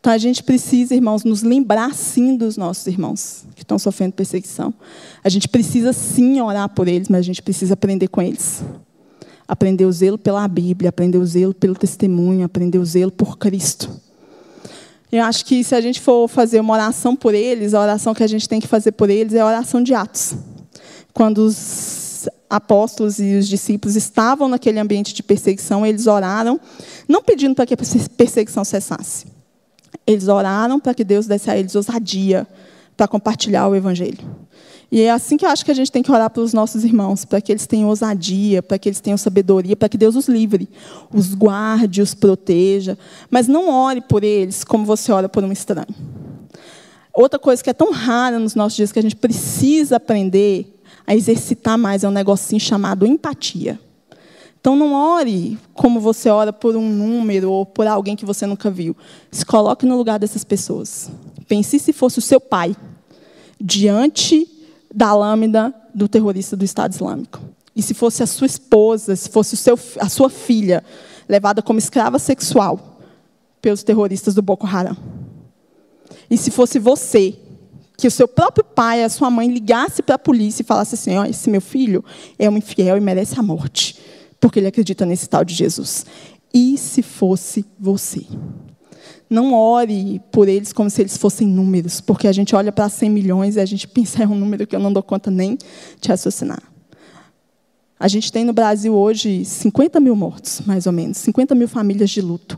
Então 0.05 0.13
a 0.13 0.17
gente 0.19 0.43
precisa, 0.43 0.93
irmãos, 0.93 1.23
nos 1.23 1.41
lembrar 1.41 1.95
sim 1.95 2.37
dos 2.37 2.57
nossos 2.57 2.85
irmãos 2.85 3.43
que 3.55 3.63
estão 3.63 3.79
sofrendo 3.79 4.13
perseguição. 4.13 4.71
A 5.23 5.29
gente 5.29 5.49
precisa 5.49 5.91
sim 5.93 6.39
orar 6.39 6.69
por 6.69 6.87
eles, 6.87 7.09
mas 7.09 7.21
a 7.21 7.23
gente 7.23 7.41
precisa 7.41 7.73
aprender 7.73 8.07
com 8.09 8.21
eles. 8.21 8.63
Aprender 9.47 9.83
o 9.83 9.91
zelo 9.91 10.15
pela 10.15 10.47
Bíblia, 10.47 10.89
aprender 10.89 11.17
o 11.17 11.25
zelo 11.25 11.55
pelo 11.55 11.73
testemunho, 11.73 12.45
aprender 12.45 12.77
o 12.77 12.85
zelo 12.85 13.11
por 13.11 13.37
Cristo. 13.39 13.89
Eu 15.11 15.23
acho 15.23 15.43
que 15.43 15.63
se 15.63 15.73
a 15.73 15.81
gente 15.81 15.99
for 15.99 16.27
fazer 16.27 16.59
uma 16.59 16.73
oração 16.75 17.15
por 17.15 17.33
eles, 17.33 17.73
a 17.73 17.81
oração 17.81 18.13
que 18.13 18.21
a 18.21 18.27
gente 18.27 18.47
tem 18.47 18.59
que 18.59 18.67
fazer 18.67 18.91
por 18.91 19.09
eles 19.09 19.33
é 19.33 19.39
a 19.39 19.45
oração 19.47 19.81
de 19.81 19.95
Atos. 19.95 20.35
Quando 21.13 21.39
os 21.39 22.04
apóstolos 22.55 23.19
e 23.19 23.35
os 23.35 23.47
discípulos 23.47 23.95
estavam 23.95 24.47
naquele 24.47 24.79
ambiente 24.79 25.13
de 25.13 25.21
perseguição, 25.21 25.85
eles 25.85 26.07
oraram, 26.07 26.59
não 27.07 27.21
pedindo 27.21 27.55
para 27.55 27.65
que 27.65 27.73
a 27.73 27.77
perseguição 27.77 28.63
cessasse, 28.63 29.25
eles 30.05 30.27
oraram 30.27 30.79
para 30.79 30.93
que 30.93 31.03
Deus 31.03 31.27
desse 31.27 31.49
a 31.49 31.57
eles 31.57 31.75
ousadia 31.75 32.47
para 32.95 33.07
compartilhar 33.07 33.67
o 33.67 33.75
Evangelho. 33.75 34.45
E 34.91 35.01
é 35.01 35.11
assim 35.11 35.35
que 35.35 35.43
eu 35.45 35.49
acho 35.49 35.65
que 35.65 35.71
a 35.71 35.73
gente 35.73 35.91
tem 35.91 36.03
que 36.03 36.11
orar 36.11 36.29
para 36.29 36.41
os 36.41 36.53
nossos 36.53 36.83
irmãos, 36.83 37.25
para 37.25 37.41
que 37.41 37.51
eles 37.51 37.65
tenham 37.65 37.89
ousadia, 37.89 38.61
para 38.61 38.77
que 38.77 38.87
eles 38.87 38.99
tenham 38.99 39.17
sabedoria, 39.17 39.75
para 39.75 39.89
que 39.89 39.97
Deus 39.97 40.15
os 40.15 40.27
livre, 40.27 40.69
os 41.11 41.33
guarde, 41.33 42.01
os 42.01 42.13
proteja. 42.13 42.97
Mas 43.29 43.47
não 43.47 43.69
ore 43.69 43.99
por 43.99 44.23
eles 44.23 44.63
como 44.63 44.85
você 44.85 45.11
ora 45.11 45.27
por 45.27 45.43
um 45.43 45.51
estranho. 45.51 45.87
Outra 47.11 47.39
coisa 47.39 47.63
que 47.63 47.69
é 47.69 47.73
tão 47.73 47.91
rara 47.91 48.37
nos 48.37 48.55
nossos 48.55 48.75
dias 48.75 48.91
que 48.91 48.99
a 48.99 49.01
gente 49.01 49.15
precisa 49.15 49.95
aprender 49.95 50.74
a 51.07 51.15
exercitar 51.15 51.77
mais 51.77 52.03
é 52.03 52.07
um 52.07 52.11
negocinho 52.11 52.59
chamado 52.59 53.05
empatia. 53.05 53.79
Então 54.59 54.75
não 54.75 54.93
ore 54.93 55.59
como 55.73 55.99
você 55.99 56.27
ora 56.29 56.51
por 56.51 56.75
um 56.75 56.89
número 56.89 57.51
ou 57.51 57.65
por 57.65 57.85
alguém 57.85 58.15
que 58.15 58.25
você 58.25 58.47
nunca 58.47 58.71
viu. 58.71 58.95
Se 59.29 59.45
coloque 59.45 59.85
no 59.85 59.95
lugar 59.95 60.17
dessas 60.17 60.43
pessoas. 60.43 61.11
Pense 61.47 61.77
se 61.77 61.93
fosse 61.93 62.17
o 62.17 62.21
seu 62.21 62.41
pai 62.41 62.75
diante 63.61 64.49
da 64.91 65.13
lâmina 65.13 65.73
do 65.93 66.07
terrorista 66.07 66.57
do 66.57 66.65
Estado 66.65 66.93
Islâmico. 66.93 67.39
E 67.75 67.81
se 67.83 67.93
fosse 67.93 68.23
a 68.23 68.25
sua 68.25 68.47
esposa, 68.47 69.15
se 69.15 69.29
fosse 69.29 69.55
seu, 69.55 69.77
a 69.99 70.09
sua 70.09 70.29
filha 70.29 70.83
levada 71.29 71.61
como 71.61 71.77
escrava 71.77 72.17
sexual 72.17 72.99
pelos 73.61 73.83
terroristas 73.83 74.33
do 74.33 74.41
Boko 74.41 74.65
Haram. 74.65 74.97
E 76.29 76.37
se 76.37 76.49
fosse 76.49 76.79
você 76.79 77.37
que 77.97 78.07
o 78.07 78.11
seu 78.11 78.27
próprio 78.27 78.63
pai, 78.63 79.03
a 79.03 79.09
sua 79.09 79.29
mãe, 79.29 79.47
ligasse 79.47 80.01
para 80.01 80.15
a 80.15 80.19
polícia 80.19 80.61
e 80.61 80.65
falasse 80.65 80.95
assim: 80.95 81.17
oh, 81.17 81.25
esse 81.25 81.49
meu 81.49 81.61
filho 81.61 82.03
é 82.37 82.49
um 82.49 82.57
infiel 82.57 82.97
e 82.97 83.01
merece 83.01 83.39
a 83.39 83.43
morte, 83.43 83.97
porque 84.39 84.59
ele 84.59 84.67
acredita 84.67 85.05
nesse 85.05 85.27
tal 85.27 85.43
de 85.43 85.53
Jesus. 85.53 86.05
E 86.53 86.77
se 86.77 87.01
fosse 87.01 87.65
você? 87.79 88.25
Não 89.29 89.53
ore 89.53 90.21
por 90.31 90.47
eles 90.47 90.71
como 90.71 90.89
se 90.89 91.01
eles 91.01 91.17
fossem 91.17 91.47
números, 91.47 91.99
porque 91.99 92.27
a 92.27 92.31
gente 92.31 92.55
olha 92.55 92.71
para 92.71 92.87
100 92.87 93.09
milhões 93.09 93.55
e 93.55 93.59
a 93.59 93.65
gente 93.65 93.87
pensa 93.89 94.23
é 94.23 94.27
um 94.27 94.35
número 94.35 94.67
que 94.67 94.75
eu 94.75 94.79
não 94.79 94.93
dou 94.93 95.03
conta 95.03 95.31
nem 95.31 95.57
de 95.99 96.09
raciocinar. 96.09 96.61
A 97.97 98.07
gente 98.09 98.31
tem 98.31 98.43
no 98.43 98.51
Brasil 98.51 98.93
hoje 98.93 99.45
50 99.45 99.99
mil 100.01 100.15
mortos, 100.15 100.61
mais 100.65 100.85
ou 100.85 100.91
menos, 100.91 101.17
50 101.17 101.55
mil 101.55 101.67
famílias 101.67 102.09
de 102.09 102.21
luto. 102.21 102.57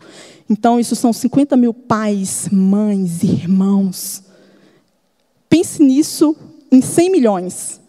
Então, 0.49 0.79
isso 0.79 0.95
são 0.95 1.13
50 1.13 1.55
mil 1.55 1.73
pais, 1.73 2.49
mães, 2.51 3.21
irmãos. 3.21 4.23
Pense 5.49 5.81
nisso 5.81 6.35
em 6.71 6.81
100 6.81 7.11
milhões. 7.11 7.81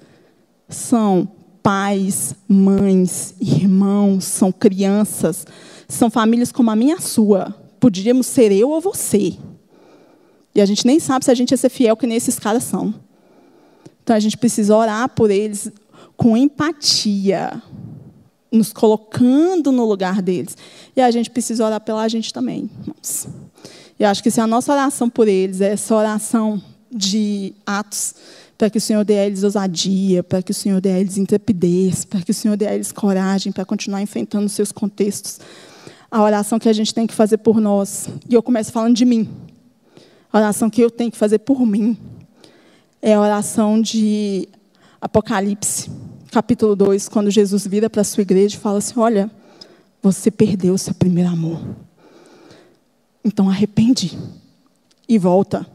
São 0.69 1.29
pais, 1.63 2.35
mães, 2.47 3.35
irmãos, 3.41 4.25
são 4.25 4.51
crianças, 4.51 5.47
são 5.87 6.11
famílias 6.11 6.53
como 6.53 6.71
a 6.71 6.77
minha 6.77 6.97
a 6.97 7.01
sua, 7.01 7.55
Podíamos 7.81 8.27
ser 8.27 8.51
eu 8.53 8.71
ou 8.71 8.81
você. 8.81 9.37
E 10.55 10.61
a 10.61 10.67
gente 10.67 10.87
nem 10.87 10.99
sabe 10.99 11.25
se 11.25 11.31
a 11.31 11.35
gente 11.35 11.53
ia 11.53 11.57
ser 11.57 11.69
fiel 11.69 11.97
que 11.97 12.07
nem 12.07 12.17
esses 12.17 12.39
caras 12.39 12.65
são. 12.65 12.93
Então 14.03 14.17
a 14.17 14.21
gente 14.21 14.37
precisa 14.37 14.75
orar 14.75 15.09
por 15.11 15.31
eles 15.31 15.71
com 16.17 16.37
empatia, 16.37 17.63
nos 18.51 18.73
colocando 18.73 19.71
no 19.71 19.85
lugar 19.85 20.21
deles. 20.21 20.57
E 20.97 21.01
a 21.01 21.11
gente 21.11 21.31
precisa 21.31 21.65
orar 21.65 21.81
pela 21.81 22.09
gente 22.09 22.33
também, 22.33 22.69
irmãos. 22.81 23.29
E 23.99 24.05
acho 24.05 24.23
que 24.23 24.31
se 24.31 24.41
a 24.41 24.47
nossa 24.47 24.73
oração 24.73 25.09
por 25.09 25.29
eles 25.29 25.61
é 25.61 25.73
essa 25.73 25.95
oração 25.95 26.61
de 26.91 27.53
atos, 27.67 28.15
para 28.57 28.69
que 28.71 28.79
o 28.79 28.81
Senhor 28.81 29.05
dê 29.05 29.19
a 29.19 29.27
eles 29.27 29.43
ousadia, 29.45 30.23
para 30.23 30.43
que 30.43 30.51
o 30.51 30.55
Senhor 30.55 30.81
dê 30.81 30.91
a 30.91 30.99
eles 30.99 31.17
intrepidez, 31.17 32.05
para 32.05 32.21
que 32.21 32.31
o 32.31 32.35
Senhor 32.35 32.57
dê 32.57 32.67
a 32.67 32.75
eles 32.75 32.91
coragem 32.91 33.53
para 33.53 33.65
continuar 33.65 34.03
enfrentando 34.03 34.47
os 34.47 34.53
seus 34.53 34.73
contextos 34.73 35.39
a 36.11 36.23
oração 36.23 36.59
que 36.59 36.69
a 36.69 36.73
gente 36.73 36.95
tem 36.95 37.07
que 37.07 37.15
fazer 37.15 37.39
por 37.39 37.61
nós. 37.61 38.09
E 38.29 38.35
eu 38.35 38.43
começo 38.43 38.73
falando 38.73 38.95
de 38.95 39.05
mim. 39.05 39.29
A 40.33 40.39
oração 40.39 40.71
que 40.71 40.81
eu 40.81 40.91
tenho 40.91 41.11
que 41.11 41.19
fazer 41.19 41.39
por 41.39 41.65
mim 41.67 41.97
é 43.01 43.15
a 43.15 43.21
oração 43.21 43.81
de 43.81 44.49
Apocalipse, 45.01 45.91
capítulo 46.31 46.75
2, 46.75 47.09
quando 47.09 47.31
Jesus 47.31 47.67
vira 47.67 47.89
para 47.89 48.01
a 48.01 48.05
sua 48.05 48.23
igreja 48.23 48.57
e 48.57 48.59
fala 48.59 48.79
assim: 48.79 48.99
Olha, 48.99 49.31
você 50.03 50.31
perdeu 50.31 50.75
o 50.75 50.79
seu 50.79 50.95
primeiro 50.95 51.31
amor. 51.31 51.61
Então 53.25 53.49
arrepende 53.49 54.19
e 55.09 55.19
volta. 55.19 55.67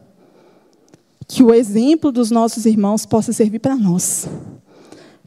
Que 1.26 1.42
o 1.42 1.52
exemplo 1.52 2.12
dos 2.12 2.30
nossos 2.30 2.66
irmãos 2.66 3.06
possa 3.06 3.32
servir 3.32 3.58
para 3.58 3.76
nós 3.76 4.28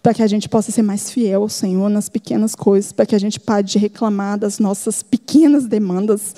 para 0.08 0.14
que 0.14 0.24
a 0.24 0.28
gente 0.28 0.48
possa 0.48 0.72
ser 0.72 0.84
mais 0.84 1.10
fiel 1.10 1.42
ao 1.42 1.50
Senhor 1.50 1.90
nas 1.90 2.08
pequenas 2.08 2.56
coisas, 2.56 2.94
para 2.94 3.06
que 3.06 3.14
a 3.14 3.20
gente 3.20 3.42
pare 3.42 3.68
de 3.68 3.78
reclamar 3.78 4.40
das 4.40 4.58
nossas 4.58 5.04
pequenas 5.04 5.66
demandas 5.66 6.34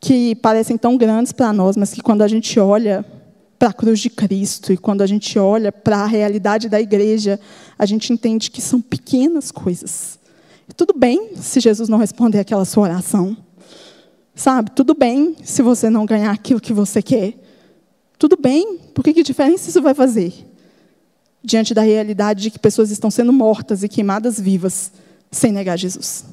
que 0.00 0.34
parecem 0.36 0.78
tão 0.78 0.96
grandes 0.96 1.30
para 1.30 1.52
nós, 1.52 1.76
mas 1.76 1.92
que 1.92 2.00
quando 2.00 2.22
a 2.22 2.28
gente 2.28 2.58
olha 2.58 3.04
para 3.58 3.68
a 3.68 3.72
cruz 3.74 4.00
de 4.00 4.08
Cristo 4.08 4.72
e 4.72 4.78
quando 4.78 5.02
a 5.02 5.06
gente 5.06 5.38
olha 5.38 5.70
para 5.70 5.98
a 5.98 6.06
realidade 6.06 6.70
da 6.70 6.80
igreja, 6.80 7.38
a 7.78 7.84
gente 7.84 8.10
entende 8.10 8.50
que 8.50 8.62
são 8.62 8.80
pequenas 8.80 9.50
coisas. 9.50 10.18
E 10.66 10.72
tudo 10.72 10.94
bem 10.96 11.32
se 11.36 11.60
Jesus 11.60 11.86
não 11.86 11.98
responder 11.98 12.38
aquela 12.38 12.64
sua 12.64 12.84
oração. 12.84 13.36
Sabe? 14.34 14.70
Tudo 14.70 14.94
bem 14.94 15.36
se 15.44 15.60
você 15.60 15.90
não 15.90 16.06
ganhar 16.06 16.30
aquilo 16.30 16.60
que 16.60 16.72
você 16.72 17.02
quer. 17.02 17.34
Tudo 18.20 18.36
bem, 18.40 18.78
porque 18.94 19.12
que 19.12 19.24
diferença 19.24 19.68
isso 19.68 19.82
vai 19.82 19.94
fazer? 19.94 20.46
diante 21.42 21.72
da 21.72 21.82
realidade 21.82 22.42
de 22.42 22.50
que 22.50 22.58
pessoas 22.58 22.90
estão 22.90 23.10
sendo 23.10 23.32
mortas 23.32 23.82
e 23.82 23.88
queimadas 23.88 24.38
vivas 24.38 24.92
sem 25.30 25.52
negar 25.52 25.78
Jesus. 25.78 26.24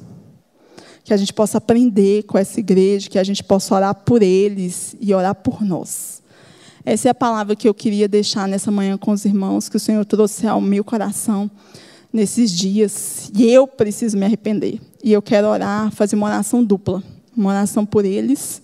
Que 1.02 1.14
a 1.14 1.16
gente 1.16 1.32
possa 1.32 1.58
aprender 1.58 2.24
com 2.24 2.36
essa 2.36 2.60
igreja, 2.60 3.08
que 3.08 3.18
a 3.18 3.24
gente 3.24 3.42
possa 3.42 3.74
orar 3.74 3.94
por 3.94 4.22
eles 4.22 4.94
e 5.00 5.14
orar 5.14 5.34
por 5.34 5.62
nós. 5.62 6.22
Essa 6.84 7.08
é 7.08 7.10
a 7.10 7.14
palavra 7.14 7.56
que 7.56 7.68
eu 7.68 7.74
queria 7.74 8.08
deixar 8.08 8.46
nessa 8.46 8.70
manhã 8.70 8.96
com 8.96 9.10
os 9.10 9.24
irmãos, 9.24 9.68
que 9.68 9.76
o 9.76 9.80
Senhor 9.80 10.04
trouxe 10.04 10.46
ao 10.46 10.60
meu 10.60 10.84
coração 10.84 11.50
nesses 12.12 12.50
dias. 12.50 13.30
E 13.34 13.46
eu 13.46 13.66
preciso 13.66 14.16
me 14.16 14.26
arrepender. 14.26 14.80
E 15.02 15.12
eu 15.12 15.22
quero 15.22 15.48
orar, 15.48 15.90
fazer 15.92 16.16
uma 16.16 16.26
oração 16.26 16.62
dupla. 16.62 17.02
Uma 17.36 17.50
oração 17.50 17.86
por 17.86 18.04
eles 18.04 18.60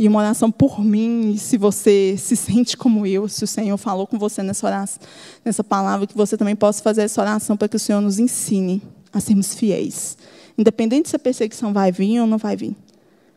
e 0.00 0.08
uma 0.08 0.20
oração 0.20 0.50
por 0.50 0.82
mim, 0.82 1.32
e 1.34 1.38
se 1.38 1.58
você 1.58 2.16
se 2.16 2.34
sente 2.34 2.74
como 2.74 3.06
eu, 3.06 3.28
se 3.28 3.44
o 3.44 3.46
Senhor 3.46 3.76
falou 3.76 4.06
com 4.06 4.18
você 4.18 4.42
nessa 4.42 4.66
oração, 4.66 4.98
nessa 5.44 5.62
palavra, 5.62 6.06
que 6.06 6.16
você 6.16 6.38
também 6.38 6.56
possa 6.56 6.82
fazer 6.82 7.02
essa 7.02 7.20
oração 7.20 7.54
para 7.54 7.68
que 7.68 7.76
o 7.76 7.78
Senhor 7.78 8.00
nos 8.00 8.18
ensine 8.18 8.80
a 9.12 9.20
sermos 9.20 9.54
fiéis. 9.54 10.16
Independente 10.56 11.10
se 11.10 11.16
a 11.16 11.18
perseguição 11.18 11.74
vai 11.74 11.92
vir 11.92 12.18
ou 12.18 12.26
não 12.26 12.38
vai 12.38 12.56
vir. 12.56 12.74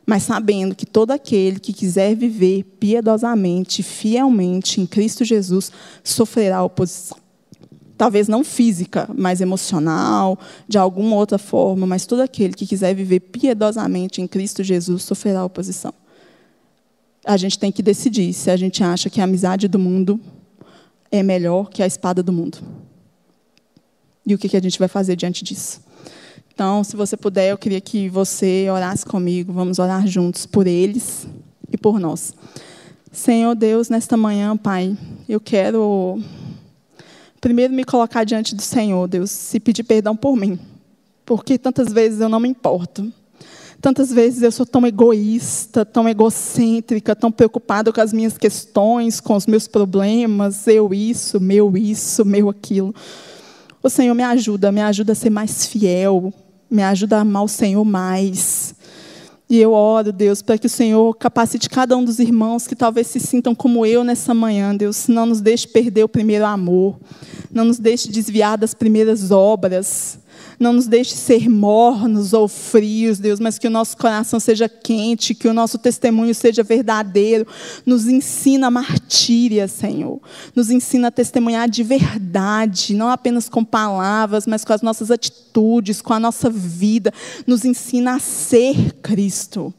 Mas 0.05 0.24
sabendo 0.24 0.74
que 0.74 0.86
todo 0.86 1.11
aquele 1.11 1.59
que 1.59 1.74
quiser 1.74 2.16
viver 2.16 2.64
piedosamente, 2.80 3.84
fielmente 3.84 4.80
em 4.80 4.86
Cristo 4.86 5.26
Jesus, 5.26 5.70
sofrerá 6.01 6.64
oposição. 6.64 7.18
Talvez 7.97 8.30
não 8.30 8.41
física, 8.41 9.09
mas 9.14 9.41
emocional, 9.41 10.39
de 10.66 10.78
alguma 10.78 11.18
outra 11.18 11.38
forma, 11.38 11.86
mas 11.86 12.05
todo 12.05 12.22
aquele 12.22 12.53
que 12.53 12.66
quiser 12.66 12.95
viver 12.95 13.20
piedosamente 13.20 14.22
em 14.22 14.28
Cristo 14.28 14.64
Jesus 14.64 15.03
sofrerá 15.03 15.43
oposição 15.43 15.93
a 17.26 17.38
gente 17.38 17.58
tem 17.58 17.72
que 17.72 17.82
decidir 17.82 18.34
se 18.34 18.52
a 18.52 18.58
gente 18.58 18.84
acha 18.84 19.10
que 19.10 19.22
a 19.22 19.24
amizade 19.24 19.68
do 19.68 19.80
mundo 19.80 20.20
é 21.12 21.24
melhor 21.24 21.70
que 21.70 21.82
a 21.82 21.88
espada 21.88 22.22
do 22.22 22.34
mundo. 22.34 22.58
E 24.26 24.34
o 24.34 24.38
que 24.38 24.56
a 24.56 24.62
gente 24.62 24.80
vai 24.80 24.88
fazer 24.88 25.16
diante 25.16 25.44
disso? 25.44 25.82
Então, 26.54 26.84
se 26.84 26.96
você 26.96 27.18
puder, 27.18 27.52
eu 27.52 27.58
queria 27.58 27.82
que 27.82 28.08
você 28.10 28.68
orasse 28.70 29.06
comigo. 29.06 29.52
Vamos 29.52 29.80
orar 29.80 30.06
juntos 30.08 30.46
por 30.46 30.68
eles 30.68 31.28
e 31.72 31.78
por 31.78 32.00
nós. 32.00 32.34
Senhor 33.12 33.56
Deus, 33.56 33.90
nesta 33.90 34.16
manhã, 34.16 34.56
Pai, 34.56 34.98
eu 35.28 35.40
quero 35.40 36.22
primeiro 37.40 37.74
me 37.74 37.84
colocar 37.84 38.24
diante 38.24 38.56
do 38.56 38.62
Senhor, 38.62 39.08
Deus, 39.08 39.54
e 39.54 39.60
pedir 39.60 39.84
perdão 39.84 40.16
por 40.16 40.36
mim, 40.36 40.58
porque 41.26 41.58
tantas 41.58 41.92
vezes 41.92 42.22
eu 42.22 42.30
não 42.30 42.40
me 42.40 42.48
importo 42.48 43.12
Tantas 43.84 44.14
vezes 44.14 44.42
eu 44.42 44.50
sou 44.50 44.66
tão 44.66 44.88
egoísta, 44.88 45.84
tão 45.84 46.08
egocêntrica, 46.08 47.14
tão 47.14 47.30
preocupada 47.30 47.92
com 47.92 48.00
as 48.00 48.14
minhas 48.14 48.38
questões, 48.38 49.20
com 49.20 49.36
os 49.36 49.46
meus 49.46 49.68
problemas, 49.68 50.66
eu 50.70 50.94
isso, 50.94 51.38
meu 51.38 51.76
isso, 51.76 52.24
meu 52.24 52.48
aquilo. 52.48 52.96
O 53.84 53.90
Senhor 53.90 54.16
me 54.16 54.24
ajuda, 54.24 54.72
me 54.72 54.80
ajuda 54.80 55.12
a 55.12 55.16
ser 55.16 55.30
mais 55.30 55.66
fiel, 55.66 56.34
me 56.72 56.82
ajuda 56.82 57.18
a 57.18 57.20
amar 57.20 57.44
o 57.44 57.48
Senhor 57.50 57.84
mais. 57.84 58.74
E 59.50 59.60
eu 59.60 59.74
oro, 59.74 60.14
Deus, 60.14 60.42
para 60.42 60.58
que 60.58 60.68
o 60.68 60.70
Senhor 60.70 61.14
capacite 61.18 61.70
cada 61.70 61.98
um 61.98 62.06
dos 62.06 62.20
irmãos 62.20 62.66
que 62.66 62.78
talvez 62.78 63.08
se 63.08 63.20
sintam 63.20 63.54
como 63.54 63.86
eu 63.86 64.06
nessa 64.06 64.34
manhã, 64.34 64.74
Deus. 64.74 65.10
Não 65.10 65.26
nos 65.26 65.42
deixe 65.42 65.68
perder 65.68 66.06
o 66.06 66.10
primeiro 66.10 66.46
amor. 66.46 66.98
Não 67.52 67.66
nos 67.66 67.80
deixe 67.80 68.10
desviar 68.10 68.58
das 68.58 68.74
primeiras 68.74 69.30
obras. 69.30 70.23
Não 70.64 70.72
nos 70.72 70.88
deixe 70.88 71.14
ser 71.14 71.49
mornos 71.49 72.32
ou 72.32 72.47
frios, 72.47 73.20
Deus, 73.20 73.38
mas 73.38 73.59
que 73.59 73.68
o 73.68 73.70
nosso 73.70 73.97
coração 73.97 74.39
seja 74.39 74.70
quente, 74.70 75.36
que 75.36 75.45
o 75.45 75.53
nosso 75.53 75.78
testemunho 75.78 76.34
seja 76.34 76.64
verdadeiro. 76.64 77.45
Nos 77.86 78.07
ensina 78.07 78.68
a 78.68 78.72
martíria, 78.72 79.68
Senhor. 79.68 80.22
Nos 80.55 80.72
ensina 80.72 81.09
a 81.09 81.11
testemunhar 81.11 81.70
de 81.70 81.84
verdade, 81.84 82.93
não 82.93 83.09
apenas 83.09 83.49
com 83.49 83.61
palavras, 83.61 84.47
mas 84.47 84.64
com 84.64 84.72
as 84.72 84.82
nossas 84.82 85.11
atitudes, 85.11 86.01
com 86.01 86.14
a 86.14 86.20
nossa 86.20 86.49
vida. 86.49 87.14
Nos 87.45 87.66
ensina 87.66 88.16
a 88.16 88.20
ser 88.20 88.93
Cristo. 89.01 89.74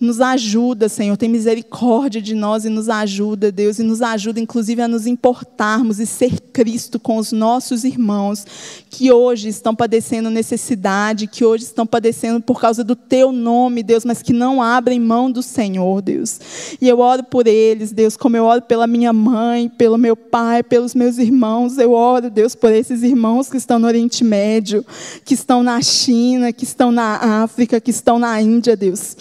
Nos 0.00 0.18
ajuda, 0.18 0.88
Senhor, 0.88 1.14
tem 1.18 1.28
misericórdia 1.28 2.22
de 2.22 2.34
nós 2.34 2.64
e 2.64 2.70
nos 2.70 2.88
ajuda, 2.88 3.52
Deus, 3.52 3.78
e 3.78 3.82
nos 3.82 4.00
ajuda, 4.00 4.40
inclusive, 4.40 4.80
a 4.80 4.88
nos 4.88 5.06
importarmos 5.06 6.00
e 6.00 6.06
ser 6.06 6.40
Cristo 6.40 6.98
com 6.98 7.18
os 7.18 7.32
nossos 7.32 7.84
irmãos 7.84 8.46
que 8.88 9.12
hoje 9.12 9.48
estão 9.48 9.74
padecendo 9.74 10.30
necessidade, 10.30 11.26
que 11.26 11.44
hoje 11.44 11.64
estão 11.64 11.86
padecendo 11.86 12.40
por 12.40 12.58
causa 12.58 12.82
do 12.82 12.96
Teu 12.96 13.30
nome, 13.30 13.82
Deus, 13.82 14.04
mas 14.04 14.22
que 14.22 14.32
não 14.32 14.62
abrem 14.62 14.98
mão 14.98 15.30
do 15.30 15.42
Senhor, 15.42 16.00
Deus. 16.00 16.40
E 16.80 16.88
eu 16.88 16.98
oro 17.00 17.22
por 17.22 17.46
eles, 17.46 17.92
Deus, 17.92 18.16
como 18.16 18.38
eu 18.38 18.44
oro 18.44 18.62
pela 18.62 18.86
minha 18.86 19.12
mãe, 19.12 19.68
pelo 19.68 19.98
meu 19.98 20.16
pai, 20.16 20.62
pelos 20.62 20.94
meus 20.94 21.18
irmãos. 21.18 21.76
Eu 21.76 21.92
oro, 21.92 22.30
Deus, 22.30 22.54
por 22.54 22.72
esses 22.72 23.02
irmãos 23.02 23.50
que 23.50 23.58
estão 23.58 23.78
no 23.78 23.86
Oriente 23.86 24.24
Médio, 24.24 24.82
que 25.26 25.34
estão 25.34 25.62
na 25.62 25.82
China, 25.82 26.54
que 26.54 26.64
estão 26.64 26.90
na 26.90 27.42
África, 27.42 27.80
que 27.80 27.90
estão 27.90 28.18
na 28.18 28.40
Índia, 28.40 28.74
Deus. 28.74 29.16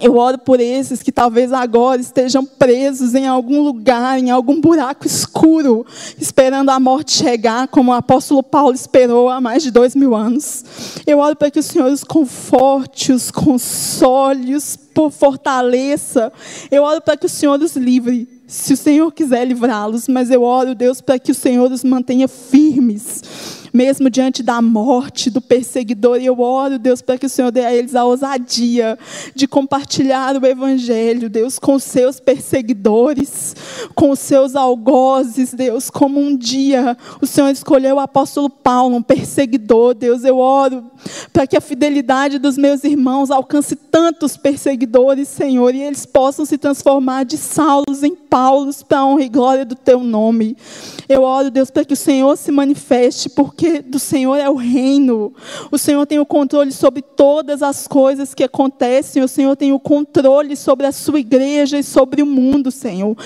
Eu 0.00 0.16
oro 0.16 0.38
por 0.38 0.58
esses 0.58 1.02
que 1.02 1.12
talvez 1.12 1.52
agora 1.52 2.00
estejam 2.00 2.44
presos 2.44 3.14
em 3.14 3.26
algum 3.26 3.62
lugar, 3.62 4.18
em 4.18 4.30
algum 4.30 4.60
buraco 4.60 5.06
escuro, 5.06 5.86
esperando 6.18 6.70
a 6.70 6.80
morte 6.80 7.12
chegar, 7.12 7.68
como 7.68 7.92
o 7.92 7.94
apóstolo 7.94 8.42
Paulo 8.42 8.74
esperou 8.74 9.28
há 9.28 9.40
mais 9.40 9.62
de 9.62 9.70
dois 9.70 9.94
mil 9.94 10.14
anos. 10.14 10.64
Eu 11.06 11.18
oro 11.18 11.36
para 11.36 11.50
que 11.50 11.60
o 11.60 11.62
Senhor 11.62 11.90
os 11.90 12.02
conforte, 12.02 13.12
os 13.12 13.30
console, 13.30 14.54
os 14.54 14.78
fortaleça. 15.10 16.32
Eu 16.70 16.82
oro 16.82 17.00
para 17.00 17.16
que 17.16 17.26
o 17.26 17.28
Senhor 17.28 17.60
os 17.60 17.76
livre 17.76 18.28
se 18.46 18.74
o 18.74 18.76
Senhor 18.76 19.10
quiser 19.10 19.46
livrá-los, 19.46 20.08
mas 20.08 20.30
eu 20.30 20.42
oro, 20.42 20.74
Deus, 20.74 21.00
para 21.00 21.18
que 21.18 21.32
o 21.32 21.34
Senhor 21.34 21.72
os 21.72 21.82
mantenha 21.82 22.28
firmes 22.28 23.61
mesmo 23.72 24.10
diante 24.10 24.42
da 24.42 24.60
morte 24.60 25.30
do 25.30 25.40
perseguidor. 25.40 26.20
E 26.20 26.26
eu 26.26 26.40
oro, 26.40 26.78
Deus, 26.78 27.00
para 27.00 27.18
que 27.18 27.26
o 27.26 27.30
Senhor 27.30 27.50
dê 27.50 27.64
a 27.64 27.72
eles 27.72 27.94
a 27.94 28.04
ousadia 28.04 28.98
de 29.34 29.46
compartilhar 29.46 30.36
o 30.36 30.46
Evangelho, 30.46 31.30
Deus, 31.30 31.58
com 31.58 31.74
os 31.74 31.84
seus 31.84 32.20
perseguidores, 32.20 33.54
com 33.94 34.10
os 34.10 34.18
seus 34.18 34.54
algozes, 34.54 35.54
Deus, 35.54 35.90
como 35.90 36.20
um 36.20 36.36
dia 36.36 36.96
o 37.20 37.26
Senhor 37.26 37.50
escolheu 37.50 37.96
o 37.96 38.00
apóstolo 38.00 38.48
Paulo, 38.48 38.96
um 38.96 39.02
perseguidor, 39.02 39.94
Deus. 39.94 40.24
Eu 40.24 40.38
oro 40.38 40.84
para 41.32 41.46
que 41.46 41.56
a 41.56 41.60
fidelidade 41.60 42.38
dos 42.38 42.56
meus 42.56 42.84
irmãos 42.84 43.30
alcance 43.30 43.76
tantos 43.76 44.36
perseguidores, 44.36 45.28
Senhor, 45.28 45.74
e 45.74 45.82
eles 45.82 46.06
possam 46.06 46.44
se 46.44 46.58
transformar 46.58 47.24
de 47.24 47.36
Saulos 47.36 48.02
em 48.02 48.14
Paulos 48.14 48.82
para 48.82 48.98
a 48.98 49.06
honra 49.06 49.22
e 49.22 49.28
glória 49.28 49.64
do 49.64 49.74
teu 49.74 50.00
nome. 50.00 50.56
Eu 51.08 51.22
oro, 51.22 51.50
Deus, 51.50 51.70
para 51.70 51.84
que 51.84 51.94
o 51.94 51.96
Senhor 51.96 52.36
se 52.36 52.50
manifeste, 52.50 53.28
porque 53.28 53.61
do 53.84 53.98
Senhor 53.98 54.36
é 54.36 54.48
o 54.48 54.54
reino. 54.54 55.32
O 55.70 55.78
Senhor 55.78 56.06
tem 56.06 56.18
o 56.18 56.26
controle 56.26 56.72
sobre 56.72 57.02
todas 57.02 57.62
as 57.62 57.86
coisas 57.86 58.34
que 58.34 58.44
acontecem. 58.44 59.22
O 59.22 59.28
Senhor 59.28 59.56
tem 59.56 59.72
o 59.72 59.80
controle 59.80 60.56
sobre 60.56 60.86
a 60.86 60.92
sua 60.92 61.20
igreja 61.20 61.78
e 61.78 61.82
sobre 61.82 62.22
o 62.22 62.26
mundo, 62.26 62.70
Senhor. 62.70 63.16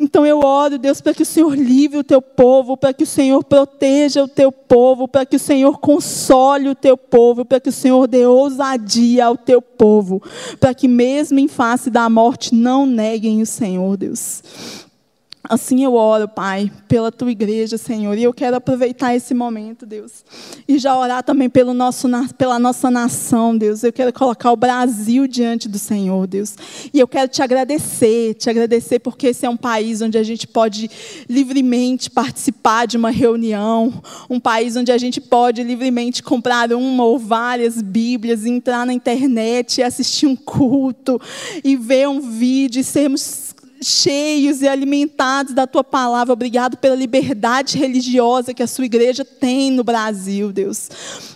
Então 0.00 0.24
eu 0.24 0.38
oro, 0.40 0.78
Deus, 0.78 1.00
para 1.00 1.12
que 1.12 1.22
o 1.22 1.26
Senhor 1.26 1.56
livre 1.56 1.98
o 1.98 2.04
teu 2.04 2.22
povo, 2.22 2.76
para 2.76 2.92
que 2.92 3.02
o 3.02 3.06
Senhor 3.06 3.42
proteja 3.42 4.22
o 4.22 4.28
teu 4.28 4.52
povo, 4.52 5.08
para 5.08 5.26
que 5.26 5.34
o 5.34 5.40
Senhor 5.40 5.78
console 5.78 6.68
o 6.68 6.74
teu 6.74 6.96
povo, 6.96 7.44
para 7.44 7.58
que 7.58 7.68
o 7.68 7.72
Senhor 7.72 8.06
dê 8.06 8.24
ousadia 8.24 9.26
ao 9.26 9.36
teu 9.36 9.60
povo, 9.60 10.22
para 10.60 10.72
que 10.72 10.86
mesmo 10.86 11.40
em 11.40 11.48
face 11.48 11.90
da 11.90 12.08
morte 12.08 12.54
não 12.54 12.86
neguem 12.86 13.42
o 13.42 13.46
Senhor, 13.46 13.96
Deus. 13.96 14.87
Assim 15.44 15.82
eu 15.82 15.94
oro, 15.94 16.28
Pai, 16.28 16.70
pela 16.86 17.10
tua 17.10 17.30
igreja, 17.30 17.78
Senhor. 17.78 18.16
E 18.18 18.22
eu 18.22 18.34
quero 18.34 18.56
aproveitar 18.56 19.14
esse 19.14 19.32
momento, 19.32 19.86
Deus. 19.86 20.24
E 20.66 20.78
já 20.78 20.96
orar 20.96 21.22
também 21.22 21.48
pelo 21.48 21.72
nosso, 21.72 22.08
pela 22.36 22.58
nossa 22.58 22.90
nação, 22.90 23.56
Deus. 23.56 23.82
Eu 23.82 23.92
quero 23.92 24.12
colocar 24.12 24.52
o 24.52 24.56
Brasil 24.56 25.26
diante 25.26 25.68
do 25.68 25.78
Senhor, 25.78 26.26
Deus. 26.26 26.54
E 26.92 27.00
eu 27.00 27.08
quero 27.08 27.28
te 27.28 27.42
agradecer, 27.42 28.34
te 28.34 28.50
agradecer 28.50 28.98
porque 28.98 29.28
esse 29.28 29.46
é 29.46 29.50
um 29.50 29.56
país 29.56 30.02
onde 30.02 30.18
a 30.18 30.22
gente 30.22 30.46
pode 30.46 30.90
livremente 31.28 32.10
participar 32.10 32.86
de 32.86 32.96
uma 32.96 33.10
reunião. 33.10 34.02
Um 34.28 34.38
país 34.38 34.76
onde 34.76 34.92
a 34.92 34.98
gente 34.98 35.20
pode 35.20 35.62
livremente 35.62 36.22
comprar 36.22 36.72
uma 36.72 37.04
ou 37.04 37.18
várias 37.18 37.80
Bíblias, 37.80 38.44
entrar 38.44 38.84
na 38.84 38.92
internet 38.92 39.82
assistir 39.88 40.26
um 40.26 40.36
culto 40.36 41.20
e 41.64 41.76
ver 41.76 42.08
um 42.08 42.20
vídeo 42.20 42.80
e 42.80 42.84
sermos 42.84 43.54
cheios 43.82 44.62
e 44.62 44.68
alimentados 44.68 45.54
da 45.54 45.66
tua 45.66 45.84
palavra. 45.84 46.32
Obrigado 46.32 46.76
pela 46.76 46.94
liberdade 46.94 47.78
religiosa 47.78 48.54
que 48.54 48.62
a 48.62 48.66
sua 48.66 48.84
igreja 48.84 49.24
tem 49.24 49.70
no 49.70 49.84
Brasil, 49.84 50.52
Deus. 50.52 50.88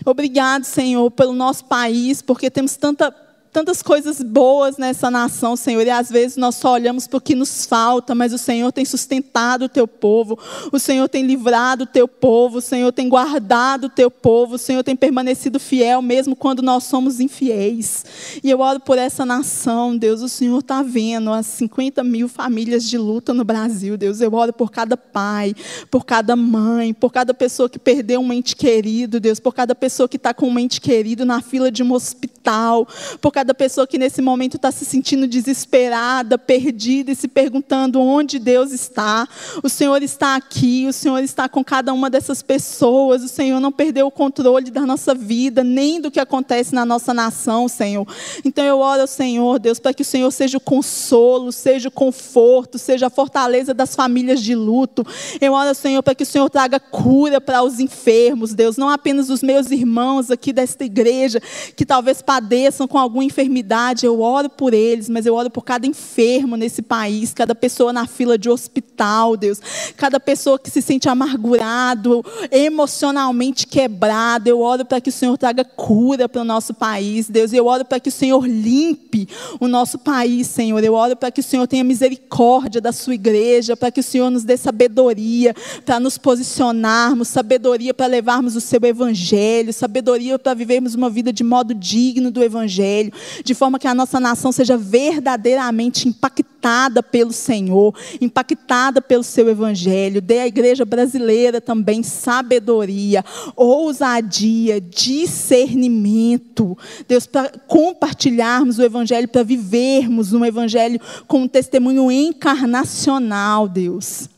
Obrigado, 0.05 0.65
Senhor, 0.65 1.11
pelo 1.11 1.33
nosso 1.33 1.65
país, 1.65 2.23
porque 2.23 2.51
temos 2.51 2.77
tanta 2.77 3.11
tantas 3.53 3.83
coisas 3.83 4.23
boas 4.23 4.79
nessa 4.79 5.11
nação, 5.11 5.57
Senhor, 5.57 5.87
e 5.87 5.91
às 5.91 6.09
vezes 6.09 6.39
nós 6.39 6.55
só 6.55 6.73
olhamos 6.73 7.07
para 7.07 7.19
o 7.19 7.21
que 7.21 7.35
nos 7.35 7.67
falta, 7.67 8.15
mas 8.15 8.33
o 8.33 8.39
Senhor 8.39 8.73
tem 8.73 8.85
sustentado 8.85 9.67
o 9.67 9.69
teu 9.69 9.87
povo, 9.87 10.39
o 10.73 10.79
Senhor 10.79 11.07
tem 11.07 11.27
livrado 11.27 11.85
o 11.85 11.87
teu 11.87 12.09
povo, 12.09 12.59
o 12.59 12.63
Senhor 12.63 12.91
tem 12.93 13.11
guardado 13.11 13.85
o 13.85 13.91
teu 13.91 14.11
povo, 14.11 14.55
o 14.55 14.59
Senhor 14.59 14.83
tem 14.83 14.97
permanecido 14.97 15.61
fiel 15.61 16.01
mesmo 16.01 16.35
quando 16.35 16.63
nós 16.63 16.85
somos 16.85 17.21
infiéis. 17.21 18.07
E 18.43 18.49
eu 18.49 18.61
oro 18.61 18.81
por 18.81 18.97
essa 18.97 19.27
nação, 19.27 19.97
Deus, 19.99 20.23
o 20.23 20.29
Senhor 20.31 20.61
está 20.61 20.83
vendo 20.83 21.31
as 21.31 21.47
50 21.47 22.03
mil 22.03 22.29
famílias 22.29 22.89
de 22.89 22.97
luta 22.97 23.35
no 23.35 23.45
Brasil, 23.45 23.99
Deus, 23.99 24.23
eu 24.23 24.33
oro 24.33 24.55
por 24.55 24.71
cada 24.71 24.97
pai, 24.97 25.55
por 25.91 26.07
cada 26.07 26.35
mãe, 26.35 26.95
por 26.95 27.13
cada 27.13 27.35
pessoa 27.35 27.69
que 27.69 27.79
perdeu 27.79 28.19
um 28.19 28.33
ente 28.33 28.57
querido, 28.57 29.21
Deus, 29.21 29.39
por 29.39 29.55
cada 29.55 29.75
pessoa 29.75 30.09
que 30.09 30.17
está 30.17 30.33
com 30.33 30.49
um 30.49 30.59
ente 30.59 30.81
querido 30.81 31.27
na 31.27 31.43
fila 31.43 31.71
de 31.71 31.83
um 31.83 31.93
hospital, 31.93 32.89
por 33.21 33.31
cada 33.31 33.42
cada 33.43 33.55
pessoa 33.55 33.89
que 33.89 33.99
nesse 33.99 34.23
momento 34.23 34.57
está 34.57 34.71
se 34.71 34.85
sentindo 34.85 35.27
desesperada, 35.27 36.39
perdida 36.39 37.11
e 37.11 37.17
se 37.17 37.27
perguntando 37.27 38.01
onde 38.01 38.39
Deus 38.39 38.71
está. 38.71 39.27
O 39.65 39.69
Senhor 39.69 40.01
está 40.01 40.37
aqui, 40.37 40.87
o 40.89 40.93
Senhor 40.93 41.19
está 41.19 41.49
com 41.49 41.65
cada 41.65 41.93
uma 41.93 42.09
dessas 42.09 42.41
pessoas. 42.41 43.25
O 43.25 43.27
Senhor 43.27 43.59
não 43.59 43.73
perdeu 43.73 44.07
o 44.07 44.13
controle 44.13 44.71
da 44.71 44.83
nossa 44.83 45.13
vida, 45.13 45.65
nem 45.65 46.01
do 46.01 46.09
que 46.09 46.21
acontece 46.21 46.73
na 46.73 46.87
nossa 46.87 47.13
nação, 47.13 47.67
Senhor. 47.67 48.07
Então 48.45 48.65
eu 48.65 48.79
oro 48.79 49.01
ao 49.01 49.07
Senhor, 49.09 49.59
Deus, 49.59 49.81
para 49.81 49.93
que 49.93 50.03
o 50.03 50.05
Senhor 50.05 50.31
seja 50.31 50.59
o 50.59 50.61
consolo, 50.61 51.51
seja 51.51 51.89
o 51.89 51.93
conforto, 51.93 52.79
seja 52.79 53.09
a 53.09 53.11
fortaleza 53.11 53.75
das 53.75 53.97
famílias 53.97 54.41
de 54.41 54.55
luto. 54.55 55.05
Eu 55.41 55.53
oro 55.53 55.71
ao 55.71 55.75
Senhor 55.75 56.01
para 56.01 56.15
que 56.15 56.23
o 56.23 56.27
Senhor 56.27 56.49
traga 56.49 56.79
cura 56.79 57.41
para 57.41 57.61
os 57.65 57.81
enfermos, 57.81 58.55
Deus, 58.55 58.77
não 58.77 58.89
apenas 58.89 59.31
os 59.31 59.43
meus 59.43 59.73
irmãos 59.73 60.31
aqui 60.31 60.53
desta 60.53 60.85
igreja 60.85 61.43
que 61.75 61.85
talvez 61.85 62.23
padeçam 62.23 62.87
com 62.87 62.99
algum 62.99 63.21
enfermidade, 63.33 64.05
eu 64.05 64.21
oro 64.21 64.51
por 64.51 64.75
eles, 64.75 65.09
mas 65.09 65.25
eu 65.25 65.35
oro 65.35 65.51
por 65.51 65.63
cada 65.63 65.87
enfermo 65.87 66.57
nesse 66.57 66.83
país, 66.83 67.33
cada 67.33 67.55
pessoa 67.55 67.93
na 67.93 68.07
fila 68.07 68.37
de 68.37 68.51
hospital, 68.51 69.37
Deus, 69.37 69.59
cada 69.97 70.21
pessoa 70.21 70.59
que 70.59 70.71
se 70.71 70.83
sente 70.83 71.09
amargurado, 71.09 72.23
emocionalmente 72.51 73.67
quebrado. 73.67 74.49
Eu 74.49 74.61
oro 74.61 74.85
para 74.85 75.01
que 75.01 75.09
o 75.09 75.13
Senhor 75.13 75.37
traga 75.39 75.65
cura 75.65 76.29
para 76.29 76.43
o 76.43 76.45
nosso 76.45 76.75
país, 76.75 77.29
Deus. 77.29 77.53
Eu 77.53 77.67
oro 77.67 77.85
para 77.85 77.99
que 77.99 78.11
o 78.11 78.13
Senhor 78.13 78.47
limpe 78.47 79.27
o 79.59 79.67
nosso 79.67 79.99
país, 79.99 80.47
Senhor. 80.47 80.85
Eu 80.85 80.95
oro 80.95 81.17
para 81.17 81.31
que 81.31 81.41
o 81.41 81.45
Senhor 81.45 81.67
tenha 81.67 81.83
misericórdia 81.83 82.81
da 82.81 82.93
sua 82.93 83.15
igreja, 83.15 83.77
para 83.77 83.91
que 83.91 84.01
o 84.01 84.05
Senhor 84.05 84.31
nos 84.31 84.45
dê 84.45 84.57
sabedoria 84.57 85.55
para 85.87 85.99
nos 85.99 86.19
posicionarmos, 86.19 87.29
sabedoria 87.29 87.95
para 87.95 88.07
levarmos 88.07 88.55
o 88.57 88.61
seu 88.61 88.81
evangelho, 88.85 89.73
sabedoria 89.73 90.39
para 90.39 90.55
vivermos 90.55 90.95
uma 90.95 91.09
vida 91.09 91.33
de 91.33 91.43
modo 91.43 91.75
digno 91.75 92.31
do 92.31 92.43
evangelho 92.43 93.13
de 93.45 93.55
forma 93.55 93.79
que 93.79 93.87
a 93.87 93.95
nossa 93.95 94.19
nação 94.19 94.53
seja 94.53 94.77
verdadeiramente 94.77 96.09
impactada 96.09 97.03
pelo 97.03 97.33
Senhor, 97.33 97.95
impactada 98.21 99.01
pelo 99.01 99.23
seu 99.23 99.49
evangelho. 99.49 100.21
Dê 100.21 100.41
à 100.41 100.47
igreja 100.47 100.85
brasileira 100.85 101.61
também 101.61 102.03
sabedoria, 102.03 103.25
ousadia, 103.57 104.81
discernimento. 104.81 106.77
Deus, 107.09 107.27
para 107.27 107.51
compartilharmos 107.67 108.79
o 108.79 108.83
evangelho, 108.83 109.29
para 109.29 109.43
vivermos 109.43 110.33
um 110.33 110.45
evangelho 110.45 111.01
com 111.27 111.43
um 111.43 111.49
testemunho 111.49 112.11
encarnacional, 112.11 113.69
Deus. 113.69 114.32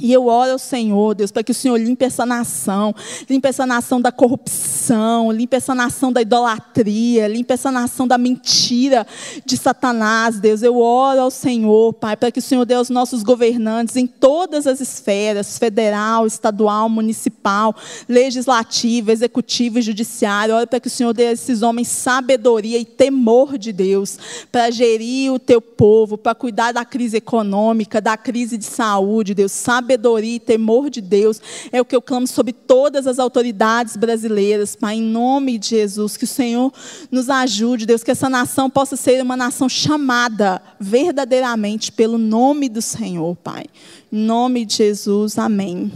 E 0.00 0.12
eu 0.12 0.26
oro 0.26 0.52
ao 0.52 0.58
Senhor, 0.58 1.14
Deus, 1.14 1.30
para 1.30 1.42
que 1.42 1.52
o 1.52 1.54
Senhor 1.54 1.76
limpe 1.76 2.04
essa 2.04 2.24
nação, 2.24 2.94
limpe 3.28 3.46
essa 3.46 3.66
nação 3.66 4.00
da 4.00 4.10
corrupção, 4.10 5.30
limpe 5.30 5.56
essa 5.56 5.74
nação 5.74 6.12
da 6.12 6.22
idolatria, 6.22 7.28
limpe 7.28 7.52
essa 7.52 7.70
nação 7.70 8.08
da 8.08 8.16
mentira 8.16 9.06
de 9.44 9.56
Satanás, 9.56 10.40
Deus. 10.40 10.62
Eu 10.62 10.78
oro 10.78 11.20
ao 11.20 11.30
Senhor, 11.30 11.92
Pai, 11.92 12.16
para 12.16 12.32
que 12.32 12.38
o 12.38 12.42
Senhor 12.42 12.64
dê 12.64 12.74
aos 12.74 12.88
nossos 12.88 13.22
governantes 13.22 13.96
em 13.96 14.06
todas 14.06 14.66
as 14.66 14.80
esferas, 14.80 15.58
federal, 15.58 16.26
estadual, 16.26 16.88
municipal, 16.88 17.74
legislativa, 18.08 19.12
executiva 19.12 19.78
e 19.78 19.82
judiciária. 19.82 20.56
Oro 20.56 20.66
para 20.66 20.80
que 20.80 20.88
o 20.88 20.90
Senhor 20.90 21.12
dê 21.12 21.26
a 21.26 21.32
esses 21.32 21.62
homens 21.62 21.88
sabedoria 21.88 22.78
e 22.78 22.84
temor 22.84 23.58
de 23.58 23.72
Deus, 23.72 24.18
para 24.50 24.70
gerir 24.70 25.32
o 25.32 25.38
teu 25.38 25.60
povo, 25.60 26.16
para 26.16 26.34
cuidar 26.34 26.72
da 26.72 26.84
crise 26.84 27.18
econômica, 27.18 28.00
da 28.00 28.16
crise 28.16 28.56
de 28.56 28.64
saúde, 28.64 29.34
Deus. 29.34 29.52
Sabe 29.52 29.89
sabedoria 29.90 30.36
e 30.36 30.40
temor 30.40 30.88
de 30.88 31.00
Deus 31.00 31.40
é 31.72 31.80
o 31.80 31.84
que 31.84 31.96
eu 31.96 32.02
clamo 32.02 32.26
sobre 32.26 32.52
todas 32.52 33.08
as 33.08 33.18
autoridades 33.18 33.96
brasileiras, 33.96 34.76
Pai, 34.76 34.96
em 34.96 35.02
nome 35.02 35.58
de 35.58 35.70
Jesus. 35.70 36.16
Que 36.16 36.24
o 36.24 36.28
Senhor 36.28 36.72
nos 37.10 37.28
ajude, 37.28 37.86
Deus, 37.86 38.04
que 38.04 38.10
essa 38.10 38.28
nação 38.28 38.70
possa 38.70 38.94
ser 38.94 39.20
uma 39.20 39.36
nação 39.36 39.68
chamada 39.68 40.62
verdadeiramente 40.78 41.90
pelo 41.90 42.18
nome 42.18 42.68
do 42.68 42.80
Senhor, 42.80 43.34
Pai. 43.36 43.64
Em 44.12 44.18
nome 44.18 44.64
de 44.64 44.76
Jesus, 44.76 45.38
amém. 45.38 45.90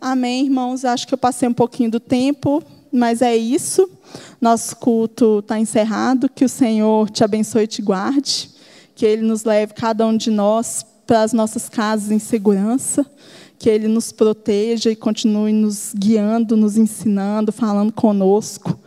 Amém, 0.00 0.46
irmãos. 0.46 0.84
Acho 0.84 1.06
que 1.06 1.14
eu 1.14 1.18
passei 1.18 1.48
um 1.48 1.54
pouquinho 1.54 1.90
do 1.90 2.00
tempo, 2.00 2.60
mas 2.90 3.22
é 3.22 3.36
isso. 3.36 3.88
Nosso 4.40 4.74
culto 4.76 5.38
está 5.38 5.56
encerrado. 5.56 6.28
Que 6.28 6.44
o 6.44 6.48
Senhor 6.48 7.08
te 7.10 7.22
abençoe 7.22 7.62
e 7.64 7.68
te 7.68 7.80
guarde. 7.80 8.50
Que 8.96 9.06
Ele 9.06 9.22
nos 9.22 9.44
leve, 9.44 9.72
cada 9.72 10.04
um 10.04 10.16
de 10.16 10.30
nós, 10.30 10.84
para 11.12 11.24
as 11.24 11.34
nossas 11.34 11.68
casas 11.68 12.10
em 12.10 12.18
segurança, 12.18 13.04
que 13.58 13.68
Ele 13.68 13.86
nos 13.86 14.10
proteja 14.10 14.90
e 14.90 14.96
continue 14.96 15.52
nos 15.52 15.92
guiando, 15.94 16.56
nos 16.56 16.78
ensinando, 16.78 17.52
falando 17.52 17.92
conosco, 17.92 18.78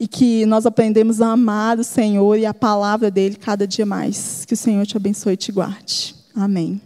e 0.00 0.08
que 0.08 0.46
nós 0.46 0.64
aprendemos 0.64 1.20
a 1.20 1.32
amar 1.32 1.78
o 1.78 1.84
Senhor 1.84 2.38
e 2.38 2.46
a 2.46 2.54
palavra 2.54 3.10
dele 3.10 3.36
cada 3.36 3.66
dia 3.66 3.84
mais. 3.84 4.46
Que 4.46 4.54
o 4.54 4.56
Senhor 4.56 4.86
te 4.86 4.96
abençoe 4.96 5.34
e 5.34 5.36
te 5.36 5.52
guarde. 5.52 6.14
Amém. 6.34 6.80